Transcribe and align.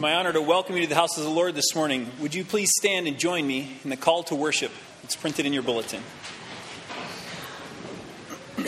Good 0.00 0.04
morning. 0.04 0.16
It's 0.16 0.24
my 0.24 0.30
honor 0.30 0.32
to 0.32 0.40
welcome 0.40 0.76
you 0.76 0.82
to 0.84 0.88
the 0.88 0.94
house 0.94 1.18
of 1.18 1.24
the 1.24 1.30
Lord 1.30 1.54
this 1.54 1.74
morning. 1.74 2.10
Would 2.20 2.34
you 2.34 2.42
please 2.42 2.70
stand 2.74 3.06
and 3.06 3.18
join 3.18 3.46
me 3.46 3.76
in 3.84 3.90
the 3.90 3.98
call 3.98 4.22
to 4.24 4.34
worship? 4.34 4.72
It's 5.04 5.14
printed 5.14 5.44
in 5.44 5.52
your 5.52 5.62
bulletin. 5.62 6.00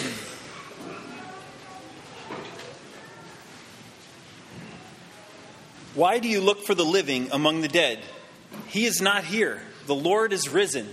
Why 5.95 6.19
do 6.19 6.29
you 6.29 6.43
look 6.43 6.67
for 6.67 6.75
the 6.75 6.85
living 6.85 7.31
among 7.33 7.63
the 7.63 7.69
dead? 7.69 8.01
He 8.67 8.85
is 8.85 9.01
not 9.01 9.25
here. 9.25 9.63
The 9.87 9.95
Lord 9.95 10.35
is 10.35 10.51
risen. 10.51 10.87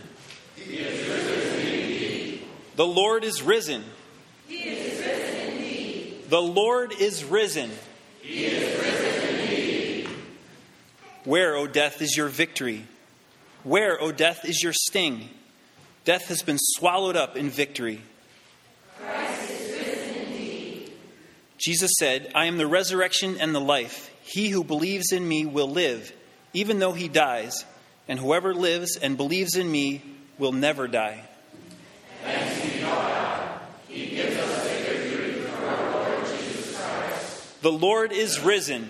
He 0.56 0.78
is 0.78 1.06
risen 1.06 1.60
indeed. 1.68 2.46
The 2.78 2.88
Lord 2.88 3.26
is 3.26 3.42
risen. 3.42 3.84
He 4.48 4.56
is 4.70 5.06
risen 5.06 5.52
indeed. 5.52 6.30
The 6.30 6.42
Lord 6.42 6.94
is 6.94 7.26
risen. 7.26 7.72
He 8.22 8.46
is 8.46 8.82
risen 8.82 8.86
indeed. 8.86 9.00
Where, 11.30 11.56
O 11.56 11.68
death, 11.68 12.02
is 12.02 12.18
your 12.18 12.28
victory? 12.28 12.88
Where, 13.62 14.02
O 14.02 14.12
death, 14.12 14.46
is 14.46 14.64
your 14.64 14.74
sting? 14.74 15.30
Death 16.04 16.30
has 16.30 16.42
been 16.42 16.58
swallowed 16.60 17.16
up 17.16 17.38
in 17.38 17.52
victory. 17.52 18.02
Christ 18.98 19.52
is 19.52 19.78
risen 19.78 20.16
indeed. 20.26 20.92
Jesus 21.60 21.92
said, 22.00 22.32
I 22.34 22.46
am 22.46 22.58
the 22.58 22.66
resurrection 22.66 23.38
and 23.40 23.54
the 23.54 23.62
life. 23.62 24.10
He 24.24 24.50
who 24.50 24.64
believes 24.64 25.12
in 25.12 25.28
me 25.28 25.46
will 25.46 25.70
live, 25.70 26.12
even 26.54 26.80
though 26.80 26.94
he 26.94 27.08
dies, 27.08 27.64
and 28.08 28.18
whoever 28.18 28.56
lives 28.56 28.98
and 28.98 29.16
believes 29.16 29.56
in 29.56 29.72
me 29.72 30.02
will 30.40 30.52
never 30.52 30.88
die. 30.88 31.22
The 37.62 37.72
Lord 37.72 38.14
is 38.14 38.40
risen. 38.40 38.90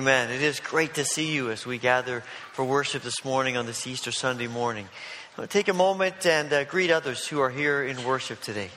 Amen. 0.00 0.30
It 0.30 0.40
is 0.40 0.60
great 0.60 0.94
to 0.94 1.04
see 1.04 1.30
you 1.30 1.50
as 1.50 1.66
we 1.66 1.76
gather 1.76 2.22
for 2.54 2.64
worship 2.64 3.02
this 3.02 3.22
morning 3.22 3.58
on 3.58 3.66
this 3.66 3.86
Easter 3.86 4.10
Sunday 4.10 4.46
morning. 4.46 4.88
Take 5.50 5.68
a 5.68 5.74
moment 5.74 6.24
and 6.24 6.50
uh, 6.50 6.64
greet 6.64 6.90
others 6.90 7.26
who 7.26 7.38
are 7.38 7.50
here 7.50 7.84
in 7.84 8.02
worship 8.02 8.40
today. 8.40 8.70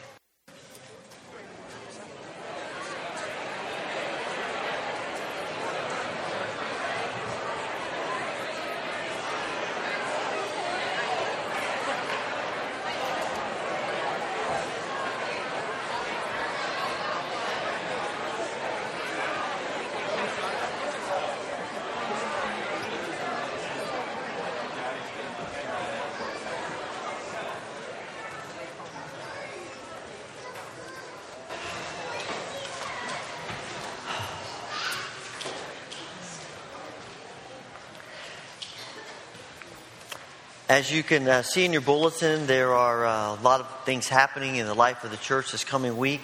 As 40.74 40.92
you 40.92 41.03
can 41.03 41.27
uh, 41.27 41.44
see 41.44 41.65
in 41.65 41.72
your 41.72 41.84
bulletin, 41.84 42.48
there 42.48 42.74
are 42.74 43.06
uh, 43.06 43.39
a 43.39 43.42
lot 43.44 43.60
of 43.60 43.86
things 43.86 44.10
happening 44.10 44.56
in 44.56 44.65
the 44.65 44.74
life 44.74 45.03
of 45.03 45.12
the 45.12 45.18
church 45.18 45.51
this 45.51 45.63
coming 45.63 45.98
week. 45.98 46.20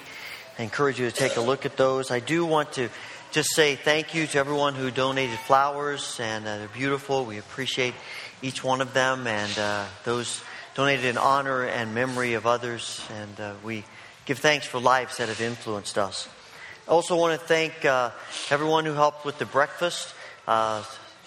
I 0.58 0.63
encourage 0.63 1.00
you 1.00 1.08
to 1.08 1.15
take 1.15 1.38
a 1.38 1.41
look 1.41 1.68
at 1.68 1.77
those. 1.77 2.10
I 2.10 2.20
do 2.20 2.44
want 2.48 2.74
to 2.74 2.89
just 3.29 3.53
say 3.53 3.75
thank 3.75 4.15
you 4.15 4.25
to 4.25 4.39
everyone 4.39 4.74
who 4.74 4.89
donated 4.89 5.38
flowers, 5.38 6.20
and 6.20 6.48
uh, 6.48 6.58
they're 6.58 6.68
beautiful. 6.68 7.25
We 7.25 7.38
appreciate 7.38 7.94
each 8.41 8.63
one 8.63 8.82
of 8.82 8.91
them 8.96 9.27
and 9.27 9.56
uh, 9.60 9.86
those 10.03 10.41
donated 10.74 11.06
in 11.06 11.20
honor 11.20 11.65
and 11.65 11.94
memory 11.94 12.34
of 12.34 12.48
others. 12.48 13.06
And 13.22 13.39
uh, 13.39 13.53
we 13.63 13.84
give 14.25 14.39
thanks 14.39 14.65
for 14.65 14.79
lives 14.79 15.18
that 15.18 15.29
have 15.29 15.41
influenced 15.41 16.00
us. 16.00 16.27
I 16.88 16.89
also 16.89 17.15
want 17.15 17.39
to 17.39 17.46
thank 17.46 17.86
uh, 17.86 18.10
everyone 18.50 18.86
who 18.86 18.94
helped 18.94 19.25
with 19.25 19.38
the 19.38 19.46
breakfast. 19.46 20.12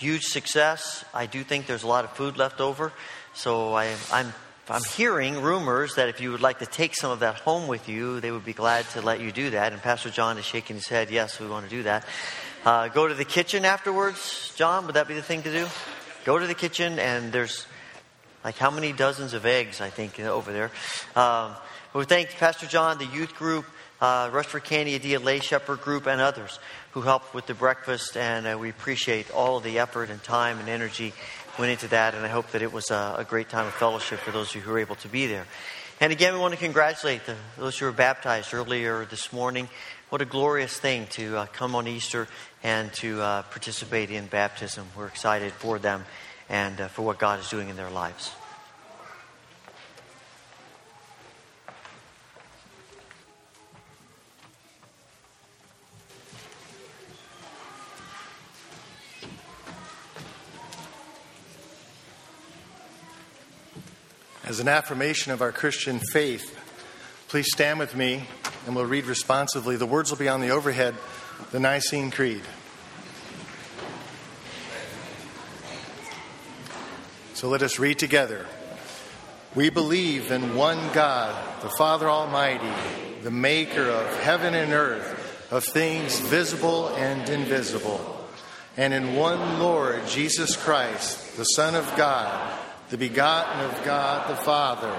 Huge 0.02 0.24
success. 0.24 1.04
I 1.14 1.26
do 1.26 1.44
think 1.44 1.68
there's 1.68 1.84
a 1.84 1.86
lot 1.86 2.04
of 2.04 2.10
food 2.10 2.36
left 2.36 2.60
over. 2.60 2.92
So 3.34 3.72
I, 3.72 3.94
I'm 4.12 4.32
I'm 4.68 4.82
hearing 4.96 5.40
rumors 5.40 5.94
that 5.94 6.08
if 6.08 6.20
you 6.20 6.32
would 6.32 6.40
like 6.40 6.58
to 6.58 6.66
take 6.66 6.96
some 6.96 7.12
of 7.12 7.20
that 7.20 7.36
home 7.36 7.68
with 7.68 7.88
you, 7.88 8.18
they 8.18 8.32
would 8.32 8.44
be 8.44 8.52
glad 8.52 8.84
to 8.94 9.00
let 9.00 9.20
you 9.20 9.30
do 9.30 9.50
that. 9.50 9.72
And 9.72 9.80
Pastor 9.80 10.10
John 10.10 10.38
is 10.38 10.44
shaking 10.44 10.74
his 10.74 10.88
head, 10.88 11.08
yes, 11.08 11.38
we 11.38 11.46
want 11.46 11.66
to 11.66 11.70
do 11.70 11.84
that. 11.84 12.04
Uh, 12.64 12.88
go 12.88 13.06
to 13.06 13.14
the 13.14 13.24
kitchen 13.24 13.64
afterwards, 13.64 14.52
John, 14.56 14.86
would 14.86 14.96
that 14.96 15.06
be 15.06 15.14
the 15.14 15.22
thing 15.22 15.44
to 15.44 15.52
do? 15.52 15.68
Go 16.24 16.36
to 16.36 16.48
the 16.48 16.54
kitchen, 16.54 16.98
and 16.98 17.30
there's 17.30 17.64
like 18.42 18.56
how 18.56 18.72
many 18.72 18.92
dozens 18.92 19.34
of 19.34 19.46
eggs, 19.46 19.80
I 19.80 19.90
think, 19.90 20.18
over 20.18 20.52
there. 20.52 20.72
Um, 21.14 21.54
we 21.94 22.06
thank 22.06 22.30
Pastor 22.30 22.66
John, 22.66 22.98
the 22.98 23.06
youth 23.06 23.36
group, 23.36 23.66
uh, 24.00 24.30
Rushford 24.32 24.64
Candy 24.64 24.96
Adia 24.96 25.20
Lay 25.20 25.38
Shepherd 25.38 25.80
group, 25.80 26.08
and 26.08 26.20
others 26.20 26.58
who 26.92 27.00
helped 27.00 27.34
with 27.34 27.46
the 27.46 27.54
breakfast, 27.54 28.16
and 28.16 28.46
uh, 28.46 28.56
we 28.58 28.70
appreciate 28.70 29.30
all 29.30 29.56
of 29.56 29.64
the 29.64 29.78
effort 29.78 30.10
and 30.10 30.22
time 30.22 30.58
and 30.58 30.68
energy 30.68 31.12
went 31.58 31.70
into 31.70 31.88
that, 31.88 32.14
and 32.14 32.24
I 32.24 32.28
hope 32.28 32.50
that 32.52 32.62
it 32.62 32.72
was 32.72 32.90
a, 32.90 33.16
a, 33.18 33.24
great 33.24 33.48
time 33.48 33.66
of 33.66 33.74
fellowship 33.74 34.20
for 34.20 34.30
those 34.30 34.50
of 34.50 34.56
you 34.56 34.60
who 34.62 34.72
were 34.72 34.78
able 34.78 34.96
to 34.96 35.08
be 35.08 35.26
there. 35.26 35.46
And 36.00 36.12
again, 36.12 36.32
we 36.32 36.40
want 36.40 36.54
to 36.54 36.60
congratulate 36.60 37.26
the, 37.26 37.36
those 37.58 37.78
who 37.78 37.86
were 37.86 37.92
baptized 37.92 38.54
earlier 38.54 39.04
this 39.04 39.32
morning. 39.32 39.68
What 40.08 40.20
a 40.22 40.26
glorious 40.26 40.78
thing 40.78 41.06
to 41.12 41.38
uh, 41.38 41.46
come 41.46 41.74
on 41.74 41.86
Easter 41.86 42.28
and 42.62 42.92
to 42.94 43.20
uh, 43.20 43.42
participate 43.42 44.10
in 44.10 44.26
baptism. 44.26 44.86
We're 44.96 45.06
excited 45.06 45.52
for 45.52 45.78
them 45.78 46.04
and 46.48 46.80
uh, 46.80 46.88
for 46.88 47.02
what 47.02 47.18
God 47.18 47.40
is 47.40 47.48
doing 47.48 47.68
in 47.68 47.76
their 47.76 47.90
lives. 47.90 48.32
As 64.52 64.60
an 64.60 64.68
affirmation 64.68 65.32
of 65.32 65.40
our 65.40 65.50
Christian 65.50 65.98
faith, 65.98 66.54
please 67.28 67.46
stand 67.50 67.78
with 67.78 67.96
me 67.96 68.24
and 68.66 68.76
we'll 68.76 68.84
read 68.84 69.06
responsively. 69.06 69.76
The 69.76 69.86
words 69.86 70.10
will 70.10 70.18
be 70.18 70.28
on 70.28 70.42
the 70.42 70.50
overhead 70.50 70.94
the 71.52 71.58
Nicene 71.58 72.10
Creed. 72.10 72.42
So 77.32 77.48
let 77.48 77.62
us 77.62 77.78
read 77.78 77.98
together. 77.98 78.44
We 79.54 79.70
believe 79.70 80.30
in 80.30 80.54
one 80.54 80.92
God, 80.92 81.62
the 81.62 81.70
Father 81.70 82.10
Almighty, 82.10 82.74
the 83.22 83.30
maker 83.30 83.88
of 83.88 84.20
heaven 84.20 84.52
and 84.52 84.74
earth, 84.74 85.50
of 85.50 85.64
things 85.64 86.20
visible 86.20 86.88
and 86.88 87.26
invisible, 87.30 88.28
and 88.76 88.92
in 88.92 89.14
one 89.14 89.60
Lord 89.60 90.06
Jesus 90.08 90.56
Christ, 90.56 91.38
the 91.38 91.44
Son 91.44 91.74
of 91.74 91.90
God 91.96 92.58
the 92.92 92.98
begotten 92.98 93.58
of 93.64 93.84
God 93.86 94.28
the 94.28 94.36
Father, 94.36 94.94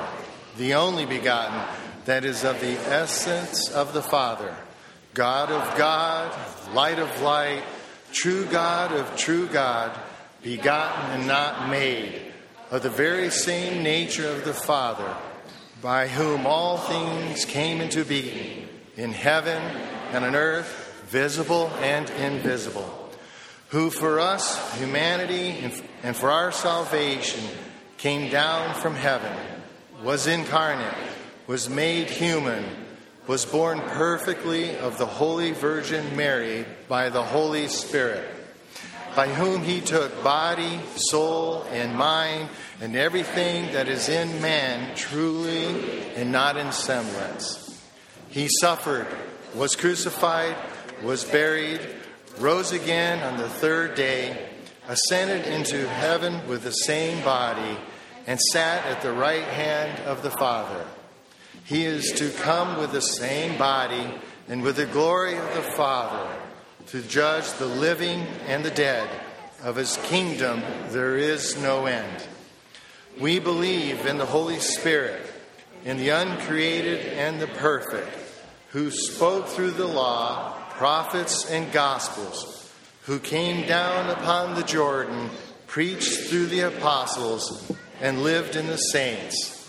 the 0.57 0.73
only 0.73 1.05
begotten, 1.05 1.62
that 2.05 2.25
is 2.25 2.43
of 2.43 2.59
the 2.59 2.73
essence 2.89 3.69
of 3.69 3.93
the 3.93 4.01
Father, 4.01 4.55
God 5.13 5.51
of 5.51 5.77
God, 5.77 6.35
light 6.73 6.97
of 6.97 7.21
light, 7.21 7.62
true 8.12 8.45
God 8.45 8.93
of 8.93 9.15
true 9.15 9.45
God, 9.45 9.95
begotten 10.41 11.12
and 11.12 11.27
not 11.27 11.69
made, 11.69 12.33
of 12.71 12.81
the 12.81 12.89
very 12.89 13.29
same 13.29 13.83
nature 13.83 14.27
of 14.27 14.43
the 14.43 14.55
Father, 14.55 15.15
by 15.79 16.07
whom 16.07 16.47
all 16.47 16.79
things 16.79 17.45
came 17.45 17.79
into 17.79 18.03
being, 18.03 18.67
in 18.97 19.12
heaven 19.12 19.62
and 20.13 20.25
on 20.25 20.33
earth, 20.33 21.05
visible 21.09 21.67
and 21.79 22.09
invisible, 22.09 23.12
who 23.69 23.91
for 23.91 24.19
us, 24.19 24.79
humanity, 24.79 25.71
and 26.01 26.17
for 26.17 26.31
our 26.31 26.51
salvation, 26.51 27.43
came 28.03 28.29
down 28.29 28.75
from 28.81 28.95
heaven, 28.95 29.31
was 30.03 30.27
incarnate, 30.27 30.93
was 31.48 31.69
made 31.69 32.10
human, 32.10 32.62
was 33.27 33.45
born 33.45 33.79
perfectly 33.79 34.75
of 34.79 34.98
the 34.98 35.05
Holy 35.05 35.53
Virgin 35.53 36.13
Mary 36.13 36.65
by 36.89 37.07
the 37.07 37.24
Holy 37.24 37.65
Spirit, 37.69 38.29
by 39.15 39.29
whom 39.29 39.63
he 39.63 39.79
took 39.79 40.22
body, 40.22 40.81
soul, 40.98 41.65
and 41.72 41.95
mind, 41.95 42.50
and 42.81 42.98
everything 42.98 43.72
that 43.72 43.88
is 43.88 44.10
in 44.10 44.41
man 44.41 44.93
truly 44.98 46.03
and 46.15 46.29
not 46.29 46.57
in 46.57 46.74
semblance. 46.74 47.81
He 48.27 48.50
suffered, 48.60 49.07
was 49.55 49.77
crucified, 49.77 50.57
was 51.03 51.24
buried, 51.24 51.79
rose 52.38 52.74
again 52.74 53.24
on 53.24 53.38
the 53.38 53.48
third 53.48 53.95
day, 53.95 54.50
ascended 54.89 55.45
into 55.45 55.88
heaven 55.88 56.45
with 56.50 56.63
the 56.63 56.72
same 56.72 57.24
body 57.24 57.77
and 58.25 58.39
sat 58.39 58.86
at 58.86 59.01
the 59.01 59.12
right 59.12 59.44
hand 59.44 60.00
of 60.06 60.24
the 60.24 60.32
Father. 60.32 60.86
He 61.65 61.86
is 61.86 62.12
to 62.13 62.30
come 62.30 62.77
with 62.80 62.92
the 62.92 63.01
same 63.01 63.58
body 63.58 64.13
and 64.48 64.62
with 64.62 64.75
the 64.75 64.86
glory 64.86 65.38
of 65.38 65.53
the 65.56 65.62
Father 65.62 66.30
to 66.88 67.01
judge 67.01 67.51
the 67.53 67.65
living 67.65 68.25
and 68.48 68.63
the 68.63 68.72
dead. 68.72 69.10
Of 69.63 69.77
his 69.77 69.96
kingdom 70.03 70.62
there 70.89 71.15
is 71.15 71.58
no 71.58 71.86
end. 71.86 72.27
We 73.20 73.39
believe 73.39 74.06
in 74.06 74.18
the 74.18 74.25
Holy 74.25 74.60
Spirit, 74.60 75.22
in 75.86 75.98
the 75.98 76.10
uncreated 76.10 77.13
and 77.13 77.39
the 77.39 77.48
perfect, 77.48 78.10
who 78.72 78.92
spoke 78.92 79.48
through 79.48 79.72
the 79.72 79.88
law, 79.88 80.58
prophets, 80.72 81.50
and 81.50 81.72
gospels, 81.72 82.74
who 83.03 83.20
came 83.20 83.68
down 83.68 84.10
upon 84.10 84.56
the 84.56 84.63
Jordan, 84.63 85.30
preached 85.68 86.27
through 86.27 86.48
the 86.48 86.62
apostles, 86.62 87.72
and 88.03 88.22
lived 88.22 88.57
in 88.57 88.67
the 88.67 88.77
saints. 88.77 89.65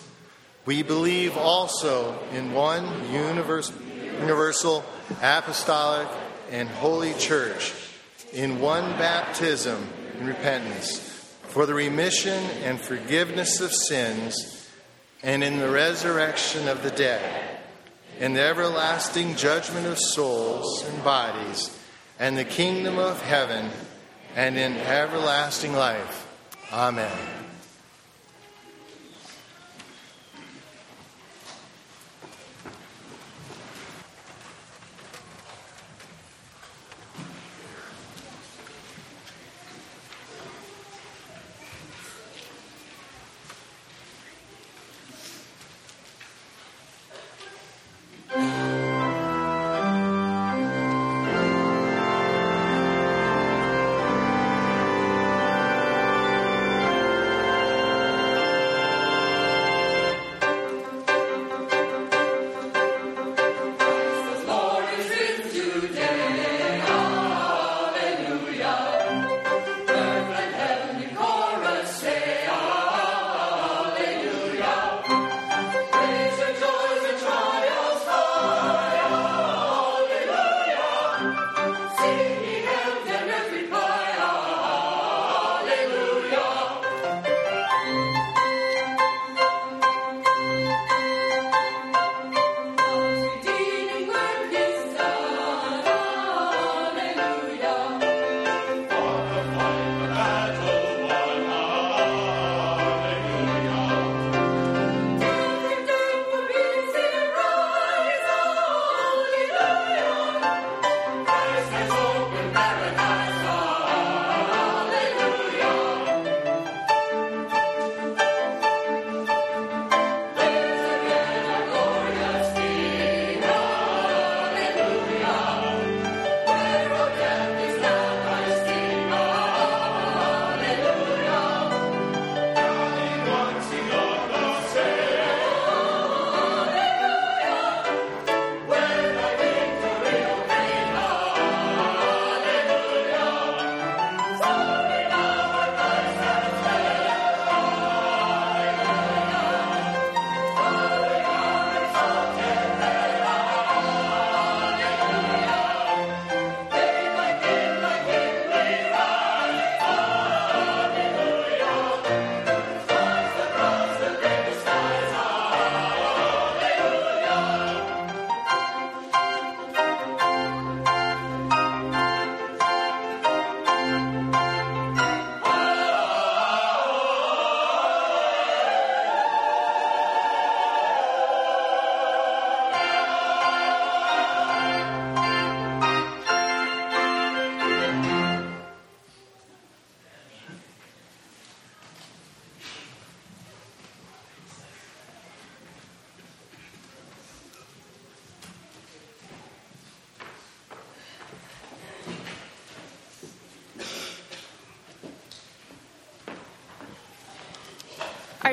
We 0.65 0.83
believe 0.83 1.37
also 1.37 2.19
in 2.33 2.51
one 2.51 2.85
universal, 3.09 4.83
apostolic, 5.21 6.09
and 6.51 6.67
holy 6.67 7.13
church, 7.13 7.71
in 8.33 8.59
one 8.59 8.83
baptism 8.97 9.87
and 10.17 10.27
repentance, 10.27 10.99
for 11.43 11.65
the 11.65 11.73
remission 11.73 12.43
and 12.63 12.77
forgiveness 12.77 13.61
of 13.61 13.71
sins, 13.71 14.69
and 15.23 15.41
in 15.41 15.59
the 15.59 15.69
resurrection 15.69 16.67
of 16.67 16.83
the 16.83 16.91
dead, 16.91 17.61
and 18.19 18.35
the 18.35 18.41
everlasting 18.41 19.37
judgment 19.37 19.87
of 19.87 19.97
souls 19.97 20.83
and 20.83 21.03
bodies, 21.05 21.77
and 22.19 22.37
the 22.37 22.43
kingdom 22.43 22.97
of 22.97 23.21
heaven, 23.21 23.71
and 24.35 24.57
in 24.57 24.73
everlasting 24.73 25.71
life. 25.71 26.27
Amen. 26.73 27.44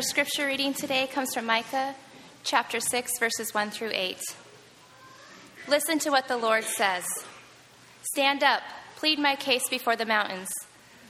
Our 0.03 0.09
scripture 0.09 0.49
reading 0.49 0.75
today 0.75 1.07
comes 1.07 1.33
from 1.33 1.47
Micah 1.47 1.95
chapter 2.43 2.81
6, 2.81 3.21
verses 3.21 3.55
1 3.55 3.71
through 3.71 3.93
8. 3.93 4.19
Listen 5.69 6.01
to 6.01 6.11
what 6.11 6.27
the 6.27 6.37
Lord 6.37 6.65
says 6.65 7.05
Stand 8.03 8.43
up, 8.43 8.63
plead 8.97 9.21
my 9.21 9.37
case 9.37 9.69
before 9.69 9.95
the 9.95 10.05
mountains. 10.05 10.51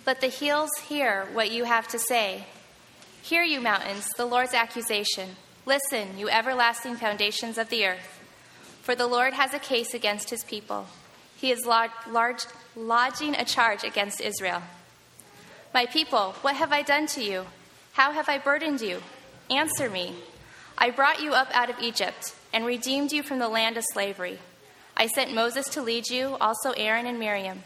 Let 0.07 0.21
the 0.21 0.29
hills 0.29 0.69
hear 0.89 1.27
what 1.33 1.51
you 1.51 1.65
have 1.65 1.89
to 1.89 1.99
say. 1.99 2.45
Hear, 3.23 3.43
you 3.43 3.63
mountains, 3.63 4.07
the 4.19 4.27
Lord's 4.27 4.53
accusation. 4.53 5.37
Listen, 5.65 6.19
you 6.19 6.29
everlasting 6.29 6.97
foundations 6.97 7.57
of 7.57 7.71
the 7.71 7.87
earth. 7.87 8.21
For 8.83 8.95
the 8.95 9.07
Lord 9.07 9.33
has 9.33 9.55
a 9.55 9.59
case 9.59 9.95
against 9.95 10.29
his 10.29 10.45
people. 10.45 10.87
He 11.35 11.51
is 11.51 11.65
large, 11.65 12.43
lodging 12.77 13.37
a 13.37 13.47
charge 13.47 13.85
against 13.85 14.21
Israel. 14.21 14.61
My 15.73 15.87
people, 15.87 16.33
what 16.43 16.57
have 16.57 16.75
I 16.75 16.83
done 16.83 17.07
to 17.07 17.25
you? 17.25 17.47
How 17.93 18.13
have 18.13 18.29
I 18.29 18.39
burdened 18.39 18.81
you? 18.81 19.03
Answer 19.51 19.91
me. 19.91 20.15
I 20.79 20.91
brought 20.91 21.23
you 21.23 21.33
up 21.33 21.49
out 21.53 21.71
of 21.71 21.79
Egypt 21.81 22.35
and 22.53 22.65
redeemed 22.65 23.13
you 23.13 23.23
from 23.23 23.39
the 23.39 23.49
land 23.49 23.77
of 23.77 23.85
slavery. 23.93 24.39
I 24.97 25.07
sent 25.09 25.35
Moses 25.35 25.67
to 25.71 25.83
lead 25.83 26.09
you, 26.09 26.37
also 26.41 26.73
Aaron 26.73 27.07
and 27.07 27.19
Miriam. 27.19 27.63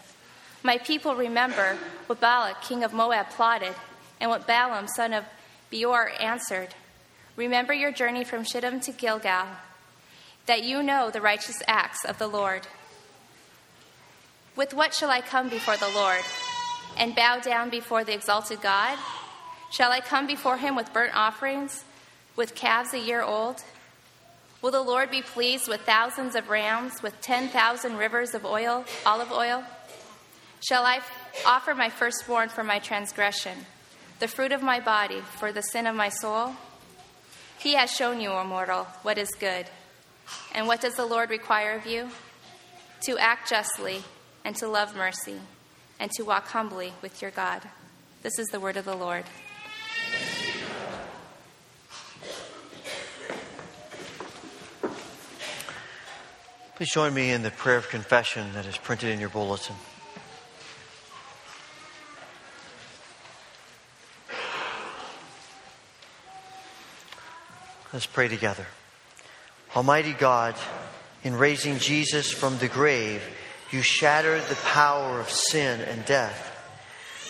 My 0.62 0.78
people 0.78 1.14
remember 1.14 1.76
what 2.06 2.20
Balak, 2.20 2.60
king 2.62 2.82
of 2.82 2.92
Moab, 2.92 3.30
plotted, 3.30 3.74
and 4.20 4.30
what 4.30 4.46
Balaam, 4.46 4.88
son 4.88 5.12
of 5.12 5.24
Beor, 5.70 6.10
answered. 6.20 6.74
Remember 7.36 7.72
your 7.72 7.92
journey 7.92 8.24
from 8.24 8.44
Shittim 8.44 8.80
to 8.80 8.92
Gilgal, 8.92 9.46
that 10.46 10.64
you 10.64 10.82
know 10.82 11.10
the 11.10 11.20
righteous 11.20 11.62
acts 11.68 12.04
of 12.04 12.18
the 12.18 12.26
Lord. 12.26 12.66
With 14.56 14.74
what 14.74 14.94
shall 14.94 15.10
I 15.10 15.20
come 15.20 15.48
before 15.48 15.76
the 15.76 15.90
Lord 15.94 16.22
and 16.96 17.14
bow 17.14 17.38
down 17.38 17.70
before 17.70 18.04
the 18.04 18.14
exalted 18.14 18.60
God? 18.62 18.98
Shall 19.76 19.92
I 19.92 20.00
come 20.00 20.26
before 20.26 20.56
him 20.56 20.74
with 20.74 20.94
burnt 20.94 21.14
offerings, 21.14 21.84
with 22.34 22.54
calves 22.54 22.94
a 22.94 22.98
year 22.98 23.20
old? 23.20 23.62
Will 24.62 24.70
the 24.70 24.80
Lord 24.80 25.10
be 25.10 25.20
pleased 25.20 25.68
with 25.68 25.82
thousands 25.82 26.34
of 26.34 26.48
rams, 26.48 27.02
with 27.02 27.20
10,000 27.20 27.98
rivers 27.98 28.32
of 28.32 28.46
oil, 28.46 28.86
olive 29.04 29.30
oil? 29.30 29.64
Shall 30.66 30.86
I 30.86 31.00
offer 31.44 31.74
my 31.74 31.90
firstborn 31.90 32.48
for 32.48 32.64
my 32.64 32.78
transgression, 32.78 33.66
the 34.18 34.28
fruit 34.28 34.50
of 34.50 34.62
my 34.62 34.80
body 34.80 35.20
for 35.20 35.52
the 35.52 35.60
sin 35.60 35.86
of 35.86 35.94
my 35.94 36.08
soul? 36.08 36.54
He 37.58 37.74
has 37.74 37.90
shown 37.92 38.18
you, 38.18 38.30
O 38.30 38.44
mortal, 38.44 38.84
what 39.02 39.18
is 39.18 39.28
good. 39.38 39.66
And 40.54 40.66
what 40.66 40.80
does 40.80 40.94
the 40.94 41.04
Lord 41.04 41.28
require 41.28 41.76
of 41.76 41.84
you? 41.84 42.08
To 43.02 43.18
act 43.18 43.50
justly, 43.50 44.04
and 44.42 44.56
to 44.56 44.68
love 44.68 44.96
mercy, 44.96 45.40
and 46.00 46.10
to 46.12 46.22
walk 46.22 46.46
humbly 46.46 46.94
with 47.02 47.20
your 47.20 47.30
God. 47.30 47.60
This 48.22 48.38
is 48.38 48.46
the 48.46 48.58
word 48.58 48.78
of 48.78 48.86
the 48.86 48.96
Lord. 48.96 49.24
Please 56.76 56.92
join 56.92 57.14
me 57.14 57.30
in 57.30 57.42
the 57.42 57.50
prayer 57.50 57.78
of 57.78 57.88
confession 57.88 58.52
that 58.52 58.66
is 58.66 58.76
printed 58.76 59.08
in 59.08 59.18
your 59.18 59.30
bulletin. 59.30 59.74
Let's 67.94 68.04
pray 68.04 68.28
together. 68.28 68.66
Almighty 69.74 70.12
God, 70.12 70.54
in 71.24 71.34
raising 71.36 71.78
Jesus 71.78 72.30
from 72.30 72.58
the 72.58 72.68
grave, 72.68 73.22
you 73.70 73.80
shattered 73.80 74.42
the 74.50 74.56
power 74.56 75.18
of 75.18 75.30
sin 75.30 75.80
and 75.80 76.04
death. 76.04 76.52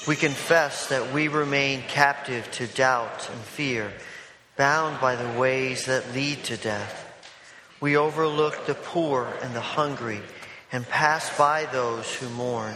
We 0.09 0.17
confess 0.17 0.89
that 0.89 1.13
we 1.13 1.29
remain 1.29 1.83
captive 1.83 2.51
to 2.55 2.67
doubt 2.67 3.31
and 3.31 3.41
fear, 3.43 3.93
bound 4.57 5.01
by 5.01 5.15
the 5.15 5.39
ways 5.39 5.87
that 5.87 6.13
lead 6.13 6.43
to 6.47 6.57
death. 6.57 7.06
We 7.81 7.97
overlook 7.97 8.67
the 8.67 8.75
poor 8.75 9.33
and 9.43 9.55
the 9.55 9.61
hungry 9.61 10.21
and 10.73 10.89
pass 10.89 11.37
by 11.37 11.67
those 11.67 12.13
who 12.15 12.29
mourn. 12.31 12.75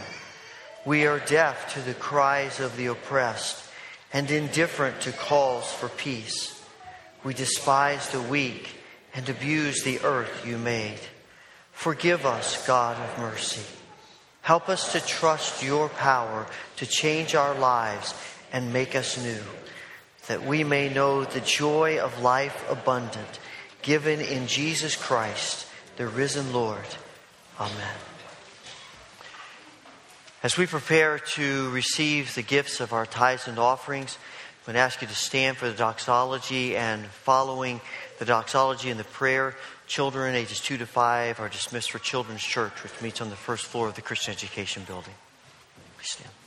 We 0.85 1.07
are 1.07 1.19
deaf 1.19 1.73
to 1.73 1.81
the 1.81 1.93
cries 1.93 2.59
of 2.59 2.77
the 2.77 2.87
oppressed 2.87 3.63
and 4.13 4.29
indifferent 4.29 5.01
to 5.01 5.11
calls 5.11 5.71
for 5.71 5.89
peace. 5.89 6.63
We 7.23 7.33
despise 7.33 8.09
the 8.09 8.21
weak 8.21 8.75
and 9.13 9.27
abuse 9.27 9.83
the 9.83 9.99
earth 10.01 10.45
you 10.45 10.57
made. 10.57 10.99
Forgive 11.71 12.25
us, 12.25 12.65
God 12.67 12.97
of 12.97 13.19
mercy. 13.19 13.61
Help 14.41 14.69
us 14.69 14.91
to 14.93 14.99
trust 14.99 15.63
your 15.63 15.89
power 15.89 16.47
to 16.77 16.85
change 16.85 17.35
our 17.35 17.55
lives 17.55 18.13
and 18.51 18.73
make 18.73 18.95
us 18.95 19.23
new, 19.23 19.41
that 20.27 20.43
we 20.43 20.63
may 20.63 20.89
know 20.89 21.23
the 21.23 21.41
joy 21.41 21.99
of 21.99 22.21
life 22.21 22.65
abundant 22.69 23.39
given 23.81 24.21
in 24.21 24.47
Jesus 24.47 24.95
Christ, 24.95 25.67
the 25.97 26.07
risen 26.07 26.53
Lord. 26.53 26.85
Amen. 27.59 27.95
As 30.43 30.57
we 30.57 30.65
prepare 30.65 31.19
to 31.19 31.69
receive 31.69 32.33
the 32.33 32.41
gifts 32.41 32.79
of 32.79 32.93
our 32.93 33.05
tithes 33.05 33.47
and 33.47 33.59
offerings, 33.59 34.17
I'm 34.61 34.73
going 34.73 34.75
to 34.75 34.79
ask 34.79 35.01
you 35.01 35.07
to 35.07 35.15
stand 35.15 35.57
for 35.57 35.67
the 35.69 35.75
doxology 35.75 36.75
and 36.75 37.05
following 37.05 37.81
the 38.19 38.25
doxology 38.25 38.89
and 38.89 38.99
the 38.99 39.03
prayer. 39.03 39.55
Children 39.87 40.35
ages 40.35 40.59
2 40.59 40.77
to 40.77 40.85
5 40.85 41.39
are 41.39 41.49
dismissed 41.49 41.91
for 41.91 41.99
Children's 41.99 42.43
Church, 42.43 42.83
which 42.83 43.01
meets 43.01 43.21
on 43.21 43.29
the 43.29 43.35
first 43.35 43.65
floor 43.65 43.87
of 43.87 43.95
the 43.95 44.01
Christian 44.01 44.33
Education 44.33 44.83
Building. 44.87 45.13
Please 45.97 46.11
stand. 46.11 46.40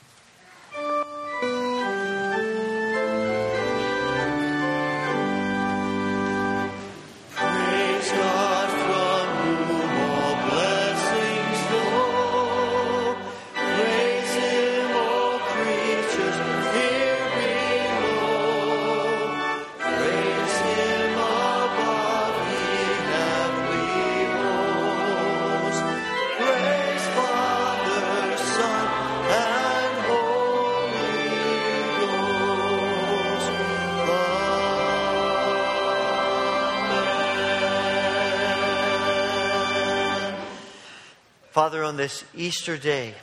Father, 41.54 41.84
on 41.84 41.96
this 41.96 42.24
Easter 42.34 42.76
day, 42.76 43.14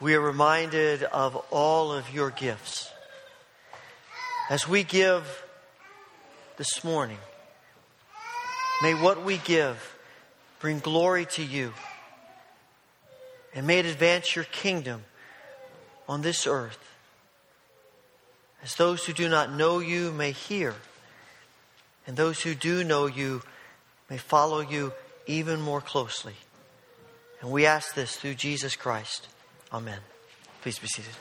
we 0.00 0.16
are 0.16 0.20
reminded 0.20 1.04
of 1.04 1.36
all 1.52 1.92
of 1.92 2.12
your 2.12 2.30
gifts. 2.30 2.90
As 4.50 4.66
we 4.66 4.82
give 4.82 5.44
this 6.56 6.82
morning, 6.82 7.18
may 8.82 8.94
what 8.94 9.22
we 9.24 9.38
give 9.38 9.96
bring 10.58 10.80
glory 10.80 11.24
to 11.26 11.44
you, 11.44 11.72
and 13.54 13.68
may 13.68 13.78
it 13.78 13.86
advance 13.86 14.34
your 14.34 14.46
kingdom 14.46 15.04
on 16.08 16.22
this 16.22 16.44
earth. 16.44 16.92
As 18.64 18.74
those 18.74 19.04
who 19.04 19.12
do 19.12 19.28
not 19.28 19.52
know 19.52 19.78
you 19.78 20.10
may 20.10 20.32
hear, 20.32 20.74
and 22.04 22.16
those 22.16 22.42
who 22.42 22.56
do 22.56 22.82
know 22.82 23.06
you 23.06 23.42
may 24.10 24.18
follow 24.18 24.58
you 24.58 24.92
even 25.28 25.60
more 25.60 25.80
closely. 25.80 26.34
And 27.42 27.50
we 27.50 27.66
ask 27.66 27.94
this 27.94 28.16
through 28.16 28.34
Jesus 28.34 28.76
Christ. 28.76 29.28
Amen. 29.72 29.98
Please 30.62 30.78
be 30.78 30.86
seated. 30.86 31.12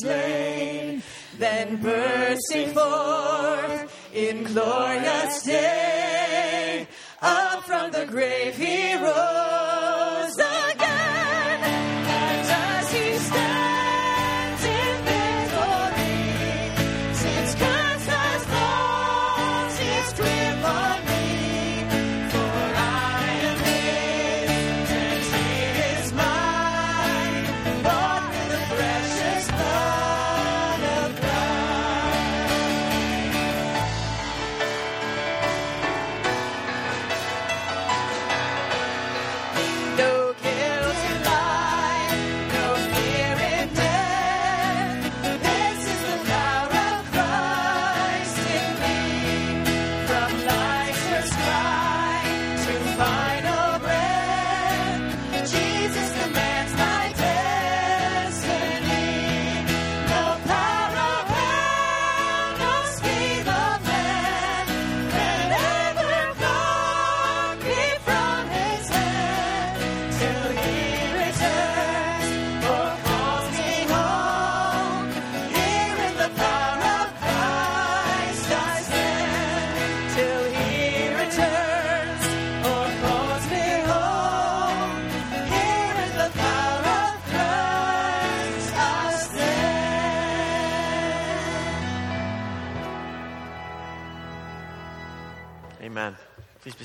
slain, 0.00 1.02
then 1.38 1.76
bursting 1.76 2.72
forth 2.72 4.10
in 4.14 4.44
glorious 4.44 5.42
day, 5.42 6.86
up 7.20 7.64
from 7.64 7.90
the 7.90 8.06
grave 8.06 8.56
he 8.56 8.94
rose. 8.96 9.53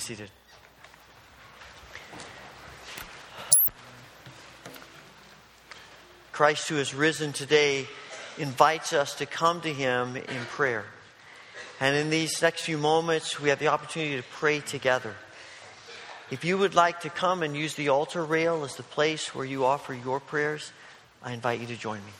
Seated. 0.09 0.31
Christ, 6.31 6.67
who 6.67 6.77
has 6.77 6.95
risen 6.95 7.31
today, 7.31 7.85
invites 8.39 8.91
us 8.91 9.13
to 9.17 9.27
come 9.27 9.61
to 9.61 9.71
him 9.71 10.15
in 10.15 10.45
prayer. 10.49 10.85
And 11.79 11.95
in 11.95 12.09
these 12.09 12.41
next 12.41 12.61
few 12.61 12.79
moments, 12.79 13.39
we 13.39 13.49
have 13.49 13.59
the 13.59 13.67
opportunity 13.67 14.17
to 14.17 14.23
pray 14.31 14.61
together. 14.61 15.13
If 16.31 16.43
you 16.43 16.57
would 16.57 16.73
like 16.73 17.01
to 17.01 17.11
come 17.11 17.43
and 17.43 17.55
use 17.55 17.75
the 17.75 17.89
altar 17.89 18.25
rail 18.25 18.63
as 18.63 18.77
the 18.77 18.83
place 18.83 19.35
where 19.35 19.45
you 19.45 19.63
offer 19.63 19.93
your 19.93 20.19
prayers, 20.19 20.71
I 21.21 21.33
invite 21.33 21.59
you 21.59 21.67
to 21.67 21.75
join 21.75 22.03
me. 22.03 22.11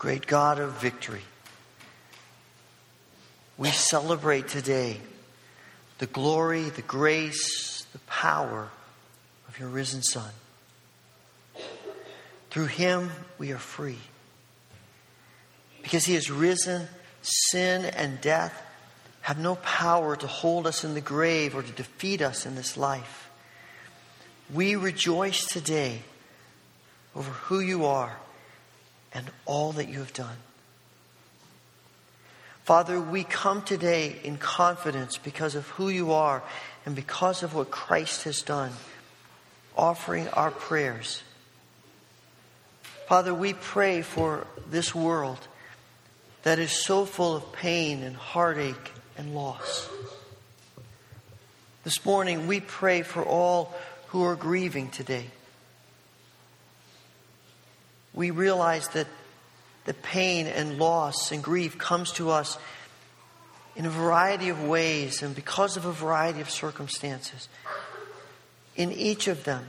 Great 0.00 0.26
God 0.26 0.58
of 0.58 0.80
victory, 0.80 1.20
we 3.58 3.68
celebrate 3.68 4.48
today 4.48 4.96
the 5.98 6.06
glory, 6.06 6.70
the 6.70 6.80
grace, 6.80 7.84
the 7.92 7.98
power 8.06 8.70
of 9.46 9.58
your 9.58 9.68
risen 9.68 10.02
Son. 10.02 10.30
Through 12.48 12.68
him, 12.68 13.10
we 13.36 13.52
are 13.52 13.58
free. 13.58 13.98
Because 15.82 16.06
he 16.06 16.14
has 16.14 16.30
risen, 16.30 16.88
sin 17.20 17.84
and 17.84 18.22
death 18.22 18.54
have 19.20 19.38
no 19.38 19.56
power 19.56 20.16
to 20.16 20.26
hold 20.26 20.66
us 20.66 20.82
in 20.82 20.94
the 20.94 21.02
grave 21.02 21.54
or 21.54 21.62
to 21.62 21.72
defeat 21.72 22.22
us 22.22 22.46
in 22.46 22.54
this 22.54 22.78
life. 22.78 23.28
We 24.50 24.76
rejoice 24.76 25.44
today 25.44 26.00
over 27.14 27.30
who 27.30 27.60
you 27.60 27.84
are 27.84 28.16
and 29.12 29.26
all 29.46 29.72
that 29.72 29.88
you 29.88 29.98
have 29.98 30.12
done. 30.12 30.36
Father, 32.64 33.00
we 33.00 33.24
come 33.24 33.62
today 33.62 34.16
in 34.22 34.36
confidence 34.36 35.18
because 35.18 35.54
of 35.54 35.66
who 35.70 35.88
you 35.88 36.12
are 36.12 36.42
and 36.86 36.94
because 36.94 37.42
of 37.42 37.54
what 37.54 37.70
Christ 37.70 38.24
has 38.24 38.42
done, 38.42 38.70
offering 39.76 40.28
our 40.28 40.50
prayers. 40.50 41.22
Father, 43.08 43.34
we 43.34 43.54
pray 43.54 44.02
for 44.02 44.46
this 44.70 44.94
world 44.94 45.48
that 46.44 46.60
is 46.60 46.70
so 46.70 47.04
full 47.04 47.34
of 47.34 47.52
pain 47.52 48.02
and 48.04 48.14
heartache 48.14 48.92
and 49.18 49.34
loss. 49.34 49.88
This 51.82 52.04
morning, 52.04 52.46
we 52.46 52.60
pray 52.60 53.02
for 53.02 53.24
all 53.24 53.74
who 54.08 54.22
are 54.22 54.36
grieving 54.36 54.90
today. 54.90 55.26
We 58.14 58.30
realize 58.30 58.88
that 58.88 59.06
the 59.84 59.94
pain 59.94 60.46
and 60.46 60.78
loss 60.78 61.32
and 61.32 61.42
grief 61.42 61.78
comes 61.78 62.12
to 62.12 62.30
us 62.30 62.58
in 63.76 63.86
a 63.86 63.90
variety 63.90 64.48
of 64.48 64.62
ways 64.62 65.22
and 65.22 65.34
because 65.34 65.76
of 65.76 65.84
a 65.84 65.92
variety 65.92 66.40
of 66.40 66.50
circumstances. 66.50 67.48
In 68.76 68.92
each 68.92 69.28
of 69.28 69.44
them, 69.44 69.66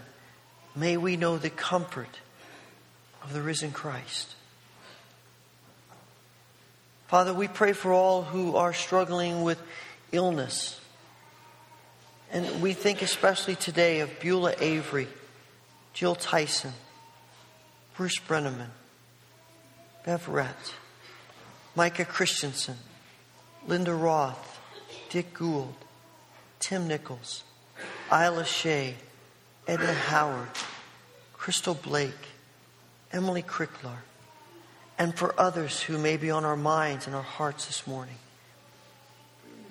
may 0.75 0.97
we 0.97 1.17
know 1.17 1.37
the 1.37 1.49
comfort 1.49 2.19
of 3.23 3.33
the 3.33 3.41
risen 3.41 3.71
Christ. 3.71 4.35
Father, 7.07 7.33
we 7.33 7.47
pray 7.47 7.73
for 7.73 7.91
all 7.91 8.23
who 8.23 8.55
are 8.55 8.73
struggling 8.73 9.43
with 9.43 9.61
illness. 10.11 10.79
And 12.31 12.61
we 12.61 12.73
think 12.73 13.01
especially 13.01 13.55
today 13.55 13.99
of 13.99 14.19
Beulah 14.21 14.55
Avery, 14.59 15.09
Jill 15.93 16.15
Tyson, 16.15 16.71
Bruce 17.95 18.19
Brenneman, 18.19 18.69
Bev 20.05 20.25
Rett, 20.27 20.73
Micah 21.75 22.05
Christensen, 22.05 22.77
Linda 23.67 23.93
Roth, 23.93 24.59
Dick 25.09 25.33
Gould, 25.33 25.75
Tim 26.59 26.87
Nichols, 26.87 27.43
Isla 28.11 28.45
Shea, 28.45 28.95
Edna 29.67 29.93
Howard, 29.93 30.49
Crystal 31.33 31.75
Blake, 31.75 32.13
Emily 33.11 33.41
Cricklar, 33.41 33.97
and 34.97 35.15
for 35.15 35.33
others 35.39 35.81
who 35.81 35.97
may 35.97 36.17
be 36.17 36.31
on 36.31 36.45
our 36.45 36.55
minds 36.55 37.07
and 37.07 37.15
our 37.15 37.21
hearts 37.21 37.65
this 37.65 37.85
morning. 37.85 38.17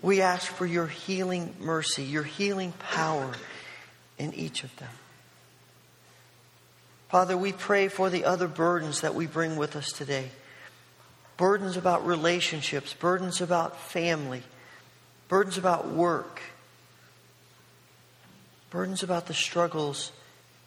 We 0.02 0.20
ask 0.20 0.50
for 0.50 0.66
your 0.66 0.86
healing 0.86 1.54
mercy, 1.58 2.02
your 2.02 2.22
healing 2.22 2.72
power 2.78 3.32
in 4.18 4.34
each 4.34 4.64
of 4.64 4.74
them. 4.76 4.88
Father, 7.10 7.36
we 7.36 7.50
pray 7.50 7.88
for 7.88 8.08
the 8.08 8.24
other 8.24 8.46
burdens 8.46 9.00
that 9.00 9.16
we 9.16 9.26
bring 9.26 9.56
with 9.56 9.74
us 9.74 9.90
today 9.90 10.30
burdens 11.36 11.76
about 11.78 12.06
relationships, 12.06 12.92
burdens 12.92 13.40
about 13.40 13.80
family, 13.80 14.42
burdens 15.26 15.56
about 15.56 15.88
work, 15.88 16.40
burdens 18.68 19.02
about 19.02 19.26
the 19.26 19.34
struggles 19.34 20.12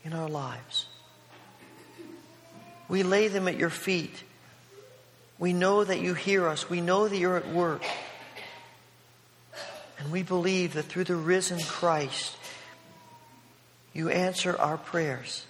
in 0.04 0.14
our 0.14 0.28
lives. 0.28 0.88
We 2.90 3.04
lay 3.04 3.28
them 3.28 3.48
at 3.48 3.56
your 3.56 3.70
feet. 3.70 4.24
We 5.38 5.54
know 5.54 5.84
that 5.84 6.02
you 6.02 6.16
hear 6.16 6.48
us. 6.48 6.70
We 6.70 6.82
know 6.82 7.08
that 7.08 7.18
you're 7.18 7.38
at 7.38 7.48
work. 7.50 7.84
And 10.00 10.12
we 10.12 10.24
believe 10.24 10.74
that 10.74 10.86
through 10.86 11.06
the 11.06 11.16
risen 11.16 11.60
Christ, 11.60 12.36
you 13.94 14.10
answer 14.10 14.58
our 14.58 14.78
prayers 14.78 15.46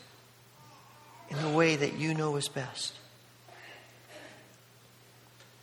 in 1.34 1.42
the 1.42 1.58
way 1.58 1.76
that 1.76 1.94
you 1.96 2.14
know 2.14 2.36
is 2.36 2.48
best. 2.48 2.94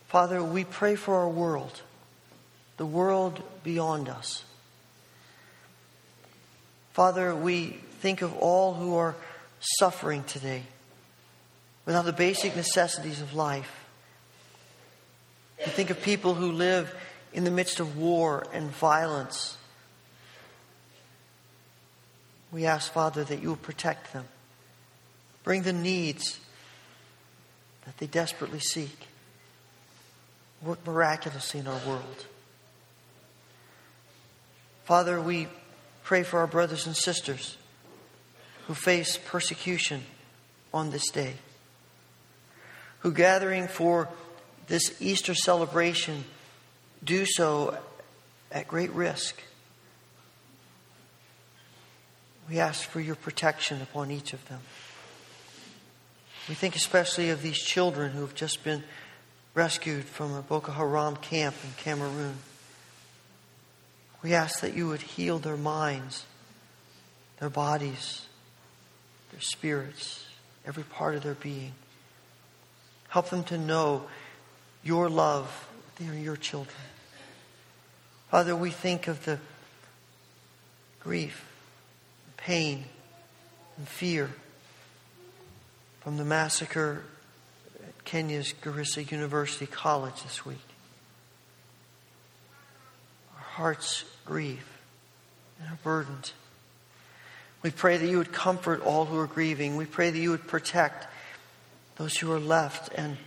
Father, 0.07 0.43
we 0.43 0.65
pray 0.65 0.95
for 0.95 1.15
our 1.15 1.29
world, 1.29 1.81
the 2.77 2.85
world 2.85 3.41
beyond 3.63 4.09
us. 4.09 4.43
Father, 6.91 7.33
we 7.33 7.77
think 8.01 8.21
of 8.21 8.35
all 8.37 8.73
who 8.73 8.95
are 8.95 9.15
suffering 9.79 10.23
today 10.25 10.63
without 11.85 12.03
the 12.03 12.11
basic 12.11 12.55
necessities 12.55 13.21
of 13.21 13.33
life. 13.33 13.85
We 15.65 15.71
think 15.71 15.89
of 15.89 16.01
people 16.01 16.33
who 16.33 16.51
live 16.51 16.93
in 17.31 17.45
the 17.45 17.51
midst 17.51 17.79
of 17.79 17.97
war 17.97 18.45
and 18.51 18.69
violence. 18.71 19.57
We 22.51 22.65
ask, 22.65 22.91
Father, 22.91 23.23
that 23.23 23.41
you 23.41 23.47
will 23.47 23.55
protect 23.55 24.11
them. 24.11 24.25
Bring 25.43 25.63
the 25.63 25.73
needs 25.73 26.39
that 27.85 27.97
they 27.97 28.07
desperately 28.07 28.59
seek. 28.59 29.07
Work 30.61 30.85
miraculously 30.85 31.59
in 31.59 31.67
our 31.67 31.79
world. 31.87 32.25
Father, 34.83 35.19
we 35.21 35.47
pray 36.03 36.23
for 36.23 36.39
our 36.39 36.47
brothers 36.47 36.85
and 36.85 36.95
sisters 36.95 37.57
who 38.67 38.73
face 38.73 39.17
persecution 39.17 40.03
on 40.73 40.91
this 40.91 41.09
day, 41.09 41.33
who 42.99 43.11
gathering 43.11 43.67
for 43.67 44.07
this 44.67 45.01
Easter 45.01 45.33
celebration 45.33 46.23
do 47.03 47.25
so 47.25 47.77
at 48.51 48.67
great 48.67 48.91
risk. 48.91 49.41
We 52.47 52.59
ask 52.59 52.87
for 52.87 52.99
your 52.99 53.15
protection 53.15 53.81
upon 53.81 54.11
each 54.11 54.33
of 54.33 54.47
them. 54.49 54.59
We 56.49 56.55
think 56.55 56.75
especially 56.75 57.29
of 57.29 57.41
these 57.41 57.59
children 57.59 58.11
who 58.11 58.21
have 58.21 58.35
just 58.35 58.63
been 58.63 58.83
rescued 59.53 60.05
from 60.05 60.33
a 60.33 60.41
Boko 60.41 60.71
Haram 60.71 61.15
camp 61.15 61.55
in 61.63 61.71
Cameroon. 61.83 62.35
We 64.23 64.33
ask 64.33 64.61
that 64.61 64.75
you 64.75 64.87
would 64.87 65.01
heal 65.01 65.39
their 65.39 65.57
minds, 65.57 66.25
their 67.39 67.49
bodies, 67.49 68.25
their 69.31 69.41
spirits, 69.41 70.25
every 70.65 70.83
part 70.83 71.15
of 71.15 71.23
their 71.23 71.35
being. 71.35 71.73
Help 73.09 73.29
them 73.29 73.43
to 73.45 73.57
know 73.57 74.07
your 74.83 75.09
love. 75.09 75.67
They 75.97 76.07
are 76.07 76.13
your 76.13 76.37
children. 76.37 76.75
Father, 78.29 78.55
we 78.55 78.71
think 78.71 79.07
of 79.07 79.25
the 79.25 79.39
grief, 81.01 81.45
pain, 82.37 82.85
and 83.77 83.87
fear 83.87 84.29
from 86.01 86.17
the 86.17 86.25
massacre 86.25 87.03
at 87.81 88.05
Kenya's 88.05 88.53
Garissa 88.61 89.09
University 89.09 89.67
College 89.67 90.21
this 90.23 90.45
week. 90.45 90.57
Our 93.35 93.43
hearts 93.43 94.03
grieve 94.25 94.67
and 95.59 95.69
are 95.69 95.79
burdened. 95.83 96.31
We 97.61 97.69
pray 97.69 97.97
that 97.97 98.07
you 98.07 98.17
would 98.17 98.33
comfort 98.33 98.81
all 98.81 99.05
who 99.05 99.17
are 99.19 99.27
grieving. 99.27 99.77
We 99.77 99.85
pray 99.85 100.09
that 100.09 100.17
you 100.17 100.31
would 100.31 100.47
protect 100.47 101.07
those 101.97 102.17
who 102.17 102.31
are 102.31 102.39
left 102.39 102.89
and 102.95 103.17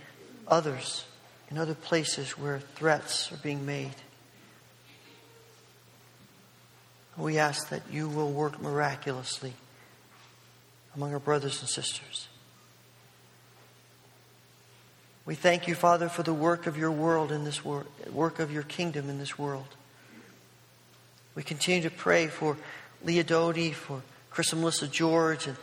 others 0.45 1.05
in 1.49 1.57
other 1.57 1.75
places 1.75 2.37
where 2.37 2.59
threats 2.59 3.31
are 3.31 3.37
being 3.37 3.65
made. 3.65 3.95
We 7.17 7.37
ask 7.37 7.69
that 7.69 7.83
you 7.89 8.09
will 8.09 8.31
work 8.31 8.61
miraculously 8.61 9.53
among 10.93 11.13
our 11.13 11.19
brothers 11.19 11.61
and 11.61 11.69
sisters. 11.69 12.27
We 15.25 15.33
thank 15.33 15.67
you, 15.67 15.73
Father, 15.73 16.07
for 16.07 16.21
the 16.21 16.33
work 16.33 16.67
of 16.67 16.77
your 16.77 16.91
world 16.91 17.31
in 17.31 17.45
this 17.45 17.65
world, 17.65 17.87
work 18.11 18.39
of 18.39 18.51
your 18.51 18.61
kingdom 18.61 19.09
in 19.09 19.17
this 19.17 19.39
world. 19.39 19.67
We 21.33 21.41
continue 21.41 21.81
to 21.89 21.95
pray 21.95 22.27
for 22.27 22.57
Leah 23.03 23.23
Doty, 23.23 23.71
for 23.71 24.03
Chris 24.29 24.51
and 24.51 24.61
Melissa 24.61 24.87
George, 24.87 25.47
and 25.47 25.57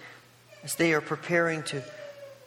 as 0.65 0.75
they 0.75 0.93
are 0.93 1.01
preparing 1.01 1.63
to, 1.65 1.83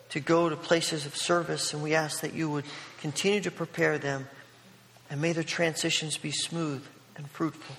to 0.09 0.19
go 0.19 0.49
to 0.49 0.57
places 0.57 1.05
of 1.05 1.15
service, 1.15 1.73
and 1.73 1.81
we 1.81 1.95
ask 1.95 2.19
that 2.19 2.33
you 2.33 2.49
would 2.49 2.65
continue 2.99 3.39
to 3.41 3.51
prepare 3.51 3.97
them, 3.97 4.27
and 5.09 5.21
may 5.21 5.31
their 5.31 5.43
transitions 5.43 6.17
be 6.17 6.31
smooth 6.31 6.83
and 7.15 7.29
fruitful, 7.31 7.77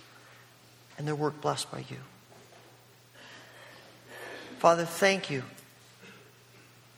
and 0.96 1.06
their 1.06 1.14
work 1.14 1.42
blessed 1.42 1.70
by 1.70 1.80
you. 1.90 1.98
Father, 4.58 4.86
thank 4.86 5.30
you 5.30 5.42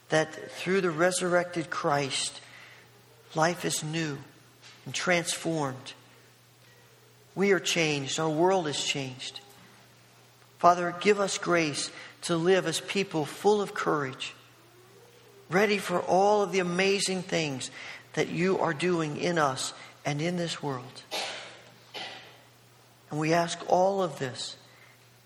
that 0.09 0.51
through 0.51 0.81
the 0.81 0.91
resurrected 0.91 1.69
Christ, 1.69 2.41
life 3.35 3.63
is 3.65 3.83
new 3.83 4.17
and 4.85 4.93
transformed. 4.93 5.93
We 7.35 7.51
are 7.51 7.59
changed, 7.59 8.19
our 8.19 8.29
world 8.29 8.67
is 8.67 8.83
changed. 8.83 9.39
Father, 10.57 10.93
give 10.99 11.19
us 11.19 11.37
grace 11.37 11.89
to 12.23 12.35
live 12.35 12.67
as 12.67 12.81
people 12.81 13.25
full 13.25 13.61
of 13.61 13.73
courage, 13.73 14.33
ready 15.49 15.77
for 15.77 15.99
all 16.01 16.41
of 16.41 16.51
the 16.51 16.59
amazing 16.59 17.21
things 17.21 17.71
that 18.13 18.27
you 18.27 18.59
are 18.59 18.73
doing 18.73 19.17
in 19.17 19.37
us 19.37 19.73
and 20.03 20.21
in 20.21 20.35
this 20.35 20.61
world. 20.61 21.03
And 23.09 23.19
we 23.19 23.33
ask 23.33 23.59
all 23.67 24.01
of 24.03 24.19
this 24.19 24.57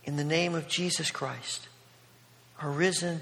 in 0.03 0.17
the 0.17 0.23
name 0.23 0.55
of 0.55 0.67
Jesus 0.67 1.09
Christ, 1.09 1.67
our 2.61 2.69
risen 2.69 3.21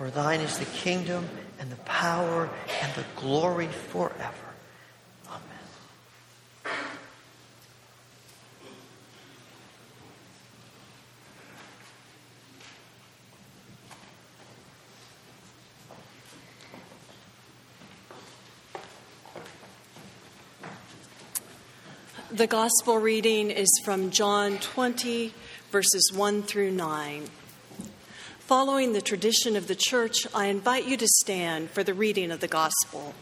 For 0.00 0.08
thine 0.08 0.40
is 0.40 0.56
the 0.56 0.64
kingdom 0.64 1.28
and 1.58 1.70
the 1.70 1.76
power 1.76 2.48
and 2.80 2.94
the 2.94 3.04
glory 3.16 3.66
forever. 3.66 4.34
Amen. 5.28 5.42
The 22.32 22.46
gospel 22.46 22.96
reading 22.96 23.50
is 23.50 23.68
from 23.84 24.10
John 24.10 24.56
20, 24.60 25.34
verses 25.70 26.10
1 26.14 26.44
through 26.44 26.70
9. 26.70 27.24
Following 28.50 28.94
the 28.94 29.00
tradition 29.00 29.54
of 29.54 29.68
the 29.68 29.76
church, 29.76 30.26
I 30.34 30.46
invite 30.46 30.84
you 30.84 30.96
to 30.96 31.06
stand 31.06 31.70
for 31.70 31.84
the 31.84 31.94
reading 31.94 32.32
of 32.32 32.40
the 32.40 32.48
gospel. 32.48 33.14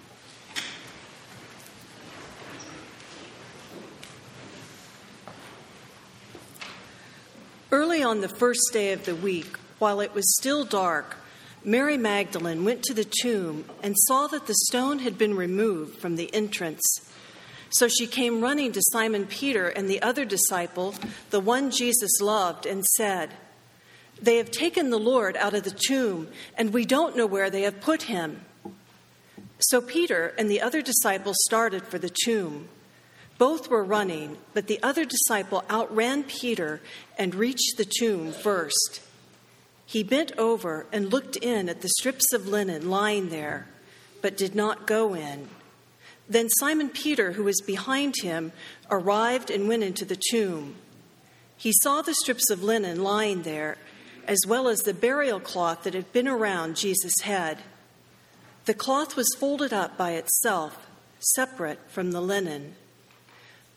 Early 7.70 8.03
on 8.03 8.22
the 8.22 8.29
first 8.31 8.70
day 8.72 8.95
of 8.95 9.05
the 9.05 9.14
week, 9.14 9.59
while 9.79 10.01
it 10.01 10.14
was 10.14 10.35
still 10.39 10.64
dark, 10.64 11.18
Mary 11.62 11.99
Magdalene 11.99 12.64
went 12.64 12.83
to 12.85 12.95
the 12.95 13.05
tomb 13.05 13.66
and 13.83 13.97
saw 13.99 14.29
that 14.29 14.47
the 14.47 14.55
stone 14.55 15.01
had 15.01 15.18
been 15.18 15.37
removed 15.37 15.99
from 15.99 16.16
the 16.16 16.35
entrance. 16.35 16.83
So 17.68 17.87
she 17.87 18.07
came 18.07 18.41
running 18.41 18.72
to 18.72 18.81
Simon 18.93 19.26
Peter 19.26 19.68
and 19.68 19.91
the 19.91 20.01
other 20.01 20.24
disciple, 20.24 20.95
the 21.29 21.39
one 21.39 21.70
Jesus 21.70 22.18
loved, 22.22 22.64
and 22.64 22.83
said, 22.97 23.35
They 24.21 24.37
have 24.37 24.51
taken 24.51 24.91
the 24.91 24.99
Lord 24.99 25.37
out 25.37 25.55
of 25.55 25.64
the 25.64 25.79
tomb, 25.89 26.29
and 26.57 26.73
we 26.73 26.85
don't 26.85 27.16
know 27.16 27.27
where 27.27 27.51
they 27.51 27.62
have 27.62 27.81
put 27.81 28.03
him. 28.03 28.41
So 29.59 29.81
Peter 29.81 30.35
and 30.39 30.51
the 30.51 30.61
other 30.61 30.83
disciple 30.83 31.33
started 31.47 31.85
for 31.85 31.99
the 31.99 32.14
tomb. 32.25 32.69
Both 33.39 33.69
were 33.69 33.85
running, 33.85 34.37
but 34.55 34.66
the 34.66 34.83
other 34.83 35.05
disciple 35.05 35.64
outran 35.71 36.25
Peter 36.25 36.81
and 37.16 37.35
reached 37.35 37.77
the 37.77 37.85
tomb 37.85 38.33
first. 38.33 39.01
He 39.87 40.03
bent 40.03 40.33
over 40.37 40.87
and 40.93 41.11
looked 41.11 41.37
in 41.37 41.69
at 41.69 41.81
the 41.81 41.89
strips 41.89 42.33
of 42.35 42.47
linen 42.47 42.91
lying 42.91 43.31
there, 43.31 43.66
but 44.21 44.37
did 44.37 44.55
not 44.55 44.87
go 44.87 45.14
in. 45.14 45.49
Then 46.29 46.49
Simon 46.59 46.91
Peter, 46.91 47.33
who 47.33 47.45
was 47.45 47.61
behind 47.62 48.14
him, 48.21 48.53
arrived 48.91 49.51
and 49.51 49.66
went 49.66 49.83
into 49.83 50.05
the 50.05 50.21
tomb. 50.31 50.75
He 51.57 51.73
saw 51.83 52.03
the 52.03 52.14
strips 52.14 52.51
of 52.51 52.62
linen 52.62 53.03
lying 53.03 53.43
there, 53.43 53.79
as 54.29 54.39
well 54.47 54.68
as 54.68 54.81
the 54.81 54.95
burial 54.95 55.41
cloth 55.41 55.83
that 55.83 55.95
had 55.95 56.12
been 56.12 56.29
around 56.29 56.76
Jesus' 56.76 57.22
head. 57.22 57.59
The 58.66 58.74
cloth 58.74 59.16
was 59.16 59.35
folded 59.39 59.72
up 59.72 59.97
by 59.97 60.12
itself, 60.12 60.87
separate 61.35 61.81
from 61.89 62.12
the 62.12 62.20
linen. 62.20 62.74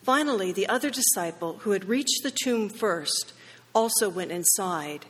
Finally, 0.02 0.52
the 0.52 0.68
other 0.68 0.90
disciple, 0.90 1.54
who 1.60 1.70
had 1.70 1.86
reached 1.86 2.22
the 2.22 2.30
tomb 2.30 2.68
first, 2.68 3.32
also 3.74 4.10
went 4.10 4.30
inside. 4.30 5.06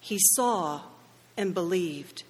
He 0.00 0.18
saw 0.18 0.82
and 1.36 1.54
believed. 1.54 2.24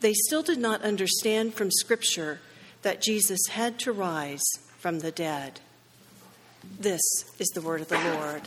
They 0.00 0.12
still 0.12 0.44
did 0.44 0.58
not 0.58 0.82
understand 0.82 1.54
from 1.54 1.72
Scripture 1.72 2.38
that 2.82 3.02
Jesus 3.02 3.40
had 3.50 3.80
to 3.80 3.92
rise 3.92 4.44
from 4.78 5.00
the 5.00 5.10
dead. 5.10 5.58
This 6.78 7.00
is 7.40 7.48
the 7.48 7.60
word 7.60 7.80
of 7.80 7.88
the 7.88 7.98
Lord. 7.98 8.42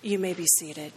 You 0.00 0.18
may 0.18 0.32
be 0.32 0.46
seated. 0.46 0.92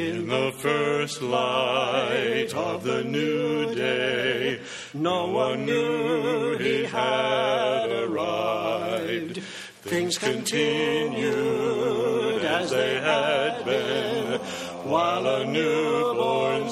In 0.00 0.28
the 0.28 0.50
first 0.52 1.20
light 1.20 2.54
of 2.54 2.84
the 2.84 3.04
new 3.04 3.74
day, 3.74 4.60
no 4.94 5.26
one 5.26 5.66
knew 5.66 6.56
he 6.56 6.84
had 6.84 7.90
arrived. 7.90 9.42
Things 9.82 10.16
continued 10.16 11.26
as 12.46 12.70
they 12.70 12.94
had 12.94 13.62
been, 13.66 14.40
while 14.88 15.26
a 15.26 15.44
newborn 15.44 16.70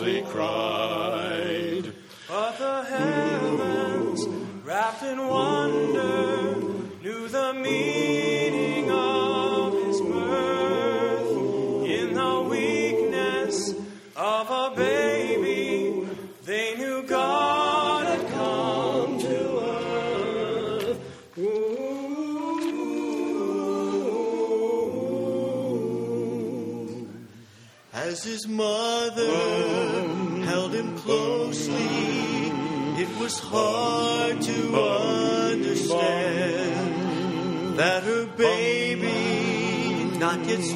he 0.00 0.22
cried. 0.22 1.92
But 2.28 2.56
the 2.56 2.84
heavens, 2.84 4.28
wrapped 4.64 5.02
in 5.02 5.18
wonder, 5.26 5.91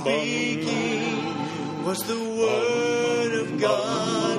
speaking, 0.07 1.85
was 1.85 1.99
the 2.05 2.15
word 2.15 3.33
of 3.43 3.61
God 3.61 4.36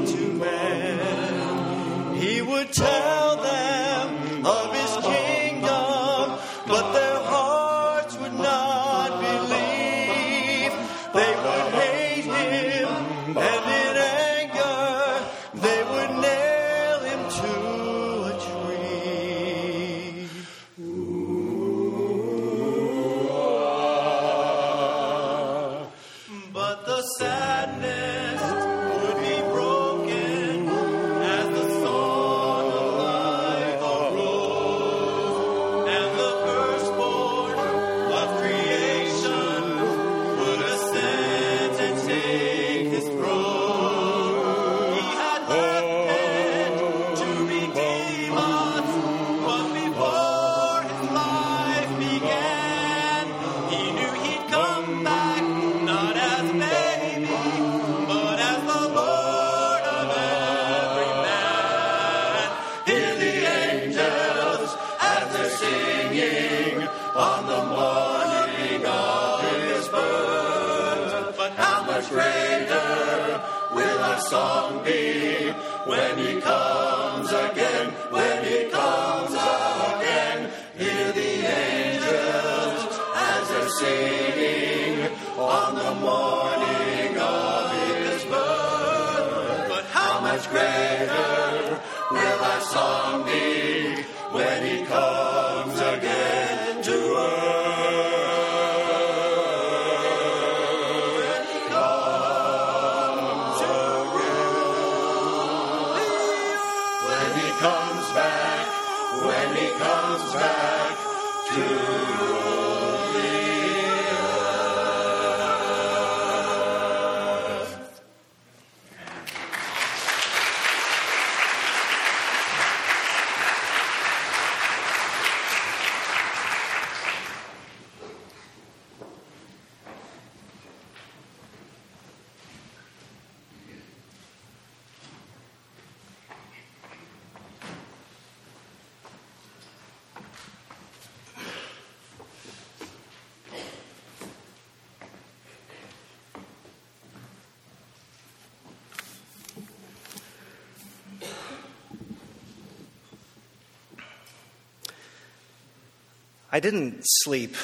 I 156.51 156.59
didn't 156.59 157.01
sleep 157.03 157.55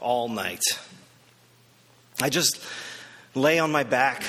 all 0.00 0.28
night. 0.28 0.62
I 2.20 2.28
just 2.28 2.62
lay 3.34 3.58
on 3.58 3.72
my 3.72 3.84
back, 3.84 4.24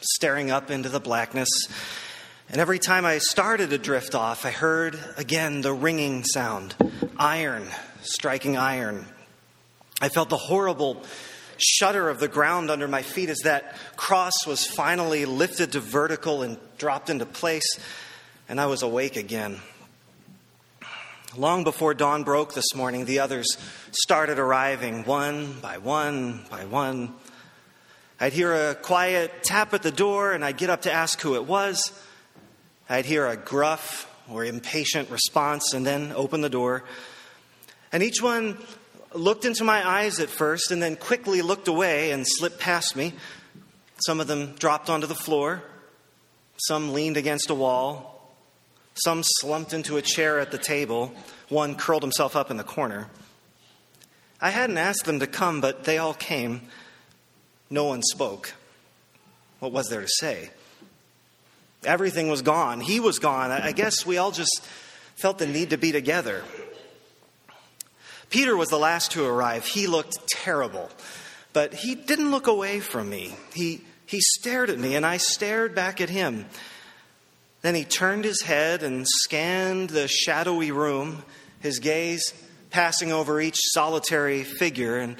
staring 0.00 0.50
up 0.50 0.70
into 0.70 0.88
the 0.88 1.00
blackness. 1.00 1.48
And 2.48 2.60
every 2.60 2.78
time 2.78 3.04
I 3.04 3.18
started 3.18 3.70
to 3.70 3.78
drift 3.78 4.14
off, 4.14 4.44
I 4.44 4.50
heard 4.50 4.98
again 5.16 5.62
the 5.62 5.72
ringing 5.72 6.24
sound 6.24 6.74
iron 7.18 7.68
striking 8.02 8.56
iron. 8.56 9.06
I 10.00 10.08
felt 10.08 10.28
the 10.28 10.36
horrible 10.36 11.02
shudder 11.56 12.08
of 12.08 12.18
the 12.18 12.28
ground 12.28 12.70
under 12.70 12.88
my 12.88 13.02
feet 13.02 13.28
as 13.28 13.40
that 13.40 13.76
cross 13.96 14.32
was 14.46 14.66
finally 14.66 15.24
lifted 15.24 15.72
to 15.72 15.80
vertical 15.80 16.42
and 16.42 16.58
dropped 16.76 17.08
into 17.08 17.26
place, 17.26 17.78
and 18.48 18.60
I 18.60 18.66
was 18.66 18.82
awake 18.82 19.16
again. 19.16 19.60
Long 21.34 21.64
before 21.64 21.94
dawn 21.94 22.24
broke 22.24 22.52
this 22.52 22.74
morning, 22.74 23.06
the 23.06 23.20
others 23.20 23.56
started 23.90 24.38
arriving 24.38 25.04
one 25.04 25.58
by 25.62 25.78
one 25.78 26.44
by 26.50 26.66
one. 26.66 27.14
I'd 28.20 28.34
hear 28.34 28.52
a 28.52 28.74
quiet 28.74 29.42
tap 29.42 29.72
at 29.72 29.82
the 29.82 29.90
door, 29.90 30.32
and 30.32 30.44
I'd 30.44 30.58
get 30.58 30.68
up 30.68 30.82
to 30.82 30.92
ask 30.92 31.18
who 31.22 31.34
it 31.36 31.46
was. 31.46 31.90
I'd 32.86 33.06
hear 33.06 33.26
a 33.26 33.38
gruff 33.38 34.14
or 34.28 34.44
impatient 34.44 35.08
response, 35.08 35.72
and 35.72 35.86
then 35.86 36.12
open 36.14 36.42
the 36.42 36.50
door. 36.50 36.84
And 37.92 38.02
each 38.02 38.20
one 38.20 38.58
looked 39.14 39.46
into 39.46 39.64
my 39.64 39.88
eyes 39.88 40.20
at 40.20 40.28
first, 40.28 40.70
and 40.70 40.82
then 40.82 40.96
quickly 40.96 41.40
looked 41.40 41.66
away 41.66 42.10
and 42.10 42.26
slipped 42.28 42.60
past 42.60 42.94
me. 42.94 43.14
Some 44.04 44.20
of 44.20 44.26
them 44.26 44.52
dropped 44.58 44.90
onto 44.90 45.06
the 45.06 45.14
floor, 45.14 45.62
some 46.58 46.92
leaned 46.92 47.16
against 47.16 47.48
a 47.48 47.54
wall, 47.54 48.11
some 48.94 49.22
slumped 49.22 49.72
into 49.72 49.96
a 49.96 50.02
chair 50.02 50.38
at 50.40 50.50
the 50.50 50.58
table. 50.58 51.12
One 51.48 51.74
curled 51.74 52.02
himself 52.02 52.36
up 52.36 52.50
in 52.50 52.56
the 52.56 52.64
corner. 52.64 53.08
I 54.40 54.50
hadn't 54.50 54.78
asked 54.78 55.04
them 55.04 55.20
to 55.20 55.26
come, 55.26 55.60
but 55.60 55.84
they 55.84 55.98
all 55.98 56.14
came. 56.14 56.62
No 57.70 57.84
one 57.84 58.02
spoke. 58.02 58.54
What 59.60 59.72
was 59.72 59.88
there 59.88 60.00
to 60.00 60.08
say? 60.08 60.50
Everything 61.84 62.28
was 62.28 62.42
gone. 62.42 62.80
He 62.80 63.00
was 63.00 63.18
gone. 63.18 63.50
I 63.50 63.72
guess 63.72 64.04
we 64.04 64.18
all 64.18 64.30
just 64.30 64.62
felt 65.16 65.38
the 65.38 65.46
need 65.46 65.70
to 65.70 65.78
be 65.78 65.92
together. 65.92 66.42
Peter 68.30 68.56
was 68.56 68.70
the 68.70 68.78
last 68.78 69.12
to 69.12 69.24
arrive. 69.24 69.66
He 69.66 69.86
looked 69.86 70.26
terrible, 70.28 70.90
but 71.52 71.74
he 71.74 71.94
didn't 71.94 72.30
look 72.30 72.46
away 72.46 72.80
from 72.80 73.10
me. 73.10 73.34
He, 73.52 73.82
he 74.06 74.20
stared 74.20 74.70
at 74.70 74.78
me, 74.78 74.96
and 74.96 75.04
I 75.04 75.18
stared 75.18 75.74
back 75.74 76.00
at 76.00 76.08
him. 76.08 76.46
Then 77.62 77.76
he 77.76 77.84
turned 77.84 78.24
his 78.24 78.42
head 78.42 78.82
and 78.82 79.06
scanned 79.08 79.90
the 79.90 80.08
shadowy 80.08 80.72
room, 80.72 81.22
his 81.60 81.78
gaze 81.78 82.34
passing 82.70 83.12
over 83.12 83.40
each 83.40 83.58
solitary 83.72 84.42
figure. 84.42 84.98
And 84.98 85.16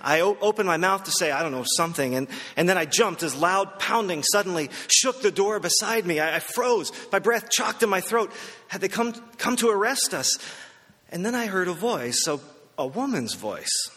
I 0.00 0.20
o- 0.20 0.38
opened 0.40 0.68
my 0.68 0.76
mouth 0.76 1.04
to 1.04 1.10
say, 1.10 1.32
I 1.32 1.42
don't 1.42 1.50
know, 1.50 1.64
something. 1.76 2.14
And, 2.14 2.28
and 2.56 2.68
then 2.68 2.78
I 2.78 2.84
jumped 2.84 3.24
as 3.24 3.34
loud 3.34 3.80
pounding 3.80 4.22
suddenly 4.22 4.70
shook 4.86 5.22
the 5.22 5.32
door 5.32 5.58
beside 5.58 6.06
me. 6.06 6.20
I, 6.20 6.36
I 6.36 6.38
froze, 6.38 6.92
my 7.10 7.18
breath 7.18 7.50
chocked 7.50 7.82
in 7.82 7.88
my 7.88 8.00
throat. 8.00 8.32
Had 8.68 8.80
they 8.80 8.88
come, 8.88 9.12
come 9.38 9.56
to 9.56 9.68
arrest 9.68 10.14
us? 10.14 10.38
And 11.10 11.26
then 11.26 11.34
I 11.34 11.46
heard 11.46 11.66
a 11.66 11.72
voice, 11.72 12.26
a, 12.28 12.38
a 12.78 12.86
woman's 12.86 13.34
voice. 13.34 13.90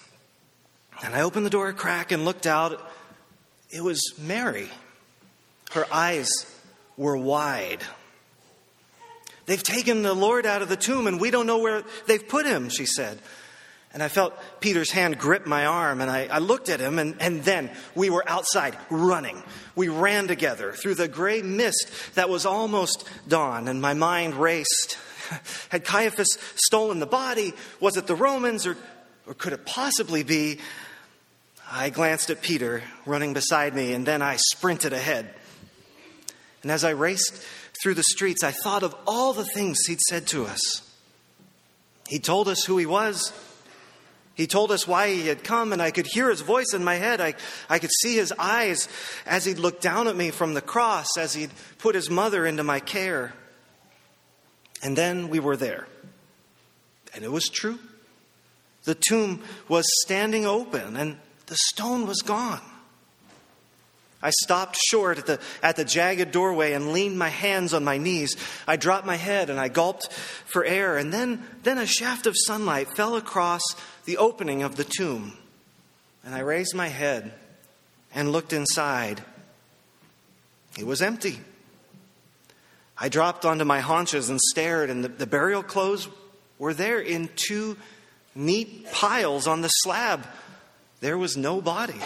And 1.03 1.13
I 1.13 1.21
opened 1.21 1.45
the 1.45 1.51
door 1.51 1.69
a 1.69 1.73
crack 1.73 2.11
and 2.11 2.25
looked 2.25 2.47
out. 2.47 2.81
It 3.69 3.83
was 3.83 4.01
Mary. 4.17 4.69
Her 5.71 5.85
eyes 5.91 6.29
were 6.97 7.17
wide. 7.17 7.83
They've 9.45 9.61
taken 9.61 10.01
the 10.01 10.13
Lord 10.13 10.45
out 10.45 10.61
of 10.61 10.69
the 10.69 10.75
tomb 10.75 11.07
and 11.07 11.19
we 11.19 11.31
don't 11.31 11.47
know 11.47 11.59
where 11.59 11.83
they've 12.07 12.27
put 12.27 12.45
him, 12.45 12.69
she 12.69 12.85
said. 12.85 13.19
And 13.95 14.03
I 14.03 14.09
felt 14.09 14.33
Peter's 14.59 14.91
hand 14.91 15.17
grip 15.17 15.45
my 15.45 15.65
arm, 15.65 16.01
and 16.01 16.11
I, 16.11 16.27
I 16.29 16.39
looked 16.39 16.67
at 16.67 16.81
him, 16.81 16.99
and, 16.99 17.15
and 17.21 17.45
then 17.45 17.71
we 17.95 18.09
were 18.09 18.27
outside 18.27 18.75
running. 18.89 19.41
We 19.73 19.87
ran 19.87 20.27
together 20.27 20.73
through 20.73 20.95
the 20.95 21.07
gray 21.07 21.41
mist 21.41 21.89
that 22.15 22.27
was 22.27 22.45
almost 22.45 23.07
dawn, 23.25 23.69
and 23.69 23.81
my 23.81 23.93
mind 23.93 24.33
raced. 24.33 24.97
Had 25.69 25.85
Caiaphas 25.85 26.37
stolen 26.55 26.99
the 26.99 27.05
body? 27.05 27.53
Was 27.79 27.95
it 27.95 28.05
the 28.05 28.15
Romans, 28.15 28.67
or, 28.67 28.75
or 29.27 29.33
could 29.33 29.53
it 29.53 29.65
possibly 29.65 30.23
be? 30.23 30.59
I 31.71 31.89
glanced 31.89 32.29
at 32.29 32.41
Peter 32.41 32.83
running 33.05 33.33
beside 33.33 33.73
me, 33.73 33.93
and 33.93 34.05
then 34.05 34.21
I 34.21 34.35
sprinted 34.35 34.91
ahead. 34.91 35.33
And 36.65 36.71
as 36.71 36.83
I 36.83 36.89
raced 36.89 37.45
through 37.79 37.93
the 37.93 38.01
streets, 38.01 38.43
I 38.43 38.49
thought 38.49 38.81
of 38.81 38.95
all 39.05 39.33
the 39.33 39.45
things 39.45 39.85
he'd 39.85 40.01
said 40.09 40.25
to 40.29 40.47
us. 40.47 40.81
He 42.07 42.17
told 42.17 42.47
us 42.47 42.63
who 42.63 42.79
he 42.79 42.87
was. 42.87 43.31
He 44.33 44.47
told 44.47 44.71
us 44.71 44.87
why 44.87 45.09
he 45.09 45.27
had 45.27 45.43
come, 45.43 45.73
and 45.73 45.79
I 45.79 45.91
could 45.91 46.07
hear 46.07 46.27
his 46.27 46.41
voice 46.41 46.73
in 46.73 46.83
my 46.83 46.95
head. 46.95 47.21
I, 47.21 47.35
I 47.69 47.77
could 47.77 47.91
see 48.01 48.15
his 48.15 48.33
eyes 48.39 48.89
as 49.27 49.45
he'd 49.45 49.59
looked 49.59 49.83
down 49.83 50.07
at 50.07 50.15
me 50.15 50.31
from 50.31 50.55
the 50.55 50.61
cross, 50.61 51.05
as 51.19 51.35
he'd 51.35 51.51
put 51.77 51.93
his 51.93 52.09
mother 52.09 52.47
into 52.47 52.63
my 52.63 52.79
care. 52.79 53.35
And 54.81 54.97
then 54.97 55.29
we 55.29 55.39
were 55.39 55.57
there. 55.57 55.87
And 57.13 57.23
it 57.23 57.31
was 57.31 57.47
true. 57.47 57.77
The 58.85 58.95
tomb 58.95 59.43
was 59.67 59.85
standing 60.03 60.47
open, 60.47 60.97
and 60.97 61.17
the 61.45 61.57
stone 61.57 62.07
was 62.07 62.23
gone. 62.23 62.61
I 64.25 64.31
stopped 64.31 64.75
short 64.75 65.19
at 65.19 65.27
the, 65.27 65.39
at 65.61 65.75
the 65.75 65.85
jagged 65.85 66.31
doorway 66.31 66.73
and 66.73 66.91
leaned 66.91 67.19
my 67.19 67.29
hands 67.29 67.75
on 67.75 67.83
my 67.83 67.99
knees. 67.99 68.35
I 68.67 68.75
dropped 68.75 69.05
my 69.05 69.17
head 69.17 69.51
and 69.51 69.59
I 69.59 69.67
gulped 69.67 70.11
for 70.11 70.65
air, 70.65 70.97
and 70.97 71.13
then, 71.13 71.45
then 71.61 71.77
a 71.77 71.85
shaft 71.85 72.25
of 72.25 72.33
sunlight 72.35 72.87
fell 72.95 73.17
across 73.17 73.61
the 74.05 74.17
opening 74.17 74.63
of 74.63 74.77
the 74.77 74.83
tomb. 74.83 75.37
And 76.25 76.33
I 76.33 76.39
raised 76.39 76.73
my 76.73 76.87
head 76.87 77.33
and 78.15 78.31
looked 78.31 78.51
inside. 78.51 79.23
It 80.79 80.87
was 80.87 81.03
empty. 81.03 81.39
I 82.97 83.09
dropped 83.09 83.45
onto 83.45 83.63
my 83.63 83.79
haunches 83.79 84.31
and 84.31 84.41
stared, 84.41 84.89
and 84.89 85.03
the, 85.03 85.09
the 85.09 85.27
burial 85.27 85.61
clothes 85.61 86.09
were 86.57 86.73
there 86.73 86.99
in 86.99 87.29
two 87.35 87.77
neat 88.33 88.91
piles 88.91 89.45
on 89.45 89.61
the 89.61 89.67
slab. 89.67 90.25
There 90.99 91.19
was 91.19 91.37
no 91.37 91.61
body. 91.61 92.01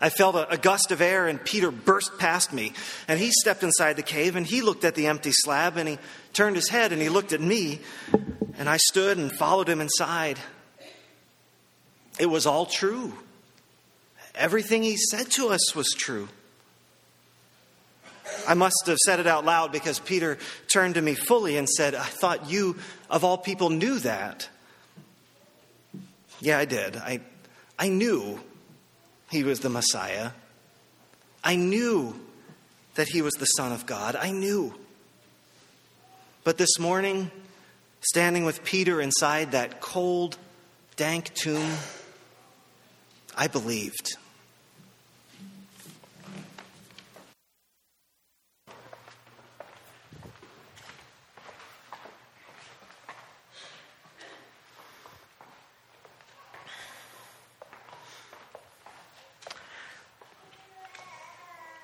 I 0.00 0.10
felt 0.10 0.36
a, 0.36 0.48
a, 0.50 0.56
gust 0.56 0.92
of 0.92 1.00
air, 1.00 1.26
and 1.26 1.42
Peter 1.42 1.70
burst 1.70 2.18
past 2.18 2.52
me. 2.52 2.72
And 3.08 3.18
he 3.18 3.30
stepped 3.32 3.62
inside 3.62 3.96
the 3.96 4.02
cave, 4.02 4.36
and 4.36 4.46
he 4.46 4.62
looked 4.62 4.84
at 4.84 4.94
the 4.94 5.08
empty 5.08 5.32
slab, 5.32 5.76
and 5.76 5.88
he 5.88 5.98
turned 6.32 6.56
his 6.56 6.68
head, 6.68 6.92
and 6.92 7.02
he 7.02 7.08
looked 7.08 7.32
at 7.32 7.40
me. 7.40 7.80
And 8.58 8.68
I 8.68 8.76
stood 8.76 9.18
and 9.18 9.32
followed 9.32 9.68
him 9.68 9.80
inside. 9.80 10.38
It 12.18 12.26
was 12.26 12.46
all 12.46 12.66
true. 12.66 13.12
Everything 14.34 14.82
he 14.82 14.96
said 14.96 15.30
to 15.32 15.48
us 15.48 15.74
was 15.74 15.88
true. 15.96 16.28
I 18.46 18.54
must 18.54 18.84
have 18.86 18.98
said 18.98 19.20
it 19.20 19.26
out 19.26 19.44
loud 19.44 19.72
because 19.72 19.98
Peter 19.98 20.38
turned 20.72 20.94
to 20.94 21.02
me 21.02 21.14
fully 21.14 21.56
and 21.56 21.68
said, 21.68 21.94
I 21.94 22.04
thought 22.04 22.50
you, 22.50 22.76
of 23.10 23.24
all 23.24 23.36
people, 23.36 23.70
knew 23.70 23.98
that. 24.00 24.48
Yeah, 26.40 26.58
I 26.58 26.64
did. 26.64 26.96
I, 26.96 27.20
I 27.78 27.88
knew 27.88 28.40
he 29.30 29.44
was 29.44 29.60
the 29.60 29.68
Messiah. 29.68 30.30
I 31.44 31.56
knew 31.56 32.18
that 32.94 33.08
he 33.08 33.22
was 33.22 33.34
the 33.34 33.46
Son 33.46 33.72
of 33.72 33.86
God. 33.86 34.16
I 34.16 34.30
knew. 34.30 34.74
But 36.44 36.58
this 36.58 36.78
morning, 36.78 37.30
standing 38.00 38.44
with 38.44 38.64
Peter 38.64 39.00
inside 39.00 39.52
that 39.52 39.80
cold, 39.80 40.36
dank 40.96 41.32
tomb, 41.34 41.72
I 43.36 43.46
believed. 43.46 44.16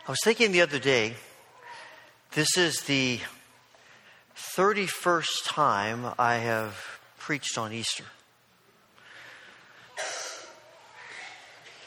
I 0.07 0.11
was 0.11 0.21
thinking 0.23 0.53
the 0.53 0.61
other 0.61 0.79
day, 0.79 1.15
this 2.33 2.59
is 2.59 2.83
the 2.83 3.21
31st 4.37 5.47
time 5.47 6.13
I 6.19 6.35
have 6.35 7.01
preached 7.19 7.57
on 7.57 7.73
Easter. 7.73 8.05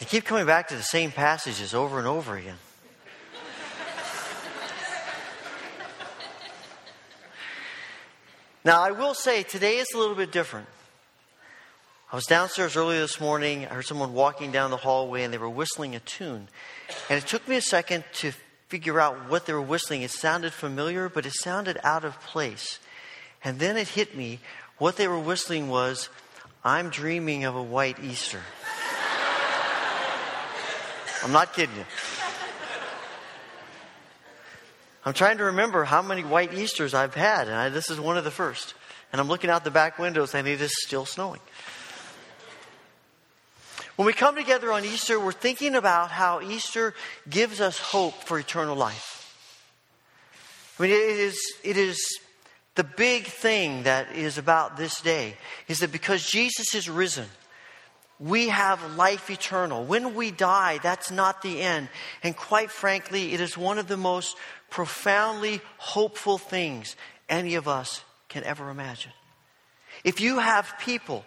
I 0.01 0.05
keep 0.05 0.25
coming 0.25 0.47
back 0.47 0.69
to 0.69 0.75
the 0.75 0.81
same 0.81 1.11
passages 1.11 1.75
over 1.75 1.99
and 1.99 2.07
over 2.07 2.35
again. 2.35 2.57
now, 8.65 8.81
I 8.81 8.89
will 8.89 9.13
say 9.13 9.43
today 9.43 9.77
is 9.77 9.89
a 9.93 9.97
little 9.99 10.15
bit 10.15 10.31
different. 10.31 10.67
I 12.09 12.15
was 12.15 12.25
downstairs 12.25 12.77
early 12.77 12.97
this 12.97 13.19
morning. 13.19 13.65
I 13.65 13.73
heard 13.73 13.85
someone 13.85 14.13
walking 14.13 14.53
down 14.53 14.71
the 14.71 14.77
hallway 14.77 15.23
and 15.23 15.33
they 15.33 15.37
were 15.37 15.49
whistling 15.49 15.93
a 15.93 15.99
tune. 15.99 16.47
And 17.09 17.21
it 17.21 17.27
took 17.27 17.45
me 17.49 17.57
a 17.57 17.61
second 17.61 18.05
to 18.15 18.31
figure 18.69 18.97
out 18.97 19.29
what 19.29 19.45
they 19.45 19.51
were 19.51 19.61
whistling. 19.61 20.03
It 20.03 20.11
sounded 20.11 20.53
familiar, 20.53 21.09
but 21.09 21.25
it 21.25 21.33
sounded 21.33 21.77
out 21.83 22.05
of 22.05 22.17
place. 22.21 22.79
And 23.43 23.59
then 23.59 23.75
it 23.75 23.89
hit 23.89 24.15
me 24.15 24.39
what 24.77 24.95
they 24.95 25.09
were 25.09 25.19
whistling 25.19 25.67
was, 25.67 26.07
I'm 26.63 26.89
dreaming 26.89 27.43
of 27.43 27.57
a 27.57 27.63
white 27.63 28.01
Easter. 28.01 28.39
I'm 31.23 31.33
not 31.33 31.53
kidding 31.53 31.75
you. 31.75 31.85
I'm 35.03 35.13
trying 35.13 35.39
to 35.39 35.45
remember 35.45 35.83
how 35.83 36.01
many 36.01 36.23
white 36.23 36.53
Easters 36.53 36.93
I've 36.93 37.15
had, 37.15 37.47
and 37.47 37.55
I, 37.55 37.67
this 37.67 37.89
is 37.89 37.99
one 37.99 38.17
of 38.17 38.23
the 38.23 38.31
first. 38.31 38.75
And 39.11 39.19
I'm 39.19 39.27
looking 39.27 39.49
out 39.49 39.65
the 39.65 39.71
back 39.71 39.99
windows, 39.99 40.35
and 40.35 40.47
it 40.47 40.61
is 40.61 40.71
still 40.85 41.05
snowing. 41.05 41.41
When 43.97 44.05
we 44.05 44.13
come 44.13 44.35
together 44.35 44.71
on 44.71 44.85
Easter, 44.85 45.19
we're 45.19 45.31
thinking 45.31 45.73
about 45.73 46.11
how 46.11 46.39
Easter 46.39 46.93
gives 47.27 47.59
us 47.59 47.79
hope 47.79 48.13
for 48.13 48.37
eternal 48.37 48.75
life. 48.75 49.15
I 50.77 50.83
mean, 50.83 50.91
it 50.91 51.19
is, 51.19 51.53
it 51.63 51.77
is 51.77 52.19
the 52.75 52.83
big 52.83 53.25
thing 53.25 53.83
that 53.83 54.15
is 54.15 54.37
about 54.37 54.77
this 54.77 55.01
day 55.01 55.35
is 55.67 55.79
that 55.79 55.91
because 55.91 56.23
Jesus 56.23 56.75
is 56.75 56.87
risen, 56.87 57.25
we 58.19 58.49
have 58.49 58.95
life 58.95 59.31
eternal. 59.31 59.83
When 59.83 60.13
we 60.13 60.29
die, 60.29 60.77
that's 60.83 61.09
not 61.09 61.41
the 61.41 61.59
end. 61.63 61.89
And 62.21 62.37
quite 62.37 62.69
frankly, 62.69 63.33
it 63.33 63.41
is 63.41 63.57
one 63.57 63.79
of 63.79 63.87
the 63.87 63.97
most 63.97 64.37
profoundly 64.69 65.59
hopeful 65.79 66.37
things 66.37 66.95
any 67.27 67.55
of 67.55 67.67
us 67.67 68.03
can 68.29 68.43
ever 68.43 68.69
imagine. 68.69 69.13
If 70.03 70.21
you 70.21 70.37
have 70.37 70.75
people 70.79 71.25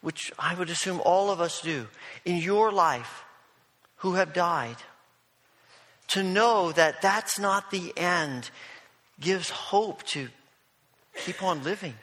which 0.00 0.32
I 0.38 0.54
would 0.54 0.70
assume 0.70 1.00
all 1.04 1.30
of 1.30 1.40
us 1.40 1.60
do, 1.60 1.86
in 2.24 2.36
your 2.36 2.72
life 2.72 3.24
who 3.96 4.14
have 4.14 4.32
died, 4.32 4.76
to 6.08 6.22
know 6.22 6.72
that 6.72 7.02
that's 7.02 7.38
not 7.38 7.70
the 7.70 7.92
end 7.96 8.50
gives 9.20 9.50
hope 9.50 10.02
to 10.04 10.28
keep 11.24 11.42
on 11.42 11.62
living. 11.62 11.94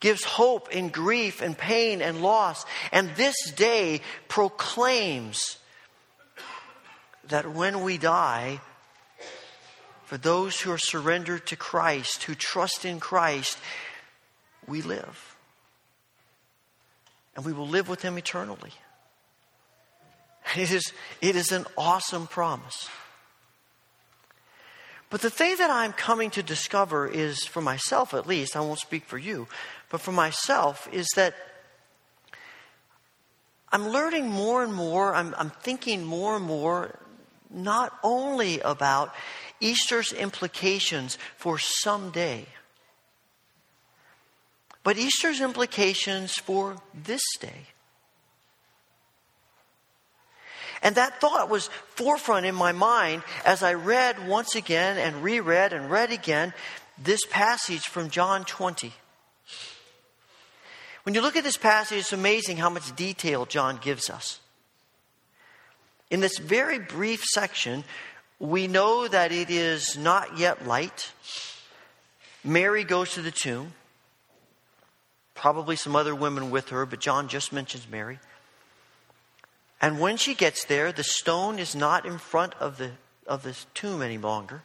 Gives 0.00 0.24
hope 0.24 0.70
in 0.70 0.90
grief 0.90 1.40
and 1.40 1.56
pain 1.56 2.02
and 2.02 2.22
loss. 2.22 2.64
And 2.92 3.10
this 3.16 3.50
day 3.52 4.00
proclaims 4.28 5.58
that 7.28 7.52
when 7.52 7.82
we 7.82 7.98
die, 7.98 8.60
for 10.04 10.16
those 10.16 10.60
who 10.60 10.70
are 10.70 10.78
surrendered 10.78 11.46
to 11.48 11.56
Christ, 11.56 12.24
who 12.24 12.34
trust 12.34 12.84
in 12.84 13.00
Christ, 13.00 13.58
we 14.66 14.82
live 14.82 15.27
and 17.38 17.46
we 17.46 17.52
will 17.52 17.68
live 17.68 17.88
with 17.88 18.02
him 18.02 18.18
eternally. 18.18 18.72
It 20.56 20.72
is, 20.72 20.92
it 21.20 21.36
is 21.36 21.52
an 21.52 21.66
awesome 21.76 22.26
promise. 22.26 22.88
But 25.08 25.20
the 25.20 25.30
thing 25.30 25.54
that 25.58 25.70
I'm 25.70 25.92
coming 25.92 26.30
to 26.30 26.42
discover 26.42 27.06
is, 27.06 27.46
for 27.46 27.60
myself 27.60 28.12
at 28.12 28.26
least, 28.26 28.56
I 28.56 28.60
won't 28.60 28.80
speak 28.80 29.04
for 29.04 29.18
you, 29.18 29.46
but 29.88 30.00
for 30.00 30.10
myself, 30.10 30.88
is 30.90 31.06
that 31.14 31.36
I'm 33.70 33.86
learning 33.86 34.28
more 34.28 34.64
and 34.64 34.74
more, 34.74 35.14
I'm, 35.14 35.32
I'm 35.38 35.50
thinking 35.50 36.04
more 36.04 36.34
and 36.34 36.44
more, 36.44 36.98
not 37.50 37.96
only 38.02 38.58
about 38.62 39.14
Easter's 39.60 40.12
implications 40.12 41.18
for 41.36 41.56
someday 41.56 42.46
but 44.88 44.96
Easter's 44.96 45.42
implications 45.42 46.32
for 46.32 46.78
this 46.94 47.20
day. 47.40 47.66
And 50.82 50.94
that 50.94 51.20
thought 51.20 51.50
was 51.50 51.68
forefront 51.94 52.46
in 52.46 52.54
my 52.54 52.72
mind 52.72 53.22
as 53.44 53.62
I 53.62 53.74
read 53.74 54.26
once 54.26 54.54
again 54.54 54.96
and 54.96 55.22
reread 55.22 55.74
and 55.74 55.90
read 55.90 56.10
again 56.10 56.54
this 56.96 57.20
passage 57.28 57.82
from 57.82 58.08
John 58.08 58.46
20. 58.46 58.94
When 61.02 61.14
you 61.14 61.20
look 61.20 61.36
at 61.36 61.44
this 61.44 61.58
passage, 61.58 61.98
it's 61.98 62.14
amazing 62.14 62.56
how 62.56 62.70
much 62.70 62.96
detail 62.96 63.44
John 63.44 63.76
gives 63.82 64.08
us. 64.08 64.40
In 66.10 66.20
this 66.20 66.38
very 66.38 66.78
brief 66.78 67.22
section, 67.24 67.84
we 68.38 68.66
know 68.66 69.06
that 69.06 69.32
it 69.32 69.50
is 69.50 69.98
not 69.98 70.38
yet 70.38 70.66
light. 70.66 71.12
Mary 72.42 72.84
goes 72.84 73.12
to 73.12 73.20
the 73.20 73.30
tomb. 73.30 73.74
Probably 75.38 75.76
some 75.76 75.94
other 75.94 76.16
women 76.16 76.50
with 76.50 76.70
her, 76.70 76.84
but 76.84 76.98
John 76.98 77.28
just 77.28 77.52
mentions 77.52 77.88
Mary. 77.88 78.18
And 79.80 80.00
when 80.00 80.16
she 80.16 80.34
gets 80.34 80.64
there, 80.64 80.90
the 80.90 81.04
stone 81.04 81.60
is 81.60 81.76
not 81.76 82.04
in 82.04 82.18
front 82.18 82.54
of 82.54 82.76
the, 82.76 82.90
of 83.24 83.44
the 83.44 83.56
tomb 83.72 84.02
any 84.02 84.18
longer. 84.18 84.62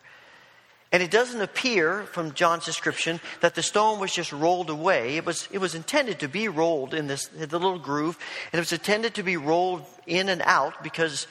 And 0.92 1.04
it 1.04 1.12
doesn't 1.12 1.42
appear 1.42 2.06
from 2.06 2.34
John's 2.34 2.66
description 2.66 3.20
that 3.42 3.54
the 3.54 3.62
stone 3.62 4.00
was 4.00 4.12
just 4.12 4.32
rolled 4.32 4.72
away. 4.72 5.16
It 5.16 5.28
was, 5.28 5.48
it 5.52 5.60
was 5.60 5.76
intended 5.76 6.20
to 6.22 6.28
be 6.28 6.48
rolled 6.48 6.96
in 6.96 7.06
this 7.06 7.28
the 7.28 7.46
little 7.46 7.78
groove, 7.78 8.18
and 8.52 8.58
it 8.58 8.62
was 8.62 8.74
intended 8.74 9.14
to 9.14 9.24
be 9.24 9.38
rolled 9.38 9.86
in 10.08 10.28
and 10.28 10.42
out 10.44 10.82
because 10.82 11.28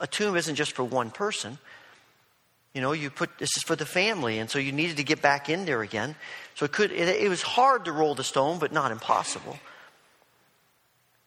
a 0.00 0.06
tomb 0.08 0.34
isn't 0.34 0.56
just 0.56 0.72
for 0.72 0.82
one 0.82 1.12
person. 1.12 1.58
You 2.74 2.80
know, 2.80 2.90
you 2.90 3.10
put 3.10 3.38
this 3.38 3.56
is 3.56 3.62
for 3.62 3.74
the 3.76 3.86
family, 3.86 4.38
and 4.38 4.50
so 4.50 4.58
you 4.58 4.70
needed 4.72 4.96
to 4.96 5.04
get 5.04 5.22
back 5.22 5.48
in 5.48 5.64
there 5.64 5.82
again. 5.82 6.14
So 6.60 6.66
it 6.66 6.72
could 6.72 6.92
it, 6.92 7.08
it 7.08 7.30
was 7.30 7.40
hard 7.40 7.86
to 7.86 7.92
roll 7.92 8.14
the 8.14 8.22
stone, 8.22 8.58
but 8.58 8.70
not 8.70 8.92
impossible. 8.92 9.58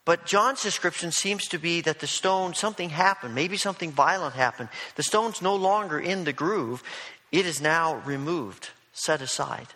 But 0.05 0.27
John's 0.27 0.61
description 0.61 1.11
seems 1.11 1.47
to 1.47 1.57
be 1.57 1.81
that 1.81 2.01
the 2.01 2.05
stone, 2.05 2.53
something 2.53 2.91
happened. 2.91 3.33
Maybe 3.33 3.57
something 3.57 3.91
violent 3.91 4.35
happened. 4.35 4.69
The 4.95 5.01
stone's 5.01 5.41
no 5.41 5.55
longer 5.55 5.99
in 5.99 6.25
the 6.25 6.33
groove, 6.33 6.83
it 7.31 7.47
is 7.47 7.59
now 7.59 7.95
removed, 8.05 8.69
set 8.91 9.23
aside. 9.23 9.69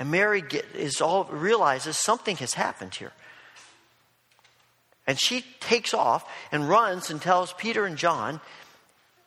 And 0.00 0.10
Mary 0.10 0.40
get, 0.40 0.64
is 0.74 1.00
all, 1.00 1.22
realizes 1.26 1.96
something 1.96 2.38
has 2.38 2.54
happened 2.54 2.96
here. 2.96 3.12
And 5.06 5.16
she 5.16 5.44
takes 5.60 5.94
off 5.94 6.28
and 6.50 6.68
runs 6.68 7.08
and 7.08 7.22
tells 7.22 7.52
Peter 7.52 7.84
and 7.84 7.96
John. 7.96 8.40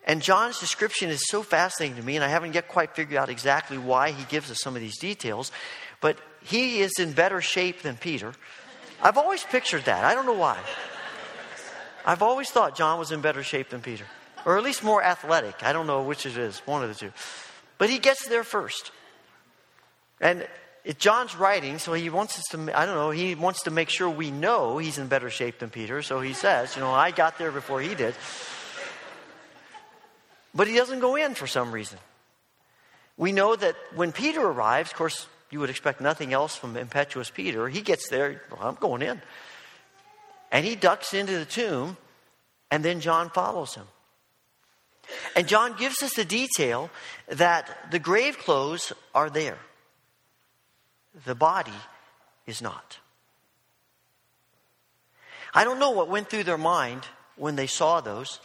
And 0.03 0.21
John's 0.21 0.59
description 0.59 1.09
is 1.09 1.27
so 1.27 1.43
fascinating 1.43 1.97
to 1.97 2.03
me, 2.03 2.15
and 2.15 2.25
I 2.25 2.27
haven't 2.27 2.55
yet 2.55 2.67
quite 2.67 2.95
figured 2.95 3.17
out 3.17 3.29
exactly 3.29 3.77
why 3.77 4.11
he 4.11 4.23
gives 4.25 4.49
us 4.49 4.59
some 4.59 4.75
of 4.75 4.81
these 4.81 4.97
details. 4.97 5.51
But 5.99 6.17
he 6.43 6.81
is 6.81 6.93
in 6.99 7.13
better 7.13 7.39
shape 7.39 7.83
than 7.83 7.97
Peter. 7.97 8.33
I've 9.01 9.17
always 9.17 9.43
pictured 9.43 9.85
that. 9.85 10.03
I 10.03 10.15
don't 10.15 10.25
know 10.25 10.33
why. 10.33 10.57
I've 12.03 12.23
always 12.23 12.49
thought 12.49 12.75
John 12.75 12.97
was 12.97 13.11
in 13.11 13.21
better 13.21 13.43
shape 13.43 13.69
than 13.69 13.81
Peter, 13.81 14.05
or 14.43 14.57
at 14.57 14.63
least 14.63 14.83
more 14.83 15.03
athletic. 15.03 15.63
I 15.63 15.71
don't 15.71 15.85
know 15.85 16.01
which 16.01 16.25
it 16.25 16.35
is, 16.35 16.59
one 16.65 16.81
of 16.81 16.89
the 16.89 16.95
two. 16.95 17.11
But 17.77 17.91
he 17.91 17.99
gets 17.99 18.27
there 18.27 18.43
first. 18.43 18.91
And 20.19 20.47
it, 20.83 20.97
John's 20.97 21.35
writing, 21.35 21.77
so 21.77 21.93
he 21.93 22.09
wants 22.09 22.39
us 22.39 22.45
to, 22.51 22.79
I 22.79 22.87
don't 22.87 22.95
know, 22.95 23.11
he 23.11 23.35
wants 23.35 23.63
to 23.63 23.71
make 23.71 23.89
sure 23.89 24.09
we 24.09 24.31
know 24.31 24.79
he's 24.79 24.97
in 24.97 25.07
better 25.07 25.29
shape 25.29 25.59
than 25.59 25.69
Peter. 25.69 26.01
So 26.01 26.21
he 26.21 26.33
says, 26.33 26.75
you 26.75 26.81
know, 26.81 26.91
I 26.91 27.11
got 27.11 27.37
there 27.37 27.51
before 27.51 27.81
he 27.81 27.93
did. 27.93 28.15
But 30.53 30.67
he 30.67 30.75
doesn't 30.75 30.99
go 30.99 31.15
in 31.15 31.33
for 31.33 31.47
some 31.47 31.71
reason. 31.71 31.97
We 33.17 33.31
know 33.31 33.55
that 33.55 33.75
when 33.95 34.11
Peter 34.11 34.41
arrives, 34.41 34.91
of 34.91 34.97
course, 34.97 35.27
you 35.49 35.59
would 35.59 35.69
expect 35.69 36.01
nothing 36.01 36.33
else 36.33 36.55
from 36.55 36.75
impetuous 36.77 37.29
Peter. 37.29 37.67
He 37.67 37.81
gets 37.81 38.09
there, 38.09 38.41
well, 38.49 38.61
I'm 38.61 38.75
going 38.75 39.01
in. 39.01 39.21
And 40.51 40.65
he 40.65 40.75
ducks 40.75 41.13
into 41.13 41.37
the 41.37 41.45
tomb, 41.45 41.97
and 42.69 42.83
then 42.83 42.99
John 42.99 43.29
follows 43.29 43.75
him. 43.75 43.85
And 45.35 45.47
John 45.47 45.75
gives 45.77 46.01
us 46.03 46.13
the 46.13 46.25
detail 46.25 46.89
that 47.27 47.91
the 47.91 47.99
grave 47.99 48.37
clothes 48.37 48.93
are 49.13 49.29
there, 49.29 49.57
the 51.25 51.35
body 51.35 51.71
is 52.45 52.61
not. 52.61 52.97
I 55.53 55.65
don't 55.65 55.79
know 55.79 55.91
what 55.91 56.07
went 56.07 56.29
through 56.29 56.45
their 56.45 56.57
mind 56.57 57.03
when 57.35 57.55
they 57.55 57.67
saw 57.67 57.99
those. 57.99 58.39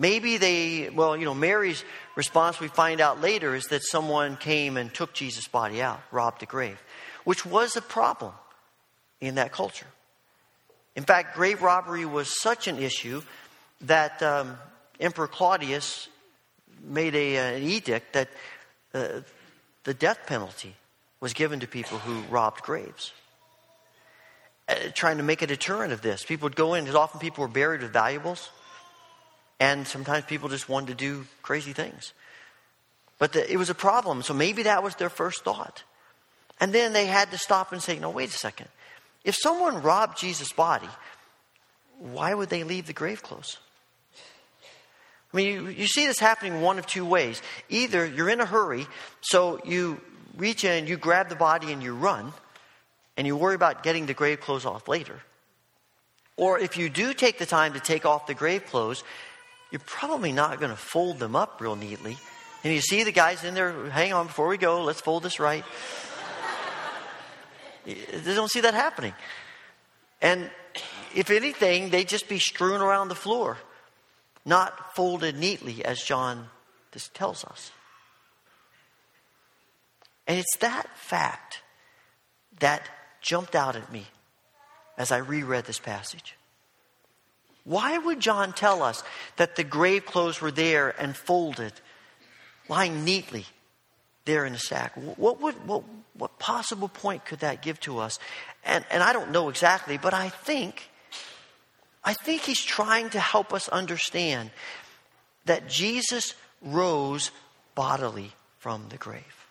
Maybe 0.00 0.38
they, 0.38 0.88
well, 0.88 1.14
you 1.14 1.26
know, 1.26 1.34
Mary's 1.34 1.84
response 2.16 2.58
we 2.58 2.68
find 2.68 3.02
out 3.02 3.20
later 3.20 3.54
is 3.54 3.66
that 3.66 3.82
someone 3.84 4.38
came 4.38 4.78
and 4.78 4.92
took 4.92 5.12
Jesus' 5.12 5.46
body 5.46 5.82
out, 5.82 6.00
robbed 6.10 6.40
the 6.40 6.46
grave, 6.46 6.82
which 7.24 7.44
was 7.44 7.76
a 7.76 7.82
problem 7.82 8.32
in 9.20 9.34
that 9.34 9.52
culture. 9.52 9.86
In 10.96 11.04
fact, 11.04 11.36
grave 11.36 11.60
robbery 11.60 12.06
was 12.06 12.40
such 12.40 12.66
an 12.66 12.78
issue 12.78 13.20
that 13.82 14.22
um, 14.22 14.56
Emperor 14.98 15.28
Claudius 15.28 16.08
made 16.82 17.14
a, 17.14 17.36
uh, 17.36 17.56
an 17.56 17.62
edict 17.62 18.14
that 18.14 18.28
uh, 18.94 19.20
the 19.84 19.92
death 19.92 20.20
penalty 20.26 20.74
was 21.20 21.34
given 21.34 21.60
to 21.60 21.66
people 21.66 21.98
who 21.98 22.22
robbed 22.32 22.62
graves. 22.62 23.12
Uh, 24.66 24.76
trying 24.94 25.18
to 25.18 25.22
make 25.22 25.42
a 25.42 25.46
deterrent 25.46 25.92
of 25.92 26.00
this. 26.00 26.24
People 26.24 26.46
would 26.46 26.56
go 26.56 26.72
in, 26.72 26.84
because 26.84 26.96
often 26.96 27.20
people 27.20 27.42
were 27.42 27.48
buried 27.48 27.82
with 27.82 27.92
valuables. 27.92 28.48
And 29.60 29.86
sometimes 29.86 30.24
people 30.24 30.48
just 30.48 30.68
wanted 30.68 30.88
to 30.88 30.94
do 30.94 31.26
crazy 31.42 31.74
things. 31.74 32.14
But 33.18 33.34
the, 33.34 33.52
it 33.52 33.58
was 33.58 33.68
a 33.68 33.74
problem. 33.74 34.22
So 34.22 34.32
maybe 34.32 34.64
that 34.64 34.82
was 34.82 34.96
their 34.96 35.10
first 35.10 35.44
thought. 35.44 35.84
And 36.58 36.72
then 36.72 36.94
they 36.94 37.06
had 37.06 37.30
to 37.30 37.38
stop 37.38 37.72
and 37.72 37.82
say, 37.82 37.98
no, 37.98 38.10
wait 38.10 38.30
a 38.30 38.32
second. 38.32 38.68
If 39.22 39.36
someone 39.36 39.82
robbed 39.82 40.18
Jesus' 40.18 40.52
body, 40.52 40.88
why 41.98 42.32
would 42.32 42.48
they 42.48 42.64
leave 42.64 42.86
the 42.86 42.94
grave 42.94 43.22
clothes? 43.22 43.58
I 45.32 45.36
mean, 45.36 45.46
you, 45.46 45.68
you 45.68 45.86
see 45.86 46.06
this 46.06 46.18
happening 46.18 46.62
one 46.62 46.78
of 46.78 46.86
two 46.86 47.04
ways. 47.04 47.40
Either 47.68 48.04
you're 48.04 48.30
in 48.30 48.40
a 48.40 48.46
hurry, 48.46 48.86
so 49.20 49.60
you 49.64 50.00
reach 50.36 50.64
in, 50.64 50.86
you 50.86 50.96
grab 50.96 51.28
the 51.28 51.36
body 51.36 51.70
and 51.70 51.82
you 51.82 51.94
run, 51.94 52.32
and 53.16 53.26
you 53.26 53.36
worry 53.36 53.54
about 53.54 53.82
getting 53.82 54.06
the 54.06 54.14
grave 54.14 54.40
clothes 54.40 54.64
off 54.64 54.88
later. 54.88 55.20
Or 56.36 56.58
if 56.58 56.78
you 56.78 56.88
do 56.88 57.12
take 57.12 57.38
the 57.38 57.46
time 57.46 57.74
to 57.74 57.80
take 57.80 58.06
off 58.06 58.26
the 58.26 58.34
grave 58.34 58.64
clothes, 58.64 59.04
you're 59.70 59.80
probably 59.84 60.32
not 60.32 60.58
going 60.58 60.70
to 60.70 60.76
fold 60.76 61.18
them 61.18 61.36
up 61.36 61.60
real 61.60 61.76
neatly. 61.76 62.18
And 62.62 62.72
you 62.74 62.80
see 62.80 63.04
the 63.04 63.12
guys 63.12 63.44
in 63.44 63.54
there, 63.54 63.88
hang 63.88 64.12
on, 64.12 64.26
before 64.26 64.48
we 64.48 64.58
go, 64.58 64.82
let's 64.82 65.00
fold 65.00 65.22
this 65.22 65.40
right. 65.40 65.64
they 67.86 68.34
don't 68.34 68.50
see 68.50 68.60
that 68.60 68.74
happening. 68.74 69.14
And 70.20 70.50
if 71.14 71.30
anything, 71.30 71.90
they'd 71.90 72.08
just 72.08 72.28
be 72.28 72.38
strewn 72.38 72.80
around 72.80 73.08
the 73.08 73.14
floor, 73.14 73.56
not 74.44 74.94
folded 74.94 75.38
neatly, 75.38 75.84
as 75.84 76.02
John 76.02 76.48
tells 77.14 77.44
us. 77.44 77.70
And 80.26 80.38
it's 80.38 80.56
that 80.58 80.88
fact 80.96 81.62
that 82.58 82.88
jumped 83.20 83.54
out 83.54 83.76
at 83.76 83.90
me 83.90 84.06
as 84.98 85.10
I 85.10 85.18
reread 85.18 85.64
this 85.64 85.78
passage. 85.78 86.36
Why 87.70 87.96
would 87.98 88.18
John 88.18 88.52
tell 88.52 88.82
us 88.82 89.04
that 89.36 89.54
the 89.54 89.62
grave 89.62 90.04
clothes 90.04 90.40
were 90.40 90.50
there 90.50 90.92
and 91.00 91.16
folded, 91.16 91.72
lying 92.68 93.04
neatly 93.04 93.46
there 94.24 94.44
in 94.44 94.54
the 94.54 94.58
sack? 94.58 94.94
What, 94.96 95.40
would, 95.40 95.54
what, 95.68 95.84
what 96.14 96.40
possible 96.40 96.88
point 96.88 97.24
could 97.24 97.38
that 97.38 97.62
give 97.62 97.78
to 97.82 98.00
us? 98.00 98.18
And, 98.64 98.84
and 98.90 99.04
I 99.04 99.12
don't 99.12 99.30
know 99.30 99.48
exactly, 99.48 99.98
but 99.98 100.12
I 100.12 100.30
think, 100.30 100.90
I 102.02 102.12
think 102.12 102.42
he's 102.42 102.60
trying 102.60 103.08
to 103.10 103.20
help 103.20 103.52
us 103.52 103.68
understand 103.68 104.50
that 105.44 105.68
Jesus 105.68 106.34
rose 106.60 107.30
bodily 107.76 108.32
from 108.58 108.86
the 108.88 108.96
grave. 108.96 109.46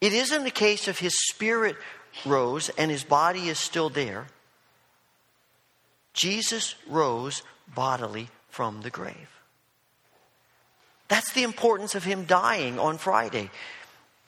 It 0.00 0.14
isn't 0.14 0.42
the 0.42 0.50
case 0.50 0.88
of 0.88 0.98
his 0.98 1.14
spirit 1.28 1.76
rose 2.26 2.70
and 2.70 2.90
his 2.90 3.04
body 3.04 3.48
is 3.48 3.60
still 3.60 3.88
there. 3.88 4.26
Jesus 6.12 6.74
rose 6.88 7.42
bodily 7.74 8.28
from 8.48 8.82
the 8.82 8.90
grave. 8.90 9.28
That's 11.08 11.32
the 11.32 11.42
importance 11.42 11.94
of 11.94 12.04
him 12.04 12.24
dying 12.24 12.78
on 12.78 12.98
Friday. 12.98 13.50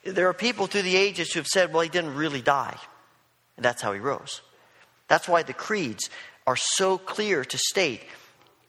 There 0.05 0.29
are 0.29 0.35
people 0.35 0.67
through 0.67 0.83
the 0.83 0.97
ages 0.97 1.33
who 1.33 1.41
have 1.41 1.47
said, 1.47 1.73
well, 1.73 1.83
he 1.83 1.89
didn't 1.89 2.15
really 2.15 2.43
die. 2.43 2.77
And 3.57 3.65
that's 3.65 3.83
how 3.83 3.93
he 3.93 4.01
rose. 4.01 4.41
That's 5.09 5.29
why 5.29 5.43
the 5.43 5.53
creeds 5.53 6.11
are 6.47 6.57
so 6.57 6.99
clear 6.99 7.45
to 7.45 7.59
state 7.59 8.03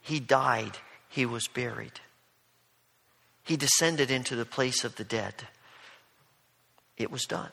he 0.00 0.20
died, 0.20 0.76
he 1.08 1.24
was 1.24 1.48
buried, 1.48 2.00
he 3.42 3.56
descended 3.56 4.10
into 4.10 4.36
the 4.36 4.44
place 4.44 4.84
of 4.84 4.96
the 4.96 5.04
dead. 5.04 5.34
It 6.96 7.10
was 7.10 7.24
done. 7.24 7.50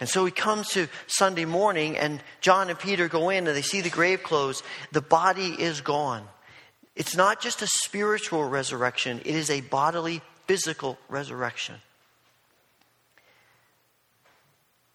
And 0.00 0.08
so 0.08 0.24
he 0.24 0.32
comes 0.32 0.70
to 0.70 0.88
Sunday 1.06 1.44
morning, 1.44 1.98
and 1.98 2.22
John 2.40 2.70
and 2.70 2.78
Peter 2.78 3.06
go 3.06 3.28
in 3.28 3.46
and 3.46 3.54
they 3.54 3.62
see 3.62 3.82
the 3.82 3.90
grave 3.90 4.22
clothes. 4.22 4.62
The 4.92 5.02
body 5.02 5.48
is 5.48 5.82
gone. 5.82 6.26
It's 6.96 7.14
not 7.14 7.40
just 7.40 7.60
a 7.62 7.66
spiritual 7.66 8.44
resurrection, 8.44 9.20
it 9.20 9.34
is 9.34 9.50
a 9.50 9.60
bodily, 9.60 10.22
physical 10.46 10.98
resurrection. 11.08 11.76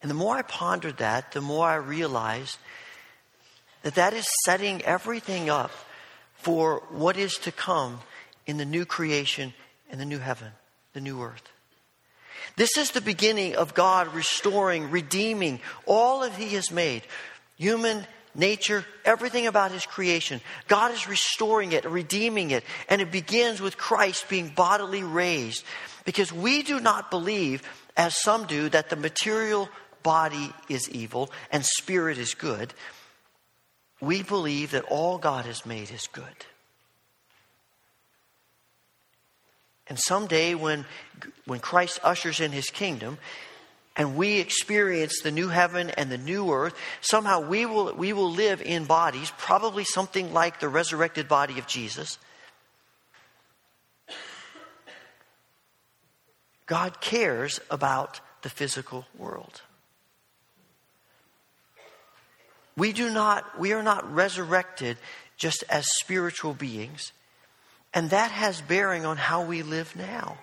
And 0.02 0.10
the 0.10 0.14
more 0.14 0.36
I 0.36 0.42
pondered 0.42 0.98
that, 0.98 1.32
the 1.32 1.40
more 1.40 1.66
I 1.66 1.76
realized 1.76 2.58
that 3.82 3.94
that 3.94 4.12
is 4.12 4.26
setting 4.44 4.82
everything 4.82 5.48
up 5.48 5.70
for 6.34 6.82
what 6.90 7.16
is 7.16 7.34
to 7.38 7.52
come 7.52 8.00
in 8.46 8.56
the 8.56 8.64
new 8.64 8.84
creation 8.84 9.54
and 9.90 10.00
the 10.00 10.04
new 10.04 10.18
heaven, 10.18 10.52
the 10.92 11.00
new 11.00 11.22
earth. 11.22 11.50
This 12.54 12.76
is 12.76 12.92
the 12.92 13.00
beginning 13.00 13.56
of 13.56 13.74
God 13.74 14.14
restoring, 14.14 14.90
redeeming 14.90 15.60
all 15.84 16.20
that 16.20 16.32
He 16.32 16.54
has 16.54 16.70
made 16.70 17.02
human, 17.56 18.06
nature, 18.34 18.84
everything 19.04 19.46
about 19.46 19.72
His 19.72 19.86
creation. 19.86 20.40
God 20.68 20.92
is 20.92 21.08
restoring 21.08 21.72
it, 21.72 21.84
redeeming 21.84 22.50
it, 22.52 22.64
and 22.88 23.00
it 23.00 23.10
begins 23.10 23.60
with 23.60 23.76
Christ 23.76 24.28
being 24.28 24.48
bodily 24.48 25.02
raised. 25.02 25.64
Because 26.04 26.32
we 26.32 26.62
do 26.62 26.78
not 26.78 27.10
believe, 27.10 27.62
as 27.96 28.20
some 28.20 28.46
do, 28.46 28.68
that 28.68 28.90
the 28.90 28.96
material 28.96 29.68
body 30.02 30.52
is 30.68 30.88
evil 30.90 31.32
and 31.50 31.64
spirit 31.64 32.16
is 32.16 32.34
good. 32.34 32.72
We 34.00 34.22
believe 34.22 34.70
that 34.70 34.84
all 34.84 35.18
God 35.18 35.46
has 35.46 35.66
made 35.66 35.90
is 35.90 36.06
good. 36.12 36.46
And 39.88 39.98
someday, 39.98 40.54
when, 40.54 40.84
when 41.44 41.60
Christ 41.60 42.00
ushers 42.02 42.40
in 42.40 42.52
his 42.52 42.70
kingdom 42.70 43.18
and 43.96 44.16
we 44.16 44.40
experience 44.40 45.20
the 45.22 45.30
new 45.30 45.48
heaven 45.48 45.90
and 45.90 46.10
the 46.10 46.18
new 46.18 46.52
earth, 46.52 46.74
somehow 47.00 47.40
we 47.40 47.66
will, 47.66 47.94
we 47.94 48.12
will 48.12 48.30
live 48.30 48.60
in 48.60 48.84
bodies, 48.84 49.32
probably 49.38 49.84
something 49.84 50.32
like 50.32 50.60
the 50.60 50.68
resurrected 50.68 51.28
body 51.28 51.58
of 51.58 51.66
Jesus. 51.66 52.18
God 56.66 57.00
cares 57.00 57.60
about 57.70 58.20
the 58.42 58.50
physical 58.50 59.06
world. 59.16 59.62
We 62.76 62.92
do 62.92 63.10
not, 63.10 63.58
we 63.58 63.72
are 63.72 63.82
not 63.82 64.12
resurrected 64.12 64.98
just 65.36 65.64
as 65.68 65.86
spiritual 66.00 66.54
beings. 66.54 67.12
And 67.96 68.10
that 68.10 68.30
has 68.30 68.60
bearing 68.60 69.06
on 69.06 69.16
how 69.16 69.46
we 69.46 69.62
live 69.62 69.96
now. 69.96 70.36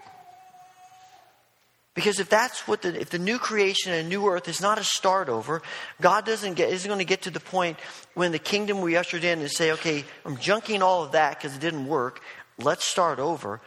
Because 1.94 2.20
if 2.20 2.28
that's 2.28 2.68
what 2.68 2.82
the, 2.82 3.00
if 3.00 3.12
the 3.12 3.20
new 3.20 3.38
creation 3.38 3.94
and 3.94 4.10
new 4.10 4.26
earth 4.28 4.48
is 4.48 4.60
not 4.60 4.80
a 4.80 4.84
start 4.84 5.30
over, 5.30 5.62
God 6.02 6.26
doesn't 6.26 6.56
get, 6.56 6.74
isn't 6.74 6.90
going 6.90 6.98
to 6.98 7.06
get 7.06 7.22
to 7.22 7.30
the 7.30 7.40
point 7.40 7.78
when 8.16 8.32
the 8.32 8.40
kingdom 8.40 8.82
we 8.82 8.98
ushered 8.98 9.24
in 9.24 9.40
and 9.40 9.52
say, 9.52 9.72
okay, 9.74 10.04
I'm 10.26 10.36
junking 10.38 10.82
all 10.82 11.04
of 11.04 11.12
that 11.12 11.38
because 11.38 11.56
it 11.56 11.62
didn't 11.62 11.86
work. 11.86 12.22
Let's 12.58 12.86
start 12.86 13.20
over. 13.20 13.62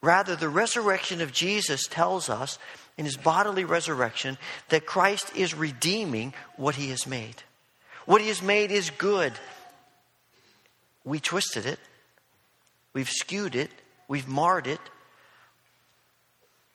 Rather, 0.00 0.36
the 0.36 0.48
resurrection 0.48 1.20
of 1.20 1.32
Jesus 1.32 1.88
tells 1.88 2.30
us 2.30 2.60
in 2.96 3.06
his 3.06 3.16
bodily 3.16 3.64
resurrection 3.64 4.38
that 4.68 4.86
Christ 4.86 5.36
is 5.36 5.52
redeeming 5.52 6.32
what 6.54 6.76
he 6.76 6.90
has 6.90 7.08
made. 7.08 7.42
What 8.06 8.20
he 8.20 8.28
has 8.28 8.40
made 8.40 8.70
is 8.70 8.90
good. 8.90 9.32
We 11.04 11.18
twisted 11.18 11.66
it. 11.66 11.80
We've 12.92 13.08
skewed 13.08 13.54
it. 13.54 13.70
We've 14.08 14.28
marred 14.28 14.66
it. 14.66 14.80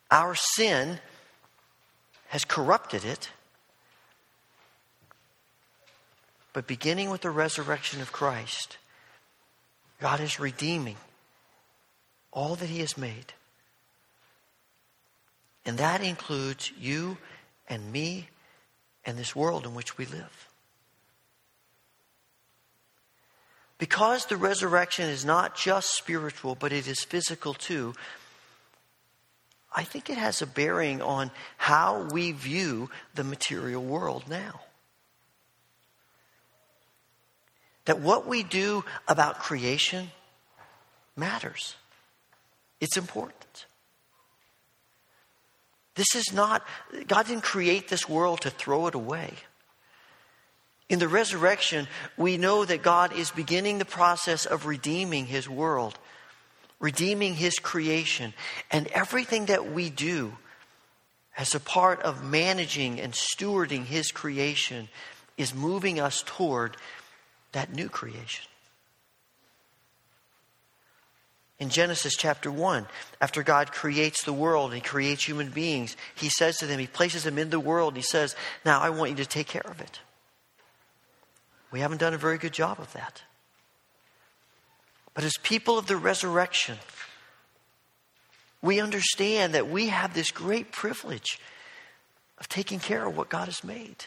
Our 0.09 0.35
sin 0.35 0.99
has 2.27 2.45
corrupted 2.45 3.03
it. 3.03 3.29
But 6.53 6.67
beginning 6.67 7.09
with 7.09 7.21
the 7.21 7.31
resurrection 7.31 8.01
of 8.01 8.11
Christ, 8.13 8.77
God 9.99 10.21
is 10.21 10.39
redeeming 10.39 10.97
all 12.31 12.55
that 12.55 12.69
He 12.69 12.79
has 12.79 12.97
made. 12.97 13.33
And 15.65 15.77
that 15.79 16.01
includes 16.01 16.71
you 16.79 17.17
and 17.67 17.91
me 17.91 18.29
and 19.05 19.17
this 19.17 19.35
world 19.35 19.65
in 19.65 19.73
which 19.73 19.97
we 19.97 20.05
live. 20.05 20.49
Because 23.77 24.25
the 24.25 24.37
resurrection 24.37 25.09
is 25.09 25.25
not 25.25 25.55
just 25.55 25.95
spiritual, 25.95 26.55
but 26.55 26.71
it 26.71 26.87
is 26.87 27.03
physical 27.03 27.53
too, 27.53 27.93
I 29.75 29.83
think 29.83 30.09
it 30.09 30.17
has 30.17 30.41
a 30.41 30.47
bearing 30.47 31.01
on 31.01 31.31
how 31.57 32.03
we 32.03 32.31
view 32.31 32.89
the 33.13 33.25
material 33.25 33.83
world 33.83 34.23
now. 34.29 34.61
That 37.83 37.99
what 37.99 38.25
we 38.25 38.41
do 38.41 38.85
about 39.07 39.39
creation 39.39 40.09
matters, 41.17 41.75
it's 42.79 42.95
important. 42.95 43.65
This 45.95 46.15
is 46.15 46.33
not, 46.33 46.65
God 47.07 47.27
didn't 47.27 47.43
create 47.43 47.89
this 47.89 48.07
world 48.07 48.41
to 48.41 48.49
throw 48.49 48.87
it 48.87 48.95
away. 48.95 49.33
In 50.87 50.99
the 50.99 51.07
resurrection, 51.07 51.87
we 52.15 52.37
know 52.37 52.63
that 52.63 52.83
God 52.83 53.13
is 53.13 53.31
beginning 53.31 53.79
the 53.79 53.85
process 53.85 54.45
of 54.45 54.67
redeeming 54.67 55.25
His 55.25 55.49
world, 55.49 55.97
redeeming 56.79 57.33
His 57.33 57.57
creation, 57.57 58.33
and 58.71 58.87
everything 58.87 59.47
that 59.47 59.71
we 59.71 59.89
do 59.89 60.37
as 61.37 61.55
a 61.55 61.59
part 61.59 62.01
of 62.03 62.23
managing 62.23 62.99
and 62.99 63.13
stewarding 63.13 63.85
His 63.85 64.11
creation 64.11 64.87
is 65.37 65.55
moving 65.55 65.99
us 65.99 66.23
toward 66.25 66.77
that 67.51 67.73
new 67.73 67.89
creation. 67.89 68.45
In 71.57 71.69
Genesis 71.69 72.15
chapter 72.15 72.51
1, 72.51 72.85
after 73.21 73.41
God 73.41 73.71
creates 73.71 74.23
the 74.23 74.33
world 74.33 74.73
and 74.73 74.83
creates 74.83 75.25
human 75.25 75.49
beings, 75.49 75.97
He 76.13 76.29
says 76.29 76.57
to 76.57 76.67
them, 76.67 76.79
He 76.79 76.87
places 76.87 77.23
them 77.23 77.39
in 77.39 77.49
the 77.49 77.59
world, 77.59 77.95
He 77.95 78.03
says, 78.03 78.35
Now 78.63 78.81
I 78.81 78.91
want 78.91 79.11
you 79.11 79.17
to 79.17 79.25
take 79.25 79.47
care 79.47 79.65
of 79.65 79.81
it. 79.81 79.99
We 81.75 81.81
haven't 81.81 81.97
done 81.97 82.13
a 82.13 82.17
very 82.17 82.37
good 82.37 82.53
job 82.53 82.79
of 82.79 82.93
that. 82.93 83.21
But 85.13 85.25
as 85.25 85.33
people 85.43 85.77
of 85.77 85.87
the 85.87 85.97
resurrection, 85.97 86.77
we 88.61 88.79
understand 88.79 89.55
that 89.55 89.67
we 89.69 89.87
have 89.87 90.13
this 90.13 90.31
great 90.31 90.71
privilege 90.71 91.37
of 92.37 92.47
taking 92.47 92.79
care 92.79 93.05
of 93.05 93.17
what 93.17 93.27
God 93.27 93.49
has 93.49 93.61
made. 93.61 94.05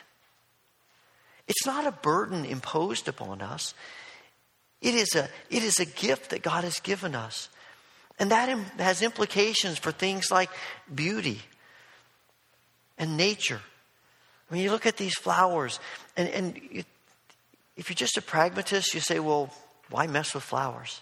It's 1.46 1.66
not 1.66 1.86
a 1.86 1.92
burden 1.92 2.46
imposed 2.46 3.06
upon 3.06 3.42
us. 3.42 3.74
It 4.80 4.94
is 4.94 5.14
a, 5.14 5.28
it 5.50 5.62
is 5.62 5.78
a 5.78 5.84
gift 5.84 6.30
that 6.30 6.40
God 6.40 6.64
has 6.64 6.80
given 6.80 7.14
us. 7.14 7.50
And 8.18 8.30
that 8.30 8.48
has 8.78 9.02
implications 9.02 9.76
for 9.76 9.92
things 9.92 10.30
like 10.30 10.48
beauty 10.94 11.42
and 12.96 13.18
nature. 13.18 13.60
When 14.48 14.58
you 14.58 14.70
look 14.70 14.86
at 14.86 14.96
these 14.96 15.16
flowers, 15.16 15.80
and, 16.16 16.30
and 16.30 16.60
you, 16.72 16.84
if 17.78 17.88
you're 17.88 17.94
just 17.94 18.16
a 18.16 18.22
pragmatist, 18.22 18.92
you 18.92 19.00
say, 19.00 19.20
well, 19.20 19.50
why 19.88 20.08
mess 20.08 20.34
with 20.34 20.42
flowers? 20.42 21.00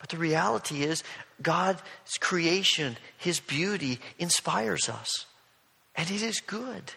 But 0.00 0.08
the 0.10 0.18
reality 0.18 0.82
is, 0.82 1.04
God's 1.40 1.80
creation, 2.18 2.98
His 3.16 3.38
beauty, 3.38 4.00
inspires 4.18 4.88
us. 4.88 5.24
And 5.94 6.10
it 6.10 6.20
is 6.20 6.40
good. 6.40 6.92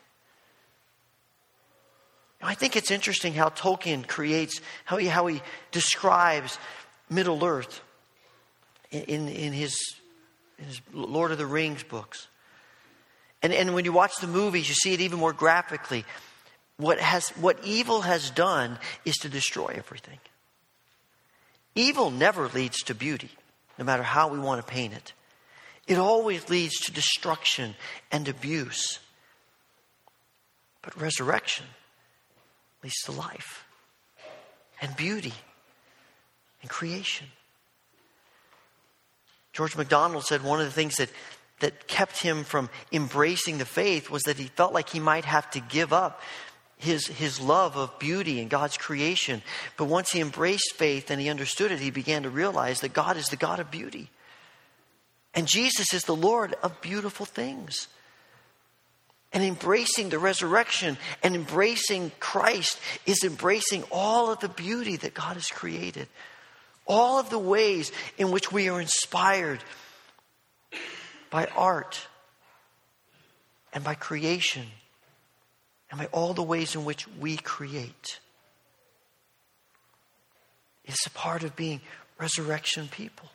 I 2.42 2.56
think 2.56 2.76
it's 2.76 2.92
interesting 2.92 3.34
how 3.34 3.50
Tolkien 3.50 4.08
creates, 4.08 4.60
how 4.86 4.98
he, 4.98 5.08
how 5.08 5.28
he 5.28 5.42
describes 5.72 6.58
Middle 7.10 7.46
Earth 7.46 7.82
in, 8.92 9.28
in, 9.28 9.54
his, 9.54 9.78
in 10.60 10.66
his 10.66 10.82
Lord 10.92 11.32
of 11.32 11.38
the 11.38 11.46
Rings 11.46 11.84
books. 11.84 12.28
And, 13.42 13.54
and 13.54 13.74
when 13.74 13.86
you 13.86 13.94
watch 13.94 14.16
the 14.18 14.28
movies, 14.28 14.68
you 14.68 14.76
see 14.76 14.94
it 14.94 15.02
even 15.02 15.20
more 15.20 15.34
graphically. 15.34 16.04
What, 16.78 17.00
has, 17.00 17.30
what 17.30 17.60
evil 17.64 18.02
has 18.02 18.30
done 18.30 18.78
is 19.04 19.16
to 19.18 19.30
destroy 19.30 19.74
everything. 19.76 20.20
Evil 21.76 22.12
never 22.12 22.48
leads 22.48 22.84
to 22.84 22.96
beauty, 22.96 23.30
no 23.78 23.86
matter 23.86 24.04
how 24.04 24.28
we 24.28 24.40
want 24.40 24.66
to 24.66 24.72
paint 24.72 24.94
it. 24.94 25.14
It 25.88 25.98
always 25.98 26.50
leads 26.50 26.76
to 26.82 26.92
destruction 26.92 27.76
and 28.12 28.28
abuse. 28.28 29.00
But 30.82 31.00
resurrection 31.00 31.66
leads 32.84 33.02
to 33.06 33.12
life 33.12 33.66
and 34.82 34.96
beauty 34.96 35.34
and 36.62 36.70
creation. 36.70 37.28
George 39.54 39.76
MacDonald 39.76 40.26
said 40.26 40.44
one 40.44 40.60
of 40.60 40.68
the 40.68 40.72
things 40.72 40.98
that, 40.98 41.10
that 41.62 41.88
kept 41.88 42.22
him 42.22 42.44
from 42.44 42.70
embracing 42.92 43.58
the 43.58 43.66
faith 43.66 44.10
was 44.10 44.24
that 44.24 44.38
he 44.38 44.46
felt 44.46 44.74
like 44.74 44.90
he 44.90 45.00
might 45.00 45.26
have 45.26 45.50
to 45.52 45.60
give 45.60 45.92
up 45.92 46.22
his, 46.78 47.08
his 47.08 47.42
love 47.42 47.76
of 47.76 47.98
beauty 48.00 48.40
and 48.40 48.50
God's 48.50 48.78
creation. 48.78 49.42
But 49.78 49.86
once 49.86 50.12
he 50.12 50.22
embraced 50.22 50.76
faith 50.76 51.10
and 51.10 51.20
he 51.20 51.30
understood 51.30 51.72
it, 51.72 51.80
he 51.80 51.92
began 51.92 52.24
to 52.24 52.30
realize 52.30 52.82
that 52.82 52.94
God 52.94 53.18
is 53.18 53.26
the 53.28 53.36
God 53.36 53.60
of 53.60 53.72
beauty. 53.72 54.10
And 55.34 55.48
Jesus 55.48 55.94
is 55.94 56.04
the 56.04 56.16
Lord 56.16 56.56
of 56.62 56.80
beautiful 56.82 57.26
things. 57.26 57.88
And 59.34 59.44
embracing 59.44 60.10
the 60.10 60.20
resurrection 60.20 60.98
and 61.22 61.36
embracing 61.36 62.12
Christ 62.20 62.80
is 63.06 63.24
embracing 63.24 63.84
all 63.92 64.32
of 64.32 64.40
the 64.40 64.50
beauty 64.50 64.96
that 64.98 65.14
God 65.14 65.34
has 65.34 65.48
created, 65.48 66.08
all 66.86 67.20
of 67.20 67.30
the 67.30 67.40
ways 67.40 67.92
in 68.18 68.32
which 68.32 68.52
we 68.52 68.70
are 68.70 68.80
inspired 68.80 69.60
by 71.30 71.48
art 71.56 72.00
and 73.74 73.84
by 73.84 73.96
creation 73.96 74.66
and 75.90 76.00
by 76.00 76.06
all 76.08 76.34
the 76.34 76.44
ways 76.44 76.76
in 76.76 76.86
which 76.86 77.08
we 77.20 77.38
create. 77.38 78.20
It's 80.86 81.06
a 81.06 81.12
part 81.12 81.44
of 81.44 81.56
being 81.56 81.82
resurrection 82.18 82.88
people. 82.90 83.30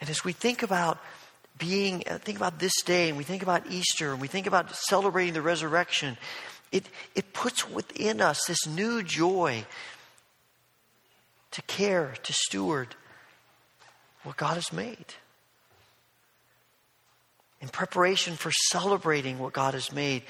And 0.00 0.10
as 0.10 0.24
we 0.24 0.32
think 0.32 0.64
about 0.64 0.98
being, 1.58 2.02
uh, 2.08 2.18
think 2.18 2.36
about 2.36 2.58
this 2.58 2.82
day, 2.84 3.08
and 3.08 3.16
we 3.16 3.22
think 3.22 3.42
about 3.42 3.70
Easter, 3.70 4.10
and 4.10 4.20
we 4.20 4.26
think 4.26 4.48
about 4.48 4.74
celebrating 4.74 5.32
the 5.32 5.42
resurrection, 5.42 6.16
it, 6.72 6.84
it 7.14 7.32
puts 7.32 7.70
within 7.70 8.20
us 8.20 8.40
this 8.48 8.66
new 8.66 9.04
joy 9.04 9.64
to 11.52 11.62
care, 11.62 12.14
to 12.24 12.32
steward 12.32 12.96
what 14.24 14.36
God 14.36 14.54
has 14.54 14.72
made. 14.72 15.14
In 17.62 17.68
preparation 17.68 18.34
for 18.34 18.50
celebrating 18.50 19.38
what 19.38 19.52
God 19.52 19.72
has 19.74 19.92
made 19.92 20.24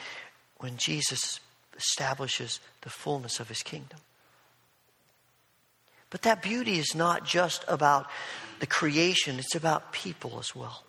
when 0.59 0.77
Jesus 0.77 1.41
establishes 1.77 2.61
the 2.83 2.91
fullness 2.91 3.41
of 3.41 3.49
his 3.49 3.63
kingdom. 3.63 3.99
But 6.11 6.23
that 6.23 6.43
beauty 6.43 6.79
is 6.79 6.95
not 6.95 7.25
just 7.25 7.65
about 7.67 8.07
the 8.61 8.67
creation, 8.67 9.39
it's 9.39 9.55
about 9.55 9.93
people 9.93 10.39
as 10.39 10.55
well. 10.55 10.85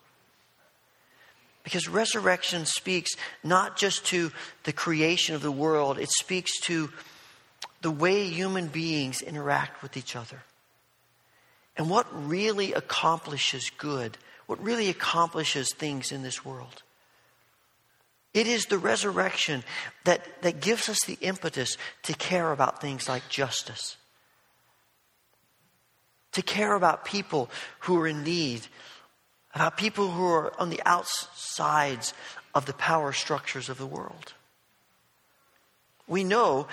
Because 1.63 1.87
resurrection 1.87 2.65
speaks 2.65 3.11
not 3.41 3.77
just 3.77 4.05
to 4.07 4.33
the 4.65 4.73
creation 4.73 5.33
of 5.33 5.41
the 5.41 5.51
world, 5.51 5.97
it 5.97 6.11
speaks 6.11 6.59
to 6.63 6.89
the 7.81 7.89
way 7.89 8.27
human 8.27 8.67
beings 8.67 9.21
interact 9.21 9.81
with 9.81 9.95
each 9.95 10.15
other. 10.15 10.43
And 11.77 11.89
what 11.89 12.05
really 12.27 12.73
accomplishes 12.73 13.71
good, 13.77 14.17
what 14.45 14.63
really 14.63 14.89
accomplishes 14.89 15.73
things 15.73 16.11
in 16.11 16.23
this 16.23 16.45
world. 16.45 16.83
It 18.33 18.47
is 18.47 18.65
the 18.65 18.77
resurrection 18.77 19.63
that, 20.05 20.41
that 20.41 20.59
gives 20.59 20.89
us 20.89 20.99
the 21.05 21.17
impetus 21.21 21.77
to 22.03 22.13
care 22.13 22.51
about 22.51 22.81
things 22.81 23.07
like 23.07 23.29
justice, 23.29 23.97
to 26.31 26.41
care 26.41 26.73
about 26.73 27.05
people 27.05 27.49
who 27.81 27.97
are 27.99 28.07
in 28.07 28.23
need, 28.23 28.61
about 29.53 29.77
people 29.77 30.09
who 30.09 30.25
are 30.25 30.59
on 30.59 30.71
the 30.71 30.81
outsides 30.85 32.13
of 32.55 32.65
the 32.65 32.73
power 32.73 33.13
structures 33.13 33.69
of 33.69 33.77
the 33.77 33.85
world. 33.85 34.33
We 36.07 36.23
know 36.23 36.67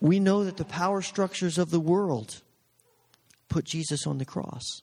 we 0.00 0.18
know 0.18 0.44
that 0.44 0.56
the 0.56 0.64
power 0.64 1.02
structures 1.02 1.58
of 1.58 1.70
the 1.70 1.80
world 1.80 2.42
put 3.48 3.64
Jesus 3.64 4.06
on 4.06 4.18
the 4.18 4.24
cross. 4.24 4.82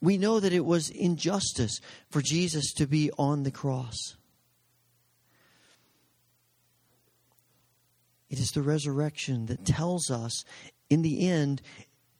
We 0.00 0.18
know 0.18 0.38
that 0.38 0.52
it 0.52 0.64
was 0.64 0.90
injustice 0.90 1.80
for 2.10 2.22
Jesus 2.22 2.72
to 2.74 2.86
be 2.86 3.10
on 3.18 3.42
the 3.42 3.50
cross. 3.50 3.96
It 8.30 8.38
is 8.38 8.50
the 8.50 8.62
resurrection 8.62 9.46
that 9.46 9.64
tells 9.64 10.10
us, 10.10 10.44
in 10.90 11.02
the 11.02 11.28
end, 11.28 11.62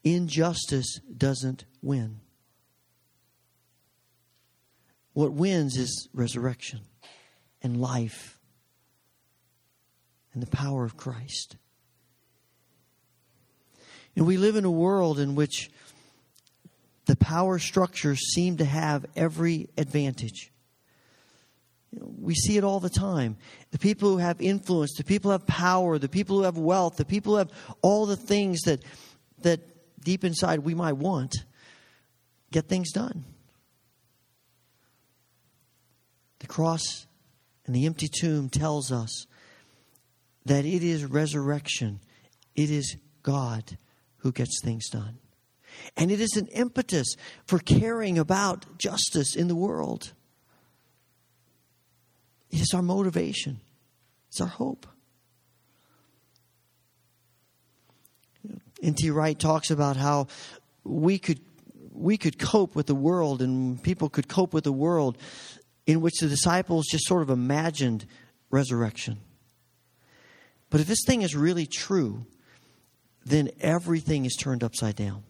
injustice 0.03 1.01
doesn't 1.17 1.67
win. 1.83 2.21
What 5.13 5.33
wins 5.33 5.77
is 5.77 6.09
resurrection 6.15 6.81
and 7.63 7.81
life 7.81 8.38
and 10.35 10.43
the 10.43 10.51
power 10.51 10.85
of 10.85 10.97
Christ. 10.97 11.57
And 14.17 14.27
we 14.27 14.37
live 14.37 14.57
in 14.57 14.65
a 14.65 14.71
world 14.71 15.19
in 15.19 15.35
which 15.35 15.71
the 17.07 17.17
power 17.17 17.59
structures 17.59 18.19
seem 18.35 18.57
to 18.59 18.65
have 18.65 19.07
every 19.17 19.69
advantage. 19.79 20.51
We 21.93 22.35
see 22.35 22.59
it 22.59 22.65
all 22.65 22.81
the 22.81 22.91
time. 22.91 23.37
The 23.71 23.79
people 23.79 24.11
who 24.11 24.19
have 24.19 24.41
influence, 24.41 24.95
the 24.97 25.05
people 25.05 25.31
who 25.31 25.33
have 25.33 25.47
power, 25.47 25.99
the 25.99 26.09
people 26.09 26.37
who 26.37 26.43
have 26.43 26.59
wealth, 26.59 26.97
the 26.97 27.05
people 27.05 27.33
who 27.33 27.39
have 27.39 27.53
all 27.81 28.07
the 28.07 28.17
things 28.17 28.61
that 28.63 28.83
that 29.43 29.61
deep 30.05 30.25
inside 30.25 30.61
we 30.61 30.75
might 30.75 30.95
want 30.95 31.37
get 32.51 32.67
things 32.67 32.93
done. 32.93 33.25
The 36.41 36.47
cross 36.47 37.07
and 37.67 37.75
the 37.75 37.87
empty 37.87 38.09
tomb 38.09 38.49
tells 38.49 38.91
us 38.93 39.27
that 40.49 40.65
it 40.65 40.83
is 40.83 41.05
resurrection. 41.05 42.01
It 42.55 42.71
is 42.71 42.97
God 43.23 43.79
who 44.19 44.33
gets 44.33 44.61
things 44.63 44.89
done. 44.89 45.19
And 45.97 46.11
it 46.11 46.21
is 46.21 46.37
an 46.37 46.47
impetus 46.49 47.15
for 47.47 47.59
caring 47.59 48.19
about 48.19 48.79
justice 48.79 49.37
in 49.37 49.49
the 49.49 49.55
world. 49.55 50.13
It 52.51 52.61
is 52.61 52.73
our 52.75 52.83
motivation, 52.83 53.61
it's 54.29 54.41
our 54.41 54.49
hope. 54.49 54.87
N.T. 58.81 59.11
Wright 59.11 59.39
talks 59.39 59.71
about 59.73 59.97
how 59.97 60.29
we 60.85 61.19
could 61.19 61.41
we 61.93 62.17
could 62.17 62.39
cope 62.39 62.77
with 62.77 62.87
the 62.87 62.95
world 62.95 63.43
and 63.43 63.83
people 63.83 64.09
could 64.09 64.29
cope 64.29 64.55
with 64.55 64.63
the 64.63 64.73
world 64.73 65.19
in 65.85 66.01
which 66.01 66.21
the 66.21 66.29
disciples 66.29 66.87
just 66.89 67.05
sort 67.07 67.23
of 67.23 67.31
imagined 67.31 68.07
resurrection. 68.51 69.19
But 70.71 70.81
if 70.81 70.87
this 70.87 71.05
thing 71.07 71.23
is 71.23 71.35
really 71.35 71.67
true, 71.67 72.27
then 73.25 73.51
everything 73.61 74.25
is 74.25 74.37
turned 74.37 74.63
upside 74.63 74.97
down. 74.97 75.25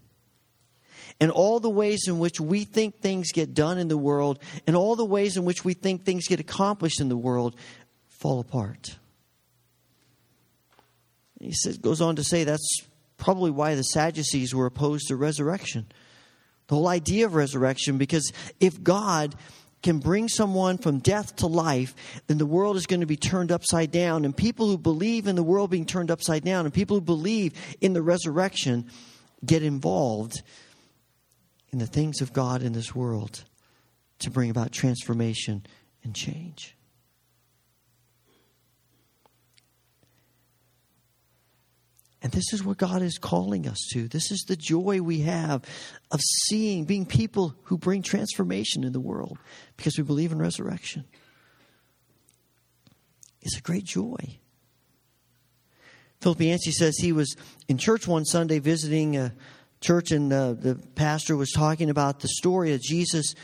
And 1.21 1.31
all 1.31 1.59
the 1.59 1.71
ways 1.71 2.05
in 2.07 2.19
which 2.19 2.41
we 2.41 2.65
think 2.65 3.01
things 3.01 3.33
get 3.33 3.55
done 3.55 3.79
in 3.79 3.89
the 3.89 3.99
world, 3.99 4.39
and 4.67 4.77
all 4.77 4.95
the 4.95 5.05
ways 5.05 5.37
in 5.37 5.45
which 5.45 5.65
we 5.65 5.75
think 5.75 6.05
things 6.05 6.29
get 6.29 6.39
accomplished 6.39 7.01
in 7.01 7.09
the 7.09 7.17
world, 7.17 7.57
fall 8.09 8.41
apart. 8.41 8.97
He 11.41 11.53
says, 11.53 11.79
goes 11.79 12.01
on 12.01 12.17
to 12.17 12.25
say 12.25 12.45
that's 12.45 12.83
probably 13.17 13.51
why 13.51 13.75
the 13.75 13.83
Sadducees 13.83 14.55
were 14.55 14.67
opposed 14.67 15.09
to 15.09 15.17
resurrection. 15.17 15.87
The 16.69 16.75
whole 16.75 16.89
idea 16.89 17.27
of 17.27 17.35
resurrection, 17.35 17.99
because 17.99 18.33
if 18.61 18.83
God 18.83 19.35
can 19.89 20.01
bring 20.01 20.29
someone 20.29 20.77
from 20.77 20.99
death 20.99 21.37
to 21.37 21.47
life, 21.47 21.95
then 22.27 22.37
the 22.37 22.45
world 22.45 22.77
is 22.77 22.87
going 22.87 23.01
to 23.01 23.07
be 23.07 23.17
turned 23.17 23.51
upside 23.51 23.91
down. 23.91 24.27
And 24.27 24.37
people 24.37 24.67
who 24.67 24.77
believe 24.77 25.27
in 25.27 25.35
the 25.35 25.43
world 25.43 25.71
being 25.71 25.87
turned 25.87 26.11
upside 26.11 26.45
down 26.45 26.67
and 26.67 26.75
people 26.75 26.97
who 26.97 27.01
believe 27.01 27.55
in 27.81 27.95
the 27.95 28.03
resurrection 28.03 28.91
get 29.47 29.63
involved 29.63 30.43
in 31.73 31.79
the 31.79 31.87
things 31.87 32.21
of 32.21 32.35
God 32.35 32.63
in 32.63 32.75
this 32.75 32.95
world 32.95 33.45
to 34.19 34.31
bring 34.31 34.51
about 34.51 34.73
transformation 34.73 35.65
and 36.05 36.15
change. 36.15 36.77
And 42.29 42.35
this 42.35 42.53
is 42.53 42.63
what 42.63 42.77
God 42.77 43.01
is 43.01 43.17
calling 43.17 43.67
us 43.67 43.79
to. 43.95 44.07
This 44.07 44.31
is 44.31 44.45
the 44.47 44.55
joy 44.55 45.01
we 45.01 45.21
have 45.21 45.65
of 46.11 46.21
seeing, 46.21 46.85
being 46.85 47.07
people 47.07 47.55
who 47.63 47.79
bring 47.79 48.03
transformation 48.03 48.85
in 48.85 48.93
the 48.93 49.01
world 49.01 49.39
because 49.79 49.97
we 49.97 50.05
believe 50.05 50.31
in 50.31 50.39
resurrection. 50.39 51.07
It's 53.41 53.57
a 53.57 53.63
great 53.63 53.87
joy. 53.87 54.19
Philip 56.21 56.43
Yancey 56.43 56.71
says 56.71 56.99
he 56.99 57.13
was 57.13 57.35
in 57.67 57.79
church 57.79 58.07
one 58.07 58.27
Sunday 58.27 58.59
visiting 58.59 59.17
a 59.17 59.33
church, 59.81 60.11
and 60.11 60.31
uh, 60.31 60.53
the 60.53 60.75
pastor 60.97 61.35
was 61.35 61.51
talking 61.51 61.89
about 61.89 62.21
the 62.21 62.29
story 62.29 62.75
of 62.75 62.83
Jesus 62.83 63.35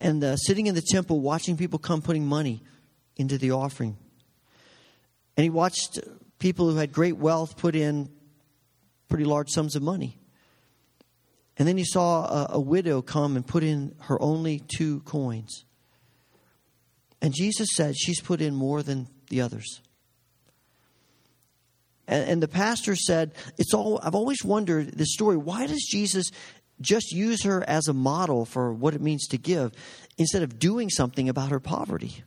and 0.00 0.24
uh, 0.24 0.36
sitting 0.36 0.66
in 0.66 0.74
the 0.74 0.80
temple 0.80 1.20
watching 1.20 1.58
people 1.58 1.78
come 1.78 2.00
putting 2.00 2.24
money 2.24 2.62
into 3.18 3.36
the 3.36 3.50
offering. 3.50 3.98
And 5.36 5.44
he 5.44 5.50
watched 5.50 6.00
people 6.38 6.70
who 6.70 6.76
had 6.76 6.92
great 6.92 7.16
wealth 7.16 7.56
put 7.56 7.74
in 7.74 8.10
pretty 9.08 9.24
large 9.24 9.48
sums 9.50 9.76
of 9.76 9.82
money. 9.82 10.18
And 11.56 11.66
then 11.66 11.76
he 11.76 11.84
saw 11.84 12.24
a, 12.24 12.46
a, 12.52 12.60
widow 12.60 13.02
come 13.02 13.34
and 13.34 13.44
put 13.44 13.64
in 13.64 13.96
her 14.02 14.20
only 14.22 14.60
two 14.60 15.00
coins. 15.00 15.64
And 17.20 17.34
Jesus 17.34 17.68
said, 17.74 17.96
She's 17.96 18.20
put 18.20 18.40
in 18.40 18.54
more 18.54 18.82
than 18.82 19.08
the 19.28 19.40
others. 19.40 19.80
And, 22.06 22.30
and 22.30 22.42
the 22.42 22.48
pastor 22.48 22.94
said, 22.94 23.34
It's 23.56 23.74
all 23.74 24.00
I've 24.04 24.14
always 24.14 24.44
wondered 24.44 24.92
this 24.92 25.12
story. 25.12 25.36
Why 25.36 25.66
does 25.66 25.84
Jesus 25.90 26.30
just 26.80 27.10
use 27.10 27.42
her 27.42 27.68
as 27.68 27.88
a 27.88 27.92
model 27.92 28.44
for 28.44 28.72
what 28.72 28.94
it 28.94 29.00
means 29.00 29.26
to 29.28 29.38
give 29.38 29.72
instead 30.16 30.44
of 30.44 30.60
doing 30.60 30.88
something 30.90 31.28
about 31.28 31.50
her 31.50 31.58
poverty? 31.58 32.22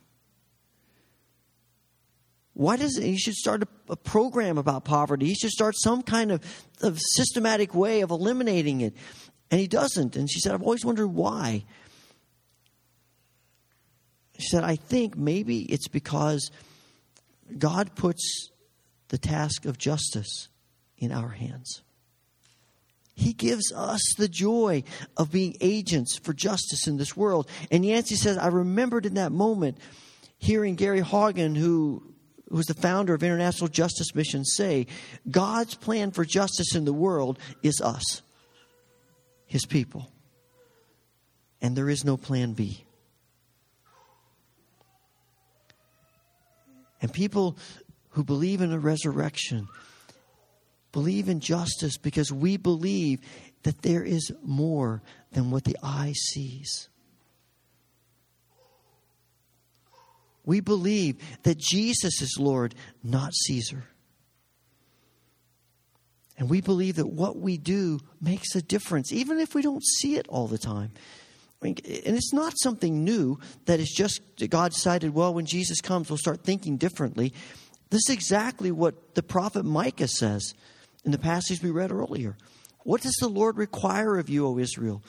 Why 2.54 2.76
doesn't 2.76 3.02
he 3.02 3.16
should 3.16 3.34
start 3.34 3.62
a, 3.62 3.68
a, 3.88 3.96
program 3.96 4.58
about 4.58 4.84
poverty? 4.84 5.26
He 5.26 5.34
should 5.34 5.50
start 5.50 5.74
some 5.76 6.02
kind 6.02 6.30
of, 6.30 6.44
of 6.82 6.98
systematic 7.00 7.74
way 7.74 8.02
of 8.02 8.10
eliminating 8.10 8.82
it. 8.82 8.94
And 9.50 9.58
he 9.60 9.66
doesn't. 9.66 10.16
And 10.16 10.30
she 10.30 10.40
said, 10.40 10.52
I've 10.52 10.62
always 10.62 10.84
wondered 10.84 11.08
why. 11.08 11.64
She 14.38 14.48
said, 14.48 14.64
I 14.64 14.76
think 14.76 15.16
maybe 15.16 15.60
it's 15.62 15.88
because 15.88 16.50
God 17.56 17.94
puts 17.94 18.50
the 19.08 19.18
task 19.18 19.64
of 19.64 19.78
justice 19.78 20.48
in 20.98 21.12
our 21.12 21.28
hands. 21.28 21.82
He 23.14 23.32
gives 23.32 23.72
us 23.72 24.00
the 24.16 24.28
joy 24.28 24.84
of 25.16 25.30
being 25.30 25.56
agents 25.60 26.18
for 26.18 26.32
justice 26.32 26.86
in 26.86 26.96
this 26.96 27.16
world. 27.16 27.48
And 27.70 27.84
Yancey 27.84 28.16
says, 28.16 28.38
I 28.38 28.48
remembered 28.48 29.06
in 29.06 29.14
that 29.14 29.32
moment 29.32 29.78
hearing 30.38 30.74
Gary 30.76 31.02
Haugen, 31.02 31.56
who 31.56 32.11
who's 32.52 32.66
the 32.66 32.74
founder 32.74 33.14
of 33.14 33.22
International 33.22 33.68
Justice 33.68 34.14
Mission, 34.14 34.44
say, 34.44 34.86
God's 35.30 35.74
plan 35.74 36.10
for 36.10 36.24
justice 36.24 36.74
in 36.74 36.84
the 36.84 36.92
world 36.92 37.38
is 37.62 37.80
us, 37.80 38.20
his 39.46 39.64
people. 39.64 40.12
And 41.62 41.74
there 41.74 41.88
is 41.88 42.04
no 42.04 42.16
plan 42.16 42.52
B. 42.52 42.84
And 47.00 47.12
people 47.12 47.56
who 48.10 48.22
believe 48.22 48.60
in 48.60 48.72
a 48.72 48.78
resurrection 48.78 49.66
believe 50.92 51.30
in 51.30 51.40
justice 51.40 51.96
because 51.96 52.30
we 52.30 52.58
believe 52.58 53.20
that 53.62 53.80
there 53.80 54.04
is 54.04 54.30
more 54.42 55.00
than 55.32 55.50
what 55.50 55.64
the 55.64 55.76
eye 55.82 56.12
sees. 56.12 56.90
We 60.44 60.60
believe 60.60 61.16
that 61.44 61.58
Jesus 61.58 62.20
is 62.20 62.36
Lord, 62.38 62.74
not 63.02 63.32
Caesar. 63.34 63.84
And 66.36 66.50
we 66.50 66.60
believe 66.60 66.96
that 66.96 67.06
what 67.06 67.38
we 67.38 67.56
do 67.56 68.00
makes 68.20 68.56
a 68.56 68.62
difference, 68.62 69.12
even 69.12 69.38
if 69.38 69.54
we 69.54 69.62
don't 69.62 69.84
see 69.84 70.16
it 70.16 70.26
all 70.28 70.48
the 70.48 70.58
time. 70.58 70.90
I 71.60 71.64
mean, 71.64 71.76
and 71.84 72.16
it's 72.16 72.32
not 72.32 72.54
something 72.56 73.04
new 73.04 73.38
that 73.66 73.78
is 73.78 73.92
just 73.92 74.20
God 74.50 74.72
decided, 74.72 75.14
well, 75.14 75.32
when 75.32 75.46
Jesus 75.46 75.80
comes, 75.80 76.10
we'll 76.10 76.16
start 76.16 76.42
thinking 76.42 76.76
differently. 76.76 77.32
This 77.90 78.08
is 78.08 78.14
exactly 78.14 78.72
what 78.72 79.14
the 79.14 79.22
prophet 79.22 79.64
Micah 79.64 80.08
says 80.08 80.54
in 81.04 81.12
the 81.12 81.18
passage 81.18 81.62
we 81.62 81.70
read 81.70 81.92
earlier. 81.92 82.36
What 82.84 83.02
does 83.02 83.16
the 83.20 83.28
Lord 83.28 83.56
require 83.58 84.18
of 84.18 84.28
you, 84.28 84.46
O 84.46 84.58
Israel? 84.58 85.04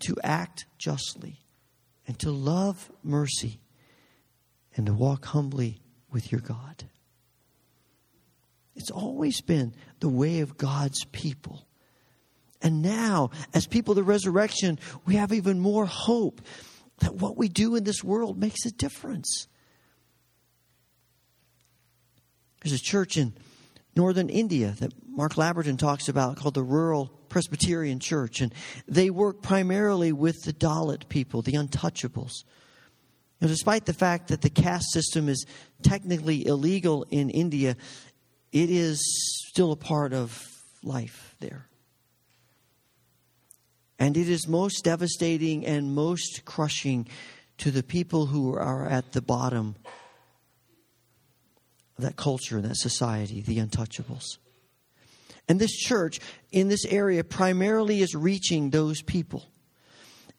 To 0.00 0.16
act 0.22 0.66
justly 0.76 1.40
and 2.06 2.18
to 2.18 2.30
love 2.30 2.90
mercy 3.02 3.60
and 4.78 4.86
to 4.86 4.94
walk 4.94 5.26
humbly 5.26 5.80
with 6.10 6.32
your 6.32 6.40
God. 6.40 6.84
It's 8.76 8.90
always 8.90 9.40
been 9.40 9.74
the 9.98 10.08
way 10.08 10.38
of 10.40 10.56
God's 10.56 11.04
people. 11.04 11.66
And 12.62 12.80
now, 12.80 13.30
as 13.52 13.66
people 13.66 13.92
of 13.92 13.96
the 13.96 14.02
resurrection, 14.04 14.78
we 15.04 15.16
have 15.16 15.32
even 15.32 15.58
more 15.58 15.84
hope 15.84 16.40
that 17.00 17.14
what 17.14 17.36
we 17.36 17.48
do 17.48 17.74
in 17.74 17.84
this 17.84 18.02
world 18.02 18.38
makes 18.38 18.64
a 18.66 18.70
difference. 18.70 19.48
There's 22.62 22.80
a 22.80 22.82
church 22.82 23.16
in 23.16 23.34
northern 23.96 24.28
India 24.28 24.74
that 24.78 24.92
Mark 25.08 25.34
Labberton 25.34 25.78
talks 25.78 26.08
about 26.08 26.36
called 26.36 26.54
the 26.54 26.62
Rural 26.62 27.08
Presbyterian 27.28 27.98
Church. 27.98 28.40
And 28.40 28.54
they 28.86 29.10
work 29.10 29.42
primarily 29.42 30.12
with 30.12 30.42
the 30.44 30.52
Dalit 30.52 31.08
people, 31.08 31.42
the 31.42 31.52
untouchables. 31.52 32.44
Despite 33.40 33.86
the 33.86 33.92
fact 33.92 34.28
that 34.28 34.40
the 34.42 34.50
caste 34.50 34.92
system 34.92 35.28
is 35.28 35.46
technically 35.82 36.46
illegal 36.46 37.06
in 37.10 37.30
India, 37.30 37.76
it 38.52 38.70
is 38.70 39.00
still 39.48 39.70
a 39.72 39.76
part 39.76 40.12
of 40.12 40.44
life 40.82 41.36
there. 41.40 41.66
And 43.98 44.16
it 44.16 44.28
is 44.28 44.48
most 44.48 44.84
devastating 44.84 45.66
and 45.66 45.94
most 45.94 46.44
crushing 46.44 47.08
to 47.58 47.70
the 47.70 47.82
people 47.82 48.26
who 48.26 48.54
are 48.54 48.86
at 48.86 49.12
the 49.12 49.22
bottom 49.22 49.76
of 51.96 52.04
that 52.04 52.16
culture, 52.16 52.56
and 52.56 52.64
that 52.64 52.76
society, 52.76 53.40
the 53.40 53.58
untouchables. 53.58 54.38
And 55.48 55.58
this 55.58 55.76
church 55.76 56.20
in 56.52 56.68
this 56.68 56.84
area 56.84 57.24
primarily 57.24 58.00
is 58.02 58.14
reaching 58.14 58.70
those 58.70 59.02
people. 59.02 59.46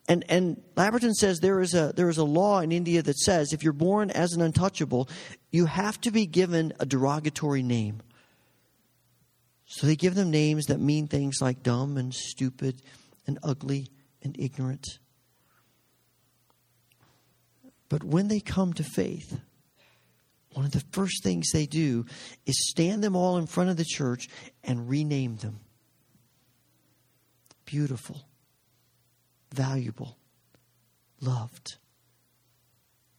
And, 0.10 0.26
and 0.28 0.60
Labberton 0.76 1.14
says 1.14 1.40
there 1.40 1.62
is, 1.62 1.76
a, 1.76 1.94
there 1.96 2.10
is 2.10 2.18
a 2.18 2.24
law 2.24 2.62
in 2.62 2.72
India 2.72 3.04
that 3.04 3.20
says 3.20 3.54
if 3.54 3.64
you're 3.64 3.74
born 3.74 4.10
as 4.10 4.34
an 4.34 4.42
untouchable, 4.42 5.08
you 5.52 5.68
have 5.68 6.02
to 6.02 6.12
be 6.12 6.26
given 6.26 6.74
a 6.80 6.86
derogatory 6.86 7.62
name. 7.62 8.02
So 9.68 9.86
they 9.86 9.96
give 9.96 10.16
them 10.16 10.32
names 10.32 10.66
that 10.66 10.80
mean 10.80 11.08
things 11.08 11.38
like 11.42 11.62
dumb 11.62 11.96
and 11.96 12.12
stupid 12.12 12.82
and 13.28 13.38
ugly 13.44 13.88
and 14.24 14.36
ignorant. 14.40 14.98
But 17.88 18.04
when 18.04 18.30
they 18.30 18.40
come 18.40 18.74
to 18.74 18.84
faith, 18.84 19.40
one 20.54 20.66
of 20.66 20.72
the 20.72 20.84
first 20.92 21.24
things 21.24 21.52
they 21.52 21.68
do 21.68 22.08
is 22.48 22.70
stand 22.70 23.04
them 23.04 23.16
all 23.16 23.38
in 23.38 23.46
front 23.46 23.70
of 23.70 23.78
the 23.78 23.86
church 23.86 24.28
and 24.64 24.90
rename 24.90 25.36
them. 25.38 25.60
Beautiful, 27.66 28.26
valuable, 29.54 30.18
loved, 31.22 31.78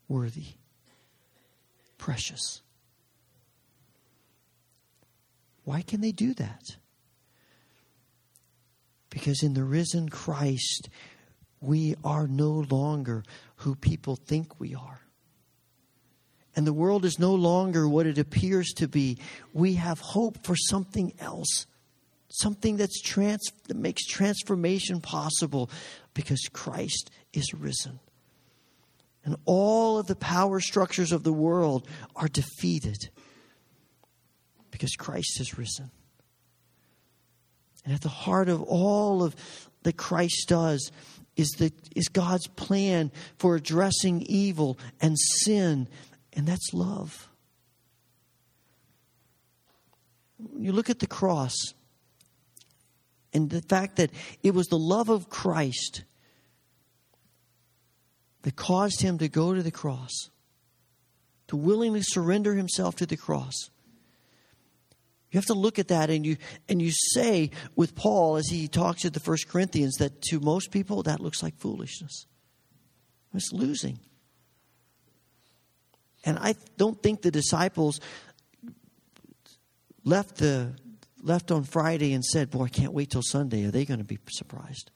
worthy, 0.09 0.55
precious. 1.99 2.62
Why 5.64 5.83
can 5.83 6.01
they 6.01 6.12
do 6.12 6.35
that? 6.35 6.76
Because 9.11 9.43
in 9.43 9.55
the 9.55 9.64
risen 9.64 10.09
Christ, 10.09 10.89
we 11.61 11.97
are 12.05 12.26
no 12.26 12.64
longer 12.70 13.22
who 13.57 13.74
people 13.74 14.16
think 14.16 14.59
we 14.59 14.74
are. 14.74 15.01
And 16.57 16.66
the 16.66 16.72
world 16.72 17.05
is 17.05 17.18
no 17.18 17.35
longer 17.35 17.89
what 17.89 18.07
it 18.07 18.18
appears 18.18 18.72
to 18.76 18.89
be. 18.89 19.18
We 19.53 19.74
have 19.74 20.01
hope 20.01 20.45
for 20.45 20.57
something 20.57 21.12
else, 21.20 21.66
something 22.31 22.76
that's 22.76 23.01
trans- 23.01 23.53
that 23.68 23.76
makes 23.76 24.07
transformation 24.07 25.01
possible 25.01 25.70
because 26.14 26.49
Christ 26.53 27.11
is 27.33 27.53
risen. 27.55 28.01
And 29.24 29.37
all 29.45 29.99
of 29.99 30.07
the 30.07 30.16
power 30.16 30.61
structures 30.61 31.12
of 31.12 31.24
the 31.24 31.33
world 31.33 31.87
are 32.16 32.28
defeated 32.28 33.11
because 34.70 34.95
Christ 34.97 35.41
is 35.41 35.59
risen. 35.59 35.91
And 37.85 37.95
at 37.95 38.01
the 38.01 38.09
heart 38.09 38.49
of 38.49 38.62
all 38.62 39.22
of 39.22 39.35
that 39.83 39.97
Christ 39.97 40.49
does 40.49 40.91
is, 41.37 41.49
the, 41.59 41.72
is 41.96 42.09
God's 42.09 42.46
plan 42.46 43.11
for 43.38 43.57
addressing 43.57 44.22
evil 44.22 44.79
and 45.00 45.18
sin, 45.18 45.88
and 46.33 46.46
that's 46.46 46.72
love. 46.72 47.29
You 50.59 50.72
look 50.72 50.91
at 50.91 50.99
the 50.99 51.07
cross 51.07 51.54
and 53.32 53.50
the 53.50 53.62
fact 53.62 53.96
that 53.96 54.11
it 54.42 54.54
was 54.54 54.66
the 54.66 54.78
love 54.78 55.08
of 55.08 55.28
Christ 55.28 56.04
that 58.42 58.57
caused 58.57 59.02
him 59.02 59.18
to 59.18 59.28
go 59.28 59.54
to 59.54 59.62
the 59.62 59.70
cross, 59.70 60.30
to 61.48 61.57
willingly 61.57 62.02
surrender 62.02 62.54
himself 62.54 62.96
to 62.96 63.07
the 63.07 63.16
cross. 63.16 63.70
You 65.30 65.38
have 65.38 65.46
to 65.46 65.54
look 65.54 65.78
at 65.78 65.88
that 65.88 66.11
and 66.11 66.26
you 66.26 66.38
and 66.68 66.82
you 66.82 66.90
say 66.90 67.50
with 67.76 67.94
Paul 67.94 68.36
as 68.36 68.48
he 68.48 68.66
talks 68.66 69.02
to 69.02 69.11
the 69.11 69.20
first 69.20 69.48
Corinthians 69.48 69.96
that 69.96 70.22
to 70.22 70.40
most 70.40 70.72
people 70.72 71.04
that 71.04 71.20
looks 71.20 71.42
like 71.42 71.57
foolishness. 71.57 72.26
It's 73.32 73.52
losing. 73.52 74.00
And 76.24 76.36
I 76.38 76.54
don't 76.76 77.00
think 77.00 77.22
the 77.22 77.30
disciples 77.30 78.00
left 80.04 80.36
the 80.36 80.74
left 81.22 81.51
on 81.51 81.64
Friday 81.64 82.13
and 82.13 82.25
said, 82.25 82.51
Boy, 82.51 82.64
I 82.64 82.68
can't 82.68 82.92
wait 82.92 83.11
till 83.11 83.22
Sunday. 83.22 83.64
Are 83.64 83.71
they 83.71 83.84
going 83.84 83.99
to 83.99 84.05
be 84.05 84.18
surprised? 84.30 84.91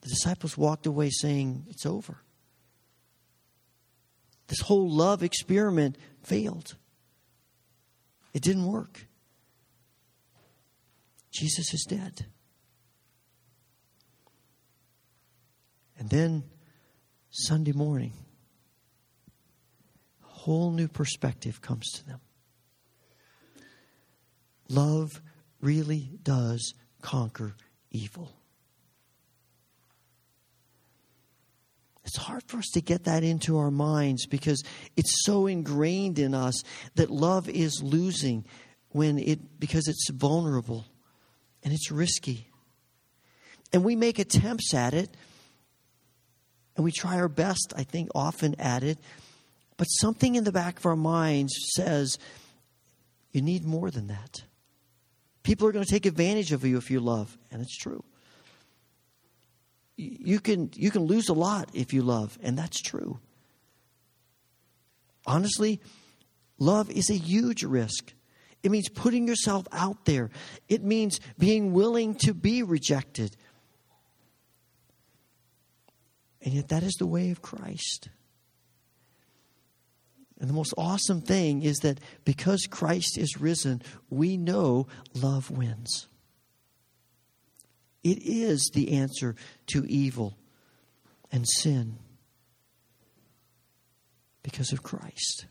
The 0.00 0.08
disciples 0.08 0.56
walked 0.56 0.86
away 0.86 1.10
saying, 1.10 1.66
It's 1.68 1.86
over. 1.86 2.18
This 4.48 4.60
whole 4.60 4.90
love 4.90 5.22
experiment 5.22 5.98
failed. 6.22 6.74
It 8.32 8.42
didn't 8.42 8.66
work. 8.66 9.06
Jesus 11.32 11.74
is 11.74 11.86
dead. 11.88 12.26
And 15.98 16.08
then 16.08 16.44
Sunday 17.30 17.72
morning, 17.72 18.12
a 20.24 20.26
whole 20.26 20.70
new 20.70 20.88
perspective 20.88 21.60
comes 21.60 21.90
to 21.92 22.06
them. 22.06 22.20
Love 24.68 25.20
really 25.60 26.10
does 26.22 26.74
conquer 27.00 27.54
evil. 27.90 28.32
It's 32.04 32.16
hard 32.16 32.42
for 32.46 32.56
us 32.56 32.68
to 32.72 32.80
get 32.80 33.04
that 33.04 33.22
into 33.22 33.58
our 33.58 33.70
minds 33.70 34.26
because 34.26 34.62
it's 34.96 35.24
so 35.24 35.46
ingrained 35.46 36.18
in 36.18 36.34
us 36.34 36.62
that 36.94 37.10
love 37.10 37.50
is 37.50 37.82
losing 37.82 38.46
when 38.88 39.18
it 39.18 39.60
because 39.60 39.88
it's 39.88 40.08
vulnerable 40.10 40.86
and 41.62 41.74
it's 41.74 41.90
risky. 41.90 42.48
And 43.74 43.84
we 43.84 43.94
make 43.94 44.18
attempts 44.18 44.72
at 44.72 44.94
it 44.94 45.14
and 46.76 46.84
we 46.84 46.92
try 46.92 47.16
our 47.16 47.28
best, 47.28 47.74
I 47.76 47.82
think, 47.82 48.08
often 48.14 48.54
at 48.58 48.82
it. 48.82 48.98
But 49.76 49.84
something 49.86 50.34
in 50.34 50.44
the 50.44 50.52
back 50.52 50.78
of 50.78 50.86
our 50.86 50.96
minds 50.96 51.52
says, 51.76 52.18
you 53.32 53.42
need 53.42 53.66
more 53.66 53.90
than 53.90 54.06
that. 54.06 54.44
People 55.48 55.66
are 55.66 55.72
going 55.72 55.82
to 55.82 55.90
take 55.90 56.04
advantage 56.04 56.52
of 56.52 56.62
you 56.62 56.76
if 56.76 56.90
you 56.90 57.00
love, 57.00 57.38
and 57.50 57.62
it's 57.62 57.74
true. 57.74 58.04
You 59.96 60.40
can, 60.40 60.70
you 60.74 60.90
can 60.90 61.06
lose 61.06 61.30
a 61.30 61.32
lot 61.32 61.70
if 61.72 61.94
you 61.94 62.02
love, 62.02 62.38
and 62.42 62.58
that's 62.58 62.82
true. 62.82 63.18
Honestly, 65.26 65.80
love 66.58 66.90
is 66.90 67.08
a 67.08 67.14
huge 67.14 67.62
risk. 67.62 68.12
It 68.62 68.70
means 68.70 68.90
putting 68.90 69.26
yourself 69.26 69.66
out 69.72 70.04
there, 70.04 70.28
it 70.68 70.84
means 70.84 71.18
being 71.38 71.72
willing 71.72 72.16
to 72.16 72.34
be 72.34 72.62
rejected. 72.62 73.34
And 76.42 76.52
yet, 76.52 76.68
that 76.68 76.82
is 76.82 76.92
the 76.98 77.06
way 77.06 77.30
of 77.30 77.40
Christ. 77.40 78.10
And 80.40 80.48
the 80.48 80.54
most 80.54 80.72
awesome 80.78 81.20
thing 81.20 81.62
is 81.62 81.78
that 81.78 81.98
because 82.24 82.66
Christ 82.70 83.18
is 83.18 83.40
risen, 83.40 83.82
we 84.08 84.36
know 84.36 84.86
love 85.14 85.50
wins. 85.50 86.06
It 88.04 88.18
is 88.22 88.70
the 88.72 88.92
answer 88.92 89.34
to 89.68 89.84
evil 89.86 90.38
and 91.32 91.44
sin 91.46 91.98
because 94.42 94.72
of 94.72 94.82
Christ. 94.82 95.46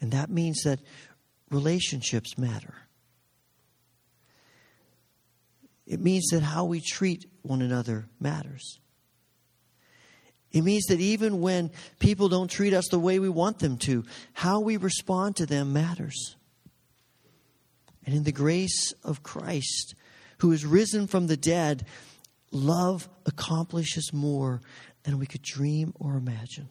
And 0.00 0.12
that 0.12 0.30
means 0.30 0.62
that 0.62 0.80
relationships 1.50 2.38
matter. 2.38 2.74
It 5.86 6.00
means 6.00 6.26
that 6.32 6.42
how 6.42 6.64
we 6.64 6.80
treat 6.80 7.26
one 7.42 7.62
another 7.62 8.06
matters. 8.18 8.80
It 10.52 10.62
means 10.62 10.86
that 10.86 11.00
even 11.00 11.40
when 11.40 11.70
people 11.98 12.28
don't 12.28 12.50
treat 12.50 12.72
us 12.72 12.88
the 12.90 12.98
way 12.98 13.18
we 13.18 13.28
want 13.28 13.58
them 13.58 13.76
to, 13.78 14.04
how 14.32 14.60
we 14.60 14.76
respond 14.76 15.36
to 15.36 15.46
them 15.46 15.72
matters. 15.72 16.36
And 18.04 18.14
in 18.14 18.22
the 18.22 18.32
grace 18.32 18.92
of 19.04 19.22
Christ, 19.22 19.94
who 20.38 20.52
is 20.52 20.64
risen 20.64 21.06
from 21.06 21.26
the 21.26 21.36
dead, 21.36 21.84
love 22.52 23.08
accomplishes 23.26 24.12
more 24.12 24.60
than 25.02 25.18
we 25.18 25.26
could 25.26 25.42
dream 25.42 25.92
or 25.98 26.16
imagine. 26.16 26.68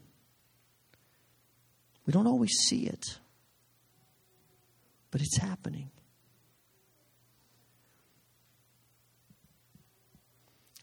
We 2.06 2.14
don't 2.14 2.27
always 2.27 2.52
see 2.68 2.85
it, 2.85 3.19
but 5.11 5.22
it's 5.22 5.38
happening. 5.38 5.89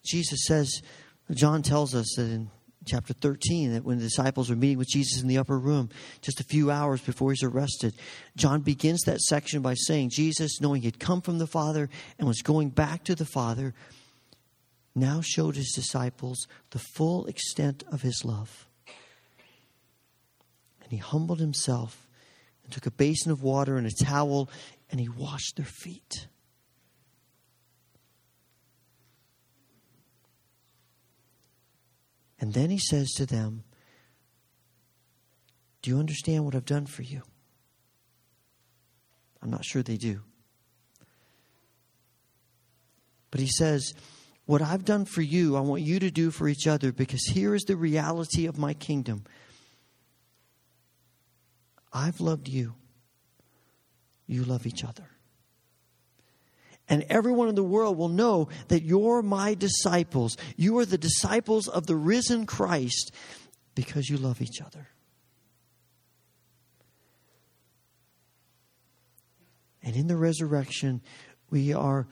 Jesus 0.05 0.45
says, 0.47 0.83
John 1.31 1.63
tells 1.63 1.95
us 1.95 2.15
that 2.17 2.25
in 2.25 2.51
chapter 2.85 3.13
13 3.13 3.73
that 3.73 3.85
when 3.85 3.99
the 3.99 4.05
disciples 4.05 4.51
were 4.51 4.57
meeting 4.57 4.79
with 4.79 4.89
Jesus 4.89 5.23
in 5.23 5.29
the 5.29 5.39
upper 5.39 5.59
room 5.59 5.89
just 6.21 6.41
a 6.41 6.45
few 6.45 6.71
hours 6.71 7.01
before 7.01 7.31
he's 7.31 7.43
arrested, 7.43 7.95
John 8.37 8.61
begins 8.61 9.03
that 9.03 9.21
section 9.21 9.63
by 9.63 9.75
saying, 9.75 10.11
Jesus, 10.11 10.61
knowing 10.61 10.83
he 10.83 10.89
had 10.89 10.99
come 10.99 11.21
from 11.21 11.39
the 11.39 11.47
Father 11.47 11.89
and 12.19 12.29
was 12.29 12.43
going 12.43 12.71
back 12.71 13.05
to 13.05 13.15
the 13.15 13.25
Father, 13.25 13.75
now 14.95 15.21
showed 15.23 15.57
his 15.57 15.73
disciples 15.75 16.47
the 16.71 16.79
full 16.79 17.27
extent 17.27 17.85
of 17.91 18.03
his 18.03 18.25
love. 18.25 18.67
And 20.83 20.91
he 20.91 20.99
humbled 20.99 21.41
himself 21.41 22.07
and 22.65 22.73
took 22.73 22.87
a 22.87 22.91
basin 22.91 23.33
of 23.33 23.43
water 23.43 23.77
and 23.77 23.87
a 23.87 24.05
towel 24.05 24.51
and 24.91 25.01
he 25.01 25.09
washed 25.09 25.57
their 25.57 25.67
feet. 25.67 26.27
And 32.43 32.53
then 32.53 32.71
he 32.71 32.79
says 32.79 33.13
to 33.13 33.25
them, 33.25 33.63
Do 35.81 35.93
you 35.93 35.99
understand 35.99 36.45
what 36.45 36.57
I've 36.57 36.65
done 36.65 36.87
for 36.87 37.03
you? 37.03 37.23
I'm 39.41 39.49
not 39.49 39.65
sure 39.65 39.85
they 39.85 39.97
do. 39.97 40.23
But 43.31 43.39
he 43.39 43.47
says, 43.47 43.95
What 44.45 44.61
I've 44.61 44.85
done 44.85 45.05
for 45.05 45.23
you, 45.23 45.57
I 45.57 45.61
want 45.61 45.83
you 45.83 46.01
to 46.01 46.11
do 46.11 46.33
for 46.33 46.49
each 46.49 46.67
other 46.67 46.91
because 46.91 47.25
here 47.27 47.55
is 47.55 47.63
the 47.63 47.77
reality 47.77 48.47
of 48.47 48.59
my 48.59 48.75
kingdom. 48.75 49.23
I've 51.93 52.21
loved 52.21 52.49
you, 52.49 52.75
you 54.27 54.43
love 54.43 54.67
each 54.67 54.83
other. 54.83 55.07
And 56.89 57.05
everyone 57.09 57.49
in 57.49 57.55
the 57.55 57.63
world 57.63 57.97
will 57.97 58.09
know 58.09 58.49
that 58.69 58.83
you're 58.83 59.23
my 59.23 59.55
disciples. 59.55 60.37
You 60.57 60.79
are 60.79 60.85
the 60.85 60.99
disciples 60.99 61.69
of 61.69 61.87
the 61.87 61.97
risen 61.97 62.45
Christ 62.45 63.13
because 63.75 64.09
you 64.09 64.17
love 64.17 64.43
each 64.43 64.61
other. 64.61 64.89
And 69.83 69.97
in 69.97 70.07
the 70.07 70.17
resurrection, 70.17 71.03
we 71.51 71.73
are 71.73 72.07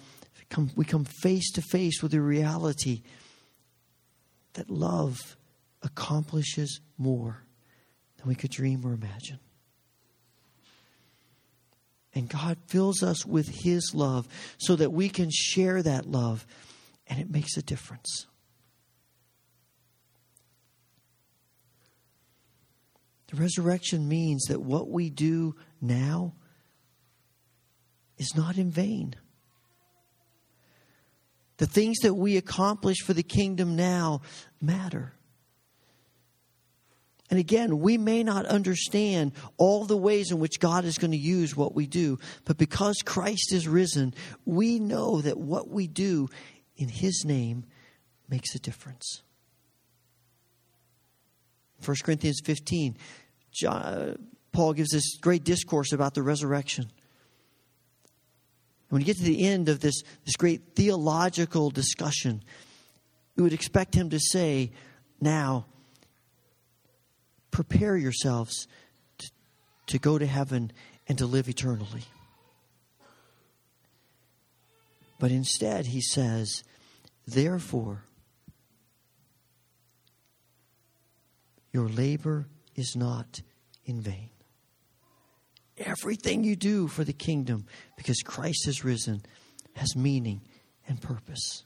come, 0.49 0.71
we 0.77 0.85
come 0.85 1.05
face 1.05 1.51
to 1.53 1.63
face 1.63 2.03
with 2.03 2.13
the 2.13 2.21
reality 2.21 3.03
that 4.55 4.69
love 4.69 5.37
accomplishes 5.83 6.81
more 6.99 7.45
than 8.19 8.29
we 8.29 8.35
could 8.35 8.51
dream 8.51 8.85
or 8.85 8.93
imagine. 8.93 9.39
And 12.15 12.29
God 12.29 12.59
fills 12.67 13.03
us 13.03 13.25
with 13.25 13.49
His 13.63 13.93
love 13.95 14.27
so 14.59 14.77
that 14.77 14.93
we 14.93 15.09
can 15.09 15.31
share 15.31 15.83
that 15.83 16.07
love, 16.07 16.47
and 17.07 17.21
it 17.21 17.31
makes 17.31 17.57
a 17.57 17.63
difference. 17.63 18.27
The 23.29 23.37
resurrection 23.37 24.09
means 24.09 24.47
that 24.47 24.61
what 24.61 24.91
we 24.91 25.09
do 25.09 25.55
now 25.81 26.35
is 28.19 28.35
not 28.37 28.59
in 28.59 28.71
vain. 28.71 29.15
The 31.59 31.67
things 31.67 31.99
that 31.99 32.15
we 32.15 32.37
accomplish 32.37 32.99
for 33.05 33.13
the 33.13 33.23
kingdom 33.23 33.77
now 33.77 34.23
matter. 34.61 35.13
And 37.31 37.39
again, 37.39 37.79
we 37.79 37.97
may 37.97 38.25
not 38.25 38.45
understand 38.47 39.33
all 39.57 39.85
the 39.85 39.97
ways 39.97 40.33
in 40.33 40.41
which 40.41 40.59
God 40.59 40.85
is 40.85 40.99
going 40.99 41.13
to 41.13 41.17
use 41.17 41.57
what 41.57 41.75
we 41.75 41.87
do, 41.87 42.19
but 42.45 42.59
because 42.59 43.03
Christ 43.05 43.53
is 43.53 43.69
risen, 43.69 44.15
we 44.45 44.81
know 44.81 45.21
that 45.21 45.39
what 45.39 45.69
we 45.69 45.87
do 45.87 46.29
in 46.77 46.89
His 46.89 47.25
name 47.25 47.65
makes 48.29 48.55
a 48.57 48.59
difference. 48.59 49.23
1 51.85 51.97
Corinthians 52.03 52.41
15, 52.45 52.97
John, 53.53 53.83
uh, 53.83 54.15
Paul 54.53 54.73
gives 54.73 54.91
this 54.91 55.17
great 55.19 55.45
discourse 55.45 55.93
about 55.93 56.15
the 56.15 56.23
resurrection. 56.23 56.91
When 58.89 59.01
you 59.01 59.07
get 59.07 59.19
to 59.19 59.23
the 59.23 59.47
end 59.47 59.69
of 59.69 59.81
this, 59.81 60.03
this 60.25 60.37
great 60.37 60.75
theological 60.75 61.71
discussion, 61.71 62.43
you 63.37 63.45
would 63.45 63.53
expect 63.53 63.95
him 63.95 64.11
to 64.11 64.19
say, 64.19 64.73
Now, 65.21 65.67
prepare 67.51 67.97
yourselves 67.97 68.67
to, 69.19 69.31
to 69.87 69.99
go 69.99 70.19
to 70.19 70.27
heaven 70.27 70.73
and 71.09 71.19
to 71.19 71.27
live 71.27 71.49
eternally. 71.49 72.05
But 75.19 75.31
instead, 75.31 75.87
he 75.87 76.01
says, 76.01 76.65
Therefore, 77.27 78.05
your 81.73 81.89
labor 81.89 82.49
is 82.75 82.97
not 82.97 83.43
in 83.85 84.01
vain. 84.01 84.31
Everything 85.77 86.43
you 86.45 86.57
do 86.57 86.89
for 86.89 87.05
the 87.05 87.13
kingdom, 87.13 87.67
because 87.97 88.23
Christ 88.23 88.67
has 88.67 88.85
risen, 88.85 89.23
has 89.75 89.95
meaning 89.95 90.41
and 90.89 91.01
purpose. 91.01 91.65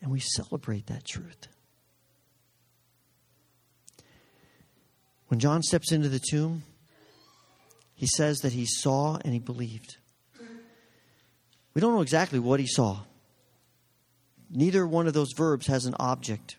And 0.00 0.10
we 0.10 0.20
celebrate 0.20 0.86
that 0.86 1.04
truth. 1.04 1.48
When 5.32 5.40
John 5.40 5.62
steps 5.62 5.92
into 5.92 6.10
the 6.10 6.20
tomb, 6.20 6.62
he 7.94 8.06
says 8.06 8.40
that 8.40 8.52
he 8.52 8.66
saw 8.66 9.18
and 9.24 9.32
he 9.32 9.38
believed. 9.38 9.96
We 11.72 11.80
don't 11.80 11.94
know 11.94 12.02
exactly 12.02 12.38
what 12.38 12.60
he 12.60 12.66
saw. 12.66 13.00
Neither 14.50 14.86
one 14.86 15.06
of 15.06 15.14
those 15.14 15.32
verbs 15.34 15.68
has 15.68 15.86
an 15.86 15.94
object. 15.98 16.58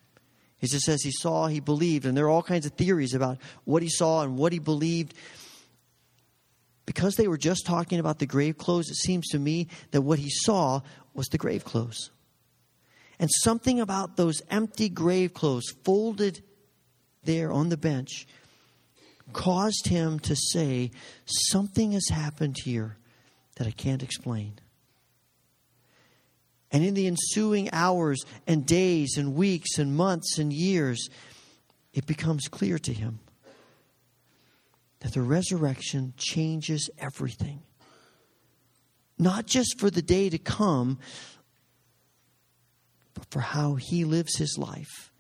He 0.58 0.66
just 0.66 0.86
says 0.86 1.04
he 1.04 1.12
saw, 1.12 1.46
he 1.46 1.60
believed, 1.60 2.08
and 2.08 2.18
there 2.18 2.26
are 2.26 2.32
all 2.32 2.42
kinds 2.42 2.66
of 2.66 2.72
theories 2.72 3.14
about 3.14 3.38
what 3.64 3.84
he 3.84 3.90
saw 3.90 4.24
and 4.24 4.40
what 4.40 4.54
he 4.54 4.58
believed. 4.58 5.14
Because 6.88 7.14
they 7.14 7.28
were 7.28 7.38
just 7.38 7.68
talking 7.68 8.00
about 8.00 8.18
the 8.18 8.26
grave 8.26 8.58
clothes, 8.58 8.90
it 8.90 8.96
seems 8.96 9.28
to 9.28 9.38
me 9.38 9.68
that 9.92 10.02
what 10.02 10.18
he 10.18 10.32
saw 10.32 10.82
was 11.14 11.28
the 11.28 11.38
grave 11.38 11.64
clothes. 11.64 12.10
And 13.20 13.30
something 13.32 13.80
about 13.80 14.18
those 14.18 14.42
empty 14.50 14.90
grave 14.90 15.36
clothes 15.36 15.76
folded 15.84 16.42
there 17.24 17.52
on 17.52 17.70
the 17.70 17.78
bench 17.78 18.26
caused 19.32 19.88
him 19.88 20.20
to 20.20 20.36
say, 20.36 20.92
Something 21.26 21.94
has 21.94 22.10
happened 22.10 22.58
here 22.64 22.98
that 23.56 23.68
I 23.68 23.72
can't 23.72 24.04
explain. 24.04 24.60
And 26.72 26.84
in 26.84 26.96
the 26.96 27.08
ensuing 27.08 27.70
hours 27.72 28.26
and 28.48 28.66
days 28.66 29.18
and 29.18 29.36
weeks 29.36 29.78
and 29.78 29.96
months 29.96 30.40
and 30.40 30.52
years, 30.52 31.08
it 31.94 32.08
becomes 32.08 32.48
clear 32.48 32.80
to 32.80 32.92
him 32.92 33.20
that 35.02 35.14
the 35.14 35.22
resurrection 35.22 36.14
changes 36.18 36.90
everything. 36.98 37.62
Not 39.20 39.46
just 39.46 39.80
for 39.80 39.92
the 39.92 40.02
day 40.02 40.30
to 40.30 40.40
come, 40.40 40.98
but 43.14 43.26
for 43.30 43.40
how 43.40 43.76
he 43.76 44.04
lives 44.06 44.38
his 44.38 44.58
life 44.58 45.12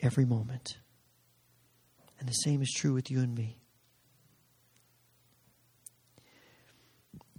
every 0.00 0.24
moment. 0.24 0.78
And 2.18 2.28
the 2.28 2.32
same 2.32 2.62
is 2.62 2.72
true 2.72 2.94
with 2.94 3.10
you 3.10 3.20
and 3.20 3.34
me. 3.34 3.56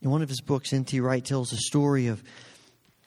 In 0.01 0.11
one 0.11 0.21
of 0.21 0.29
his 0.29 0.41
books, 0.41 0.71
N.T. 0.71 0.99
Wright 0.99 1.25
tells 1.25 1.51
a 1.51 1.57
story 1.57 2.07
of 2.07 2.23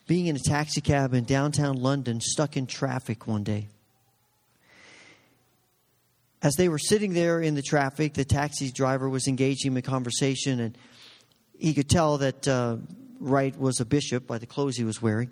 being 0.09 0.27
in 0.27 0.35
a 0.35 0.41
taxi 0.41 0.81
cab 0.81 1.15
in 1.15 1.25
downtown 1.25 1.77
London, 1.77 2.21
stuck 2.21 2.57
in 2.57 2.67
traffic 2.67 3.27
one 3.27 3.45
day. 3.45 3.69
As 6.43 6.55
they 6.57 6.69
were 6.69 6.79
sitting 6.79 7.15
there 7.15 7.41
in 7.41 7.55
the 7.55 7.63
traffic, 7.63 8.15
the 8.15 8.25
taxi 8.25 8.73
driver 8.73 9.09
was 9.09 9.29
engaging 9.29 9.77
in 9.77 9.83
conversation, 9.83 10.61
and 10.61 10.79
he 11.59 11.75
could 11.75 11.89
tell 11.89 12.19
that 12.19 12.49
uh, 12.49 12.79
Wright 13.21 13.57
was 13.59 13.81
a 13.81 13.85
bishop 13.85 14.27
by 14.27 14.39
the 14.39 14.47
clothes 14.47 14.77
he 14.77 14.85
was 14.85 15.03
wearing. 15.03 15.31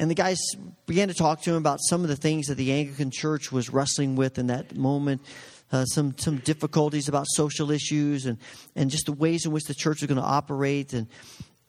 And 0.00 0.10
the 0.10 0.14
guys 0.14 0.38
began 0.86 1.08
to 1.08 1.14
talk 1.14 1.42
to 1.42 1.50
him 1.50 1.56
about 1.56 1.78
some 1.82 2.02
of 2.02 2.08
the 2.08 2.16
things 2.16 2.46
that 2.46 2.54
the 2.54 2.72
Anglican 2.72 3.10
Church 3.10 3.52
was 3.52 3.68
wrestling 3.68 4.16
with 4.16 4.38
in 4.38 4.46
that 4.46 4.74
moment, 4.74 5.20
uh, 5.70 5.84
some 5.84 6.16
some 6.16 6.38
difficulties 6.38 7.06
about 7.06 7.26
social 7.28 7.70
issues, 7.70 8.24
and 8.24 8.38
and 8.74 8.90
just 8.90 9.04
the 9.04 9.12
ways 9.12 9.44
in 9.44 9.52
which 9.52 9.64
the 9.64 9.74
church 9.74 10.00
was 10.00 10.08
going 10.08 10.16
to 10.16 10.26
operate. 10.26 10.94
And 10.94 11.06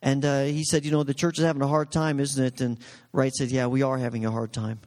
and 0.01 0.23
uh, 0.23 0.43
he 0.43 0.63
said, 0.63 0.85
you 0.85 0.91
know, 0.91 1.03
the 1.03 1.13
church 1.13 1.39
is 1.39 1.43
having 1.43 1.61
a 1.61 1.67
hard 1.67 1.91
time, 1.91 2.21
isn't 2.21 2.41
it? 2.41 2.61
And 2.61 2.79
Wright 3.11 3.33
said, 3.33 3.51
yeah, 3.51 3.67
we 3.67 3.81
are 3.83 3.97
having 3.97 4.25
a 4.25 4.31
hard 4.31 4.53
time. 4.53 4.79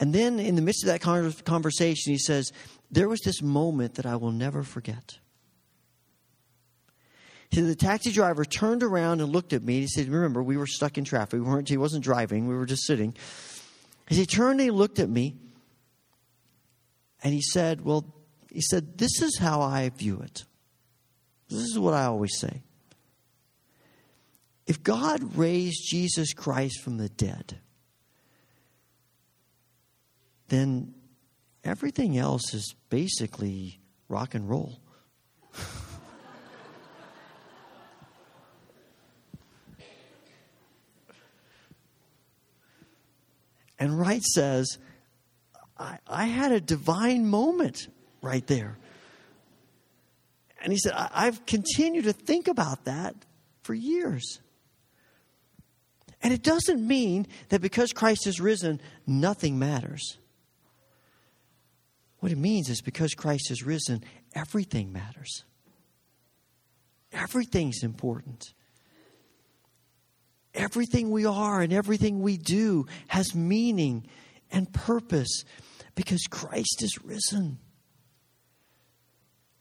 And 0.00 0.14
then 0.14 0.40
in 0.40 0.56
the 0.56 0.62
midst 0.62 0.84
of 0.84 0.88
that 0.88 1.02
conversation, 1.44 2.12
he 2.12 2.18
says, 2.18 2.50
there 2.90 3.10
was 3.10 3.20
this 3.20 3.42
moment 3.42 3.96
that 3.96 4.06
I 4.06 4.16
will 4.16 4.32
never 4.32 4.62
forget. 4.62 5.18
He 7.52 7.60
the 7.60 7.76
taxi 7.76 8.10
driver 8.10 8.46
turned 8.46 8.82
around 8.82 9.20
and 9.20 9.30
looked 9.30 9.52
at 9.52 9.62
me. 9.62 9.80
He 9.80 9.86
said, 9.86 10.08
Remember, 10.08 10.42
we 10.42 10.56
were 10.56 10.66
stuck 10.66 10.96
in 10.96 11.04
traffic. 11.04 11.34
We 11.34 11.42
weren't, 11.42 11.68
he 11.68 11.76
wasn't 11.76 12.02
driving, 12.02 12.48
we 12.48 12.56
were 12.56 12.64
just 12.64 12.86
sitting. 12.86 13.14
As 14.08 14.16
he 14.16 14.24
turned 14.24 14.52
and 14.52 14.60
he 14.60 14.70
looked 14.70 14.98
at 14.98 15.08
me, 15.08 15.36
and 17.22 17.34
he 17.34 17.42
said, 17.42 17.84
Well, 17.84 18.06
he 18.50 18.62
said, 18.62 18.96
This 18.96 19.20
is 19.20 19.36
how 19.38 19.60
I 19.60 19.90
view 19.90 20.20
it. 20.20 20.44
This 21.50 21.60
is 21.60 21.78
what 21.78 21.92
I 21.92 22.06
always 22.06 22.38
say. 22.38 22.62
If 24.66 24.82
God 24.82 25.36
raised 25.36 25.86
Jesus 25.90 26.32
Christ 26.32 26.80
from 26.80 26.96
the 26.96 27.10
dead, 27.10 27.58
then 30.48 30.94
everything 31.64 32.16
else 32.16 32.54
is 32.54 32.74
basically 32.88 33.78
rock 34.08 34.34
and 34.34 34.48
roll. 34.48 34.78
And 43.82 43.98
Wright 43.98 44.22
says, 44.22 44.78
I, 45.76 45.98
I, 46.06 46.26
had 46.26 46.52
a 46.52 46.60
divine 46.60 47.26
moment 47.26 47.88
right 48.20 48.46
there. 48.46 48.78
And 50.62 50.72
he 50.72 50.78
said, 50.78 50.92
I, 50.92 51.10
I've 51.12 51.44
continued 51.46 52.04
to 52.04 52.12
think 52.12 52.46
about 52.46 52.84
that 52.84 53.16
for 53.64 53.74
years. 53.74 54.38
And 56.22 56.32
it 56.32 56.44
doesn't 56.44 56.86
mean 56.86 57.26
that 57.48 57.60
because 57.60 57.92
Christ 57.92 58.26
has 58.26 58.38
risen, 58.38 58.80
nothing 59.04 59.58
matters. 59.58 60.16
What 62.20 62.30
it 62.30 62.38
means 62.38 62.68
is 62.68 62.82
because 62.82 63.14
Christ 63.14 63.48
has 63.48 63.64
risen, 63.64 64.04
everything 64.32 64.92
matters. 64.92 65.42
Everything's 67.10 67.82
important. 67.82 68.54
Everything 70.54 71.10
we 71.10 71.24
are 71.24 71.62
and 71.62 71.72
everything 71.72 72.20
we 72.20 72.36
do 72.36 72.86
has 73.08 73.34
meaning 73.34 74.06
and 74.50 74.72
purpose 74.72 75.44
because 75.94 76.22
Christ 76.28 76.82
is 76.82 77.02
risen. 77.02 77.58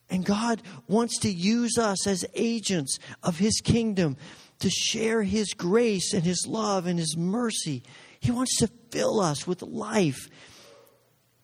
And 0.09 0.25
God 0.25 0.61
wants 0.87 1.19
to 1.19 1.31
use 1.31 1.77
us 1.77 2.05
as 2.05 2.25
agents 2.33 2.99
of 3.23 3.39
His 3.39 3.61
kingdom 3.63 4.17
to 4.59 4.69
share 4.69 5.23
His 5.23 5.53
grace 5.53 6.13
and 6.13 6.23
His 6.23 6.45
love 6.45 6.85
and 6.85 6.99
His 6.99 7.15
mercy. 7.15 7.83
He 8.19 8.31
wants 8.31 8.57
to 8.57 8.69
fill 8.91 9.21
us 9.21 9.47
with 9.47 9.61
life 9.61 10.27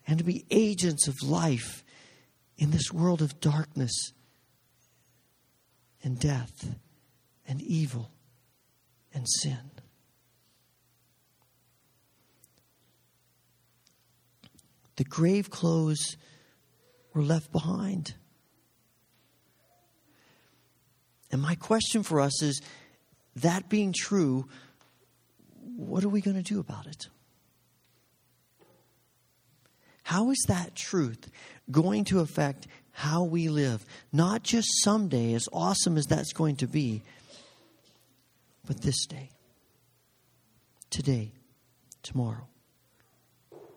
and 0.06 0.18
to 0.18 0.26
be 0.26 0.46
agents 0.52 1.08
of 1.08 1.16
life 1.24 1.86
in 2.58 2.72
this 2.72 2.92
world 2.92 3.22
of 3.22 3.40
darkness 3.40 4.12
and 6.04 6.20
death 6.20 6.76
and 7.48 7.62
evil 7.62 8.12
and 9.18 9.28
sin. 9.28 9.72
The 14.96 15.04
grave 15.04 15.50
clothes 15.50 16.18
were 17.14 17.24
left 17.24 17.52
behind. 17.52 18.14
And 21.32 21.42
my 21.42 21.56
question 21.56 22.04
for 22.04 22.22
us 22.22 22.42
is 22.44 22.62
that 23.38 23.70
being 23.70 23.94
true, 23.96 24.48
what 25.76 26.04
are 26.04 26.10
we 26.10 26.22
going 26.22 26.38
to 26.38 26.44
do 26.44 26.60
about 26.60 26.86
it? 26.86 27.08
How 30.04 30.30
is 30.30 30.46
that 30.48 30.76
truth 30.76 31.30
going 31.70 32.06
to 32.06 32.20
affect 32.20 32.68
how 32.92 33.24
we 33.24 33.50
live? 33.50 33.84
Not 34.14 34.44
just 34.44 34.68
someday, 34.84 35.34
as 35.34 35.48
awesome 35.52 35.98
as 35.98 36.06
that's 36.06 36.34
going 36.34 36.56
to 36.58 36.68
be, 36.68 37.02
but 38.68 38.82
this 38.82 39.06
day, 39.06 39.32
today, 40.90 41.32
tomorrow, 42.04 42.48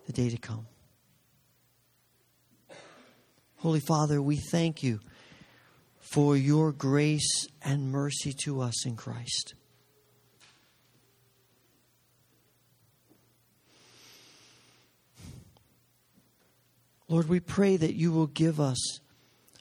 the 0.07 0.13
day 0.13 0.29
to 0.29 0.37
come. 0.37 0.67
Holy 3.59 3.81
Father, 3.81 4.21
we 4.21 4.37
thank 4.37 4.83
you 4.83 4.99
for 6.01 6.37
your 6.37 6.73
grace 6.73 7.47
and 7.63 7.93
mercy 7.93 8.33
to 8.45 8.61
us 8.61 8.85
in 8.85 8.97
Christ. 8.97 9.55
Lord, 17.07 17.29
we 17.29 17.39
pray 17.39 17.77
that 17.77 17.95
you 17.95 18.13
will 18.13 18.29
give 18.29 18.59
us 18.59 19.01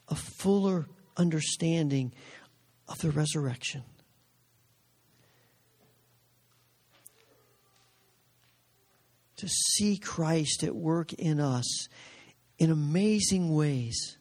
a 0.08 0.16
fuller 0.16 0.88
understanding 1.16 2.12
of 2.88 2.98
the 2.98 3.10
resurrection. 3.10 3.84
To 9.40 9.48
see 9.48 9.96
Christ 9.96 10.62
at 10.62 10.76
work 10.76 11.12
in 11.14 11.40
us 11.40 11.88
in 12.58 12.70
amazing 12.70 13.54
ways, 13.54 14.18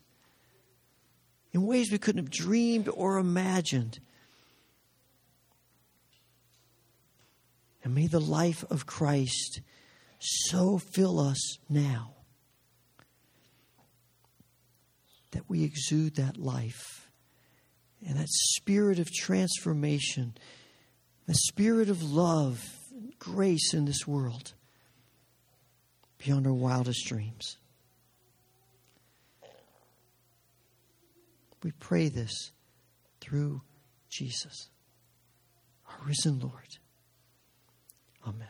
in 1.51 1.65
ways 1.65 1.91
we 1.91 1.97
couldn't 1.97 2.23
have 2.23 2.31
dreamed 2.31 2.87
or 2.87 3.17
imagined. 3.17 3.99
And 7.83 7.93
may 7.93 8.07
the 8.07 8.21
life 8.21 8.63
of 8.69 8.85
Christ 8.85 9.61
so 10.19 10.77
fill 10.77 11.19
us 11.19 11.57
now 11.69 12.13
that 15.31 15.49
we 15.49 15.63
exude 15.63 16.15
that 16.15 16.37
life 16.37 17.11
and 18.07 18.17
that 18.17 18.29
spirit 18.29 18.99
of 18.99 19.11
transformation, 19.11 20.33
the 21.27 21.35
spirit 21.35 21.89
of 21.89 22.01
love, 22.01 22.63
grace 23.19 23.73
in 23.73 23.83
this 23.83 24.07
world 24.07 24.53
beyond 26.19 26.45
our 26.45 26.53
wildest 26.53 27.07
dreams. 27.07 27.57
We 31.63 31.71
pray 31.71 32.07
this 32.07 32.51
through 33.19 33.61
Jesus, 34.09 34.69
our 35.89 36.07
risen 36.07 36.39
Lord. 36.39 36.77
Amen. 38.25 38.47